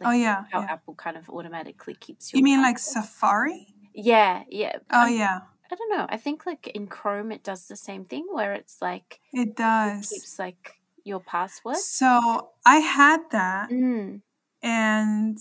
like 0.00 0.08
oh 0.08 0.10
yeah 0.10 0.44
how 0.50 0.60
yeah. 0.60 0.72
apple 0.72 0.94
kind 0.94 1.16
of 1.16 1.30
automatically 1.30 1.94
keeps 1.94 2.32
you 2.32 2.38
You 2.38 2.44
mean 2.44 2.60
like 2.60 2.78
safari 2.78 3.68
yeah 3.94 4.42
yeah 4.50 4.78
oh 4.90 5.06
I'm, 5.06 5.16
yeah 5.16 5.40
I 5.70 5.74
don't 5.74 5.98
know. 5.98 6.06
I 6.08 6.16
think 6.16 6.46
like 6.46 6.68
in 6.68 6.86
Chrome 6.86 7.32
it 7.32 7.42
does 7.42 7.66
the 7.66 7.76
same 7.76 8.04
thing 8.04 8.26
where 8.30 8.52
it's 8.52 8.80
like 8.80 9.20
it 9.32 9.56
does 9.56 10.12
it 10.12 10.14
keeps 10.14 10.38
like 10.38 10.76
your 11.04 11.20
password. 11.20 11.76
So 11.78 12.50
I 12.64 12.76
had 12.78 13.20
that, 13.30 13.70
mm. 13.70 14.20
and 14.62 15.38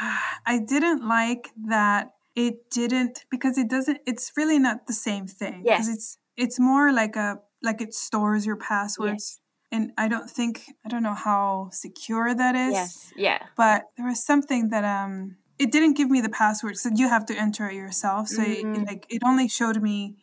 uh, 0.00 0.18
I 0.46 0.58
didn't 0.58 1.06
like 1.06 1.50
that 1.66 2.13
it 2.34 2.70
didn't 2.70 3.24
because 3.30 3.58
it 3.58 3.68
doesn't. 3.68 3.98
It's 4.06 4.32
really 4.36 4.58
not 4.58 4.86
the 4.86 4.92
same 4.92 5.26
thing. 5.26 5.62
Yes, 5.64 5.88
it's 5.88 6.18
it's 6.36 6.58
more 6.58 6.92
like 6.92 7.16
a 7.16 7.38
like 7.62 7.80
it 7.80 7.94
stores 7.94 8.46
your 8.46 8.56
passwords. 8.56 9.12
Yes. 9.12 9.40
And 9.72 9.92
I 9.98 10.08
don't 10.08 10.30
think 10.30 10.62
I 10.84 10.88
don't 10.88 11.02
know 11.02 11.14
how 11.14 11.68
secure 11.72 12.34
that 12.34 12.54
is. 12.54 12.72
Yes, 12.72 13.12
yeah. 13.16 13.42
But 13.56 13.84
there 13.96 14.06
was 14.06 14.24
something 14.24 14.70
that 14.70 14.84
um 14.84 15.36
it 15.58 15.70
didn't 15.70 15.96
give 15.96 16.10
me 16.10 16.20
the 16.20 16.28
password 16.28 16.76
so 16.76 16.90
you 16.94 17.08
have 17.08 17.24
to 17.26 17.34
enter 17.36 17.68
it 17.68 17.74
yourself 17.74 18.28
so 18.28 18.42
mm-hmm. 18.42 18.74
it, 18.74 18.86
like 18.86 19.06
it 19.08 19.22
only 19.24 19.48
showed 19.48 19.80
me 19.80 20.16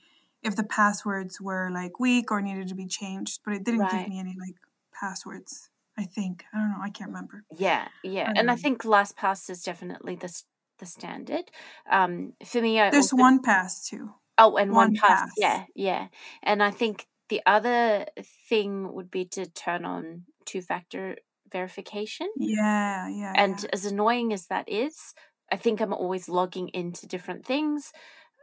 if 0.44 0.56
the 0.56 0.64
passwords 0.64 1.40
were 1.40 1.70
like 1.72 2.00
weak 2.00 2.32
or 2.32 2.42
needed 2.42 2.68
to 2.68 2.76
be 2.76 2.88
changed 2.88 3.40
but 3.46 3.54
it 3.54 3.64
didn't 3.64 3.82
right. 3.82 3.92
give 3.92 4.10
me 4.10 4.20
any 4.20 4.36
like 4.40 4.56
passwords 4.94 5.70
i 5.98 6.04
think 6.04 6.44
i 6.54 6.58
don't 6.58 6.70
know 6.72 6.82
i 6.82 6.90
can't 6.90 7.10
remember 7.10 7.44
yeah 7.58 7.88
yeah 8.04 8.32
and 8.36 8.52
i 8.52 8.56
think 8.56 8.84
lastpass 8.84 9.50
is 9.50 9.64
definitely 9.64 10.16
the 10.16 10.42
the 10.82 10.86
standard 10.86 11.46
um 11.90 12.34
for 12.46 12.62
me 12.62 12.82
I 12.82 12.90
there's 12.90 13.14
also, 13.14 13.24
1Pass 13.24 13.88
too 13.88 14.10
oh 14.38 14.58
and 14.58 14.72
one, 14.72 14.90
one 14.90 14.96
pass. 14.96 15.22
pass 15.22 15.32
yeah 15.38 15.64
yeah 15.74 16.08
and 16.44 16.62
i 16.62 16.72
think 16.72 17.08
the 17.30 17.42
other 17.46 18.06
thing 18.50 18.94
would 18.94 19.10
be 19.10 19.24
to 19.24 19.46
turn 19.46 19.86
on 19.86 20.24
two 20.46 20.62
factor 20.62 21.16
verification. 21.52 22.28
Yeah, 22.38 23.08
yeah. 23.10 23.34
And 23.36 23.62
yeah. 23.62 23.70
as 23.74 23.86
annoying 23.86 24.34
as 24.34 24.48
that 24.48 24.68
is, 24.68 25.14
I 25.52 25.58
think 25.58 25.80
I'm 25.80 25.94
always 25.94 26.30
logging 26.30 26.70
into 26.70 27.08
different 27.08 27.46
things, 27.46 27.92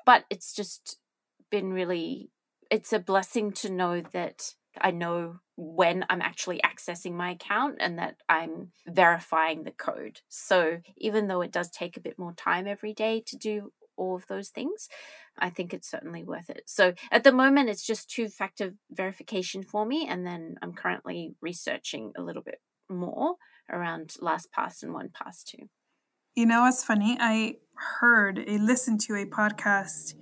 but 0.05 0.25
it's 0.31 0.55
just 0.55 0.99
been 1.51 1.73
really 1.73 2.31
it's 2.71 2.93
a 2.93 2.99
blessing 2.99 3.53
to 3.53 3.71
know 3.71 4.03
that 4.13 4.55
I 4.81 4.91
know 4.91 5.41
when 5.57 6.05
I'm 6.09 6.23
actually 6.23 6.61
accessing 6.65 7.13
my 7.13 7.33
account 7.33 7.77
and 7.81 7.99
that 7.99 8.17
I'm 8.29 8.73
verifying 8.87 9.65
the 9.65 9.73
code. 9.73 10.21
So 10.29 10.79
even 10.97 11.27
though 11.27 11.41
it 11.41 11.53
does 11.53 11.71
take 11.71 11.97
a 11.97 12.01
bit 12.01 12.19
more 12.19 12.33
time 12.33 12.67
every 12.67 12.93
day 12.93 13.23
to 13.27 13.37
do 13.37 13.73
all 13.97 14.15
of 14.15 14.27
those 14.29 14.51
things, 14.51 14.89
I 15.39 15.51
think 15.51 15.75
it's 15.75 15.91
certainly 15.91 16.23
worth 16.23 16.49
it. 16.49 16.63
So 16.67 16.95
at 17.11 17.25
the 17.25 17.33
moment, 17.33 17.69
it's 17.69 17.87
just 17.87 18.09
two 18.09 18.29
factor 18.29 18.75
verification 18.91 19.63
for 19.63 19.85
me. 19.85 20.07
And 20.09 20.27
then 20.27 20.57
I'm 20.63 20.73
currently 20.73 21.35
researching 21.41 22.13
a 22.17 22.23
little 22.23 22.43
bit 22.43 22.61
more 22.89 23.35
around 23.71 24.15
LastPass 24.23 24.83
and 24.83 24.95
1Pass 24.95 25.45
too. 25.45 25.69
You 26.35 26.47
know 26.47 26.63
what's 26.63 26.85
funny? 26.85 27.17
I 27.21 27.57
heard, 28.01 28.39
I 28.39 28.57
listened 28.57 29.01
to 29.03 29.15
a 29.15 29.27
podcast 29.27 30.15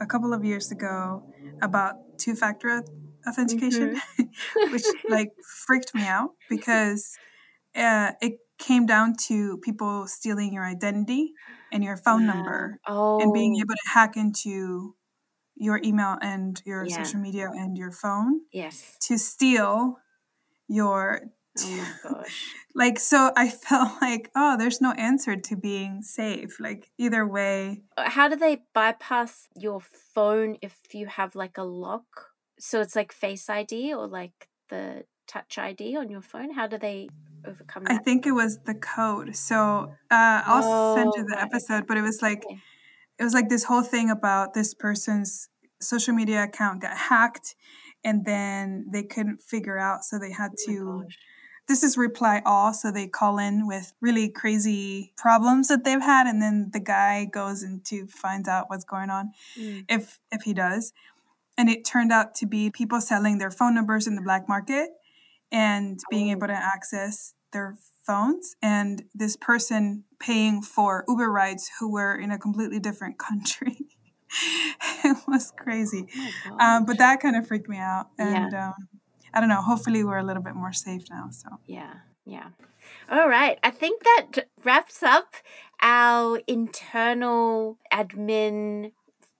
a 0.00 0.06
couple 0.06 0.34
of 0.34 0.44
years 0.44 0.70
ago 0.70 1.22
about 1.62 2.18
two 2.18 2.34
factor 2.34 2.84
authentication, 3.28 3.96
mm-hmm. 3.96 4.72
which 4.72 4.84
like 5.08 5.30
freaked 5.66 5.94
me 5.94 6.06
out 6.06 6.30
because 6.48 7.16
uh, 7.76 8.12
it 8.20 8.34
came 8.58 8.86
down 8.86 9.14
to 9.28 9.58
people 9.58 10.06
stealing 10.06 10.52
your 10.52 10.64
identity 10.64 11.32
and 11.72 11.84
your 11.84 11.96
phone 11.96 12.22
yeah. 12.22 12.34
number 12.34 12.80
oh. 12.88 13.20
and 13.20 13.32
being 13.32 13.56
able 13.56 13.74
to 13.74 13.90
hack 13.92 14.16
into 14.16 14.94
your 15.56 15.80
email 15.84 16.16
and 16.22 16.62
your 16.64 16.84
yeah. 16.84 17.02
social 17.02 17.20
media 17.20 17.48
and 17.52 17.76
your 17.76 17.90
phone. 17.90 18.40
Yes. 18.52 18.96
To 19.02 19.18
steal 19.18 19.98
your 20.68 21.22
Oh 21.60 21.86
my 22.04 22.10
gosh. 22.10 22.44
like, 22.74 22.98
so 22.98 23.32
I 23.36 23.48
felt 23.68 24.00
like, 24.00 24.30
oh, 24.36 24.56
there's 24.56 24.80
no 24.80 24.92
answer 24.92 25.36
to 25.36 25.56
being 25.56 26.02
safe. 26.02 26.60
Like, 26.60 26.90
either 26.98 27.26
way. 27.26 27.82
Uh, 27.96 28.08
how 28.10 28.28
do 28.28 28.36
they 28.36 28.62
bypass 28.74 29.48
your 29.56 29.80
phone 30.14 30.56
if 30.62 30.76
you 30.92 31.06
have 31.06 31.34
like 31.34 31.58
a 31.58 31.64
lock? 31.64 32.27
So 32.58 32.80
it's 32.80 32.96
like 32.96 33.12
Face 33.12 33.48
ID 33.48 33.94
or 33.94 34.06
like 34.06 34.48
the 34.68 35.04
Touch 35.26 35.58
ID 35.58 35.96
on 35.96 36.08
your 36.08 36.22
phone? 36.22 36.52
How 36.52 36.66
do 36.66 36.78
they 36.78 37.08
overcome 37.46 37.84
that? 37.84 37.92
I 37.92 37.98
think 37.98 38.26
it 38.26 38.32
was 38.32 38.58
the 38.64 38.74
code. 38.74 39.36
So 39.36 39.92
uh, 40.10 40.42
I'll 40.46 40.64
oh, 40.64 40.96
send 40.96 41.12
you 41.16 41.24
the 41.24 41.36
right. 41.36 41.44
episode, 41.44 41.86
but 41.86 41.98
it 41.98 42.02
was 42.02 42.22
like, 42.22 42.44
okay. 42.44 42.58
it 43.18 43.24
was 43.24 43.34
like 43.34 43.48
this 43.48 43.64
whole 43.64 43.82
thing 43.82 44.10
about 44.10 44.54
this 44.54 44.72
person's 44.72 45.50
social 45.80 46.14
media 46.14 46.44
account 46.44 46.80
got 46.80 46.96
hacked 46.96 47.54
and 48.04 48.24
then 48.24 48.86
they 48.90 49.02
couldn't 49.02 49.40
figure 49.40 49.78
out 49.78 50.04
so 50.04 50.18
they 50.18 50.32
had 50.32 50.52
oh 50.52 50.66
to 50.66 51.04
this 51.68 51.82
is 51.82 51.98
reply 51.98 52.42
all 52.46 52.72
so 52.72 52.90
they 52.90 53.06
call 53.06 53.38
in 53.38 53.66
with 53.66 53.92
really 54.00 54.28
crazy 54.28 55.12
problems 55.16 55.68
that 55.68 55.84
they've 55.84 56.00
had 56.00 56.26
and 56.26 56.40
then 56.40 56.70
the 56.72 56.80
guy 56.80 57.24
goes 57.24 57.62
into 57.62 58.06
finds 58.06 58.48
out 58.48 58.68
what's 58.68 58.84
going 58.84 59.10
on 59.10 59.30
mm. 59.58 59.84
if 59.88 60.18
if 60.32 60.42
he 60.42 60.54
does 60.54 60.92
and 61.58 61.68
it 61.68 61.84
turned 61.84 62.10
out 62.10 62.34
to 62.36 62.46
be 62.46 62.70
people 62.70 63.00
selling 63.00 63.36
their 63.36 63.50
phone 63.50 63.74
numbers 63.74 64.06
in 64.06 64.14
the 64.14 64.22
black 64.22 64.48
market 64.48 64.88
and 65.52 66.00
being 66.10 66.28
oh. 66.30 66.32
able 66.32 66.46
to 66.46 66.54
access 66.54 67.34
their 67.52 67.76
phones 68.06 68.56
and 68.62 69.02
this 69.14 69.36
person 69.36 70.04
paying 70.18 70.62
for 70.62 71.04
uber 71.06 71.30
rides 71.30 71.70
who 71.78 71.92
were 71.92 72.14
in 72.14 72.30
a 72.30 72.38
completely 72.38 72.80
different 72.80 73.18
country 73.28 73.76
it 75.04 75.16
was 75.26 75.52
crazy 75.58 76.06
oh 76.46 76.58
um, 76.58 76.84
but 76.86 76.96
that 76.98 77.20
kind 77.20 77.36
of 77.36 77.46
freaked 77.46 77.68
me 77.68 77.78
out 77.78 78.08
and 78.18 78.52
yeah. 78.52 78.68
um, 78.68 78.88
I 79.32 79.40
don't 79.40 79.48
know. 79.48 79.62
Hopefully, 79.62 80.04
we're 80.04 80.18
a 80.18 80.24
little 80.24 80.42
bit 80.42 80.54
more 80.54 80.72
safe 80.72 81.04
now. 81.10 81.28
So 81.30 81.48
yeah, 81.66 81.94
yeah. 82.24 82.48
All 83.10 83.28
right. 83.28 83.58
I 83.62 83.70
think 83.70 84.02
that 84.02 84.46
wraps 84.64 85.02
up 85.02 85.34
our 85.82 86.40
internal 86.46 87.78
admin, 87.92 88.92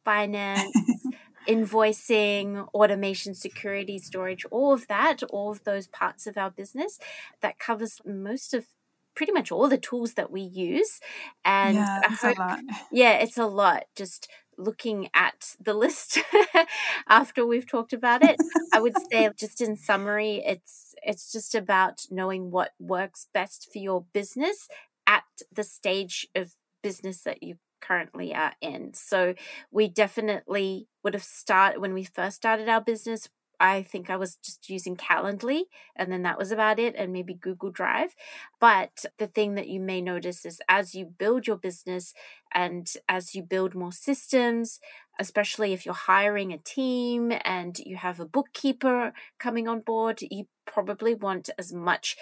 finance, 0.05 0.73
invoicing, 1.49 2.68
automation, 2.74 3.34
security, 3.34 3.99
storage, 3.99 4.44
all 4.51 4.72
of 4.72 4.86
that, 4.88 5.22
all 5.30 5.51
of 5.51 5.64
those 5.64 5.86
parts 5.86 6.26
of 6.26 6.36
our 6.36 6.51
business. 6.51 6.99
That 7.40 7.59
covers 7.59 8.01
most 8.05 8.55
of 8.55 8.66
pretty 9.14 9.32
much 9.32 9.51
all 9.51 9.68
the 9.68 9.78
tools 9.78 10.14
that 10.14 10.30
we 10.30 10.42
use. 10.42 11.01
And 11.44 11.76
yeah, 11.76 12.01
it's 12.05 12.22
hope, 12.22 12.38
a 12.38 12.40
lot. 12.40 12.61
Yeah, 12.92 13.12
it's 13.14 13.38
a 13.38 13.46
lot. 13.46 13.84
Just 13.96 14.28
looking 14.59 15.09
at 15.14 15.55
the 15.61 15.72
list 15.72 16.18
after 17.09 17.46
we've 17.46 17.70
talked 17.70 17.92
about 17.92 18.24
it 18.24 18.36
i 18.72 18.80
would 18.80 18.92
say 19.09 19.30
just 19.38 19.61
in 19.61 19.76
summary 19.76 20.42
it's 20.44 20.96
it's 21.05 21.30
just 21.30 21.55
about 21.55 22.01
knowing 22.11 22.51
what 22.51 22.72
works 22.80 23.28
best 23.32 23.68
for 23.72 23.78
your 23.78 24.05
business 24.12 24.66
at 25.07 25.22
the 25.53 25.62
stage 25.62 26.26
of 26.34 26.55
business 26.82 27.22
that 27.22 27.40
you 27.40 27.57
currently 27.81 28.35
are 28.35 28.53
in 28.61 28.93
so 28.95 29.35
we 29.70 29.89
definitely 29.89 30.89
would 31.03 31.14
have 31.14 31.22
started 31.22 31.81
when 31.81 31.95
we 31.95 32.05
first 32.05 32.37
started 32.37 32.68
our 32.68 32.81
business 32.81 33.29
I 33.61 33.83
think 33.83 34.09
I 34.09 34.16
was 34.16 34.37
just 34.37 34.70
using 34.70 34.97
Calendly 34.97 35.62
and 35.97 36.12
then 36.12 36.22
that 36.22 36.39
was 36.39 36.53
about 36.53 36.79
it, 36.79 36.95
and 36.97 37.12
maybe 37.12 37.35
Google 37.35 37.70
Drive. 37.70 38.14
But 38.61 39.05
the 39.18 39.26
thing 39.26 39.55
that 39.55 39.68
you 39.68 39.81
may 39.81 40.01
notice 40.01 40.45
is 40.45 40.61
as 40.68 40.95
you 40.95 41.07
build 41.07 41.47
your 41.47 41.57
business 41.57 42.14
and 42.55 42.89
as 43.09 43.35
you 43.35 43.43
build 43.43 43.74
more 43.74 43.93
systems, 43.93 44.79
especially 45.18 45.72
if 45.72 45.85
you're 45.85 45.95
hiring 45.95 46.53
a 46.53 46.59
team 46.59 47.33
and 47.45 47.79
you 47.81 47.97
have 47.97 48.20
a 48.20 48.26
bookkeeper 48.26 49.12
coming 49.39 49.66
on 49.66 49.81
board, 49.81 50.20
you 50.31 50.47
probably 50.66 51.14
want 51.14 51.51
as 51.59 51.72
much 51.72 52.16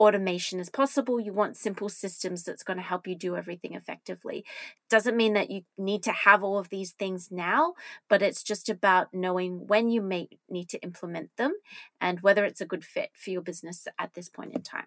automation 0.00 0.60
as 0.60 0.70
possible. 0.70 1.20
You 1.20 1.32
want 1.32 1.56
simple 1.56 1.88
systems 1.88 2.42
that's 2.42 2.62
going 2.62 2.76
to 2.76 2.82
help 2.82 3.06
you 3.06 3.14
do 3.14 3.36
everything 3.36 3.74
effectively. 3.74 4.44
Doesn't 4.90 5.16
mean 5.16 5.34
that 5.34 5.50
you 5.50 5.62
need 5.78 6.02
to 6.04 6.12
have 6.12 6.42
all 6.42 6.58
of 6.58 6.68
these 6.68 6.92
things 6.92 7.30
now, 7.30 7.74
but 8.08 8.22
it's 8.22 8.42
just 8.42 8.68
about 8.68 9.12
knowing 9.12 9.66
when 9.66 9.88
you 9.88 10.02
may 10.02 10.28
need 10.48 10.68
to 10.70 10.82
implement 10.82 11.30
them 11.36 11.54
and 12.00 12.20
whether 12.20 12.44
it's 12.44 12.60
a 12.60 12.66
good 12.66 12.84
fit 12.84 13.10
for 13.14 13.30
your 13.30 13.42
business 13.42 13.86
at 13.98 14.14
this 14.14 14.28
point 14.28 14.54
in 14.54 14.62
time. 14.62 14.86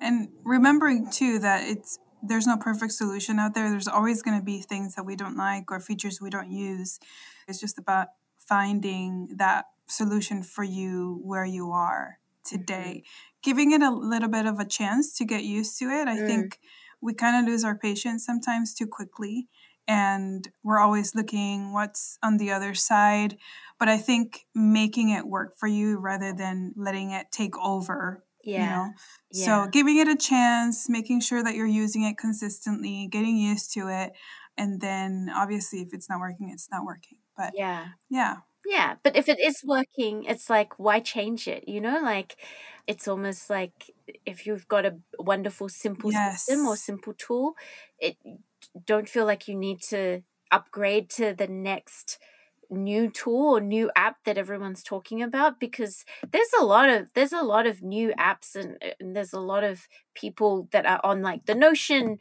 And 0.00 0.28
remembering 0.44 1.10
too 1.10 1.38
that 1.38 1.62
it's 1.64 1.98
there's 2.22 2.46
no 2.46 2.56
perfect 2.56 2.92
solution 2.92 3.38
out 3.38 3.54
there. 3.54 3.70
There's 3.70 3.88
always 3.88 4.22
going 4.22 4.38
to 4.38 4.44
be 4.44 4.60
things 4.60 4.96
that 4.96 5.04
we 5.04 5.16
don't 5.16 5.36
like 5.36 5.70
or 5.70 5.78
features 5.80 6.20
we 6.20 6.30
don't 6.30 6.50
use. 6.50 6.98
It's 7.46 7.60
just 7.60 7.78
about 7.78 8.08
finding 8.38 9.28
that 9.36 9.66
solution 9.86 10.42
for 10.42 10.64
you 10.64 11.20
where 11.22 11.44
you 11.44 11.70
are 11.70 12.18
mm-hmm. 12.44 12.56
today. 12.56 13.04
Giving 13.42 13.72
it 13.72 13.82
a 13.82 13.90
little 13.90 14.28
bit 14.28 14.46
of 14.46 14.58
a 14.58 14.64
chance 14.64 15.16
to 15.18 15.24
get 15.24 15.44
used 15.44 15.78
to 15.78 15.86
it. 15.86 16.08
I 16.08 16.16
mm. 16.16 16.26
think 16.26 16.58
we 17.00 17.14
kind 17.14 17.36
of 17.36 17.50
lose 17.50 17.64
our 17.64 17.78
patience 17.78 18.26
sometimes 18.26 18.74
too 18.74 18.86
quickly 18.86 19.48
and 19.86 20.48
we're 20.62 20.80
always 20.80 21.14
looking 21.14 21.72
what's 21.72 22.18
on 22.22 22.36
the 22.36 22.50
other 22.50 22.74
side. 22.74 23.36
But 23.78 23.88
I 23.88 23.96
think 23.96 24.46
making 24.54 25.10
it 25.10 25.26
work 25.26 25.54
for 25.56 25.68
you 25.68 25.98
rather 25.98 26.32
than 26.32 26.74
letting 26.76 27.12
it 27.12 27.28
take 27.30 27.56
over 27.58 28.24
yeah. 28.44 28.62
You 28.62 28.70
know? 28.70 28.92
Yeah. 29.32 29.44
So 29.44 29.70
giving 29.70 29.98
it 29.98 30.08
a 30.08 30.16
chance, 30.16 30.88
making 30.88 31.20
sure 31.20 31.42
that 31.42 31.54
you're 31.54 31.66
using 31.66 32.04
it 32.04 32.16
consistently, 32.16 33.08
getting 33.10 33.36
used 33.36 33.72
to 33.74 33.88
it. 33.88 34.12
And 34.56 34.80
then 34.80 35.30
obviously 35.34 35.80
if 35.80 35.88
it's 35.92 36.08
not 36.08 36.20
working, 36.20 36.50
it's 36.50 36.68
not 36.70 36.84
working. 36.84 37.18
But 37.36 37.52
yeah. 37.54 37.88
Yeah. 38.10 38.36
Yeah. 38.66 38.94
But 39.02 39.16
if 39.16 39.28
it 39.28 39.38
is 39.38 39.62
working, 39.64 40.24
it's 40.24 40.48
like, 40.48 40.78
why 40.78 41.00
change 41.00 41.46
it? 41.46 41.68
You 41.68 41.80
know, 41.80 42.00
like 42.02 42.36
it's 42.88 43.06
almost 43.06 43.50
like 43.50 43.94
if 44.24 44.46
you've 44.46 44.66
got 44.66 44.86
a 44.86 44.96
wonderful, 45.18 45.68
simple 45.68 46.10
yes. 46.10 46.46
system 46.46 46.66
or 46.66 46.74
simple 46.74 47.12
tool, 47.12 47.54
it 48.00 48.16
don't 48.86 49.08
feel 49.08 49.26
like 49.26 49.46
you 49.46 49.54
need 49.54 49.80
to 49.82 50.22
upgrade 50.50 51.10
to 51.10 51.34
the 51.34 51.46
next 51.46 52.18
new 52.70 53.10
tool 53.10 53.56
or 53.56 53.60
new 53.60 53.90
app 53.94 54.16
that 54.24 54.38
everyone's 54.38 54.82
talking 54.82 55.22
about 55.22 55.60
because 55.60 56.04
there's 56.32 56.52
a 56.58 56.64
lot 56.64 56.88
of 56.88 57.12
there's 57.14 57.32
a 57.32 57.42
lot 57.42 57.66
of 57.66 57.82
new 57.82 58.12
apps 58.18 58.54
and, 58.54 58.76
and 59.00 59.14
there's 59.14 59.32
a 59.32 59.40
lot 59.40 59.64
of 59.64 59.86
people 60.14 60.68
that 60.72 60.84
are 60.84 61.00
on 61.04 61.22
like 61.22 61.44
the 61.46 61.54
notion 61.54 62.18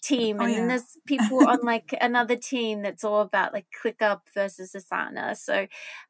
team 0.00 0.38
oh, 0.40 0.44
and 0.44 0.52
yeah. 0.52 0.58
then 0.58 0.68
there's 0.68 0.98
people 1.06 1.48
on 1.48 1.60
like 1.62 1.94
another 2.00 2.36
team 2.36 2.82
that's 2.82 3.04
all 3.04 3.20
about 3.20 3.52
like 3.52 3.66
ClickUp 3.82 4.20
versus 4.34 4.74
asana. 4.76 5.36
So 5.36 5.66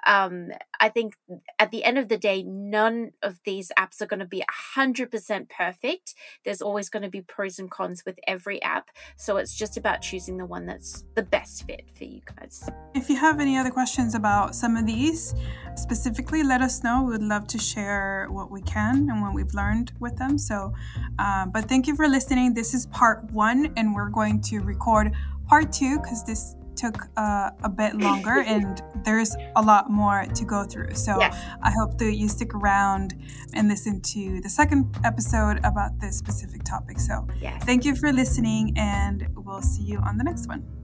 um 0.07 0.49
i 0.81 0.89
think 0.89 1.15
at 1.59 1.71
the 1.71 1.85
end 1.85 1.99
of 1.99 2.09
the 2.09 2.19
day 2.19 2.43
none 2.43 3.11
of 3.23 3.41
these 3.45 3.71
apps 3.79 4.01
are 4.01 4.07
going 4.07 4.21
to 4.21 4.27
be 4.27 4.43
100% 4.77 5.49
perfect. 5.49 6.15
There's 6.45 6.63
always 6.63 6.89
going 6.89 7.03
to 7.03 7.09
be 7.09 7.21
pros 7.21 7.59
and 7.59 7.71
cons 7.71 8.03
with 8.05 8.19
every 8.27 8.63
app. 8.63 8.91
So 9.17 9.37
it's 9.37 9.55
just 9.55 9.77
about 9.77 10.03
choosing 10.03 10.37
the 10.37 10.47
one 10.47 10.67
that's 10.67 11.05
the 11.15 11.23
best 11.23 11.67
fit 11.67 11.89
for 11.97 12.05
you 12.05 12.21
guys. 12.37 12.69
If 12.95 13.09
you 13.09 13.17
have 13.17 13.41
any 13.41 13.57
other 13.57 13.71
questions 13.71 14.15
about 14.15 14.55
some 14.55 14.77
of 14.77 14.87
these 14.87 15.35
specifically 15.75 16.43
let 16.43 16.61
us 16.61 16.83
know. 16.83 17.05
We 17.05 17.13
would 17.13 17.23
love 17.23 17.47
to 17.49 17.59
share 17.59 18.27
what 18.31 18.51
we 18.51 18.63
can 18.63 19.09
and 19.11 19.23
what 19.23 19.33
we've 19.33 19.55
learned 19.55 19.93
with 20.01 20.17
them. 20.17 20.39
So 20.39 20.73
uh, 21.19 21.47
but 21.47 21.69
thank 21.69 21.87
you 21.87 21.97
for 21.97 22.09
listening. 22.09 22.55
This 22.55 22.75
is 22.75 22.87
part 22.87 23.25
one 23.33 23.73
and 23.79 23.95
we're 23.95 24.11
going 24.11 24.41
to 24.43 24.59
record 24.59 25.13
part 25.49 25.73
two 25.73 25.99
because 26.01 26.25
this 26.25 26.57
took 26.77 27.09
uh, 27.17 27.51
a 27.65 27.69
bit 27.69 27.97
longer 27.97 28.41
and 28.47 28.83
there's 29.05 29.35
a 29.57 29.63
lot 29.63 29.91
more 29.91 30.25
to 30.35 30.45
go 30.45 30.65
through. 30.65 30.95
So 30.95 31.19
yes. 31.19 31.37
I 31.63 31.71
hope 31.71 31.99
that 31.99 32.15
you 32.15 32.29
stick 32.29 32.55
around 32.55 33.15
and 33.55 33.69
listen 33.69 34.01
to 34.01 34.41
the 34.41 34.49
second 34.49 34.95
episode 35.05 35.59
about 35.65 35.99
this 36.01 36.17
specific 36.17 36.63
topic. 36.65 37.01
So 37.01 37.27
yes. 37.41 37.65
thank 37.65 37.85
you 37.85 37.97
for 37.97 38.13
listening 38.13 38.75
and 38.77 39.27
we'll 39.35 39.63
see 39.63 39.83
you 39.83 39.99
on 39.99 40.19
the 40.19 40.25
next 40.25 40.47
one. 40.47 40.78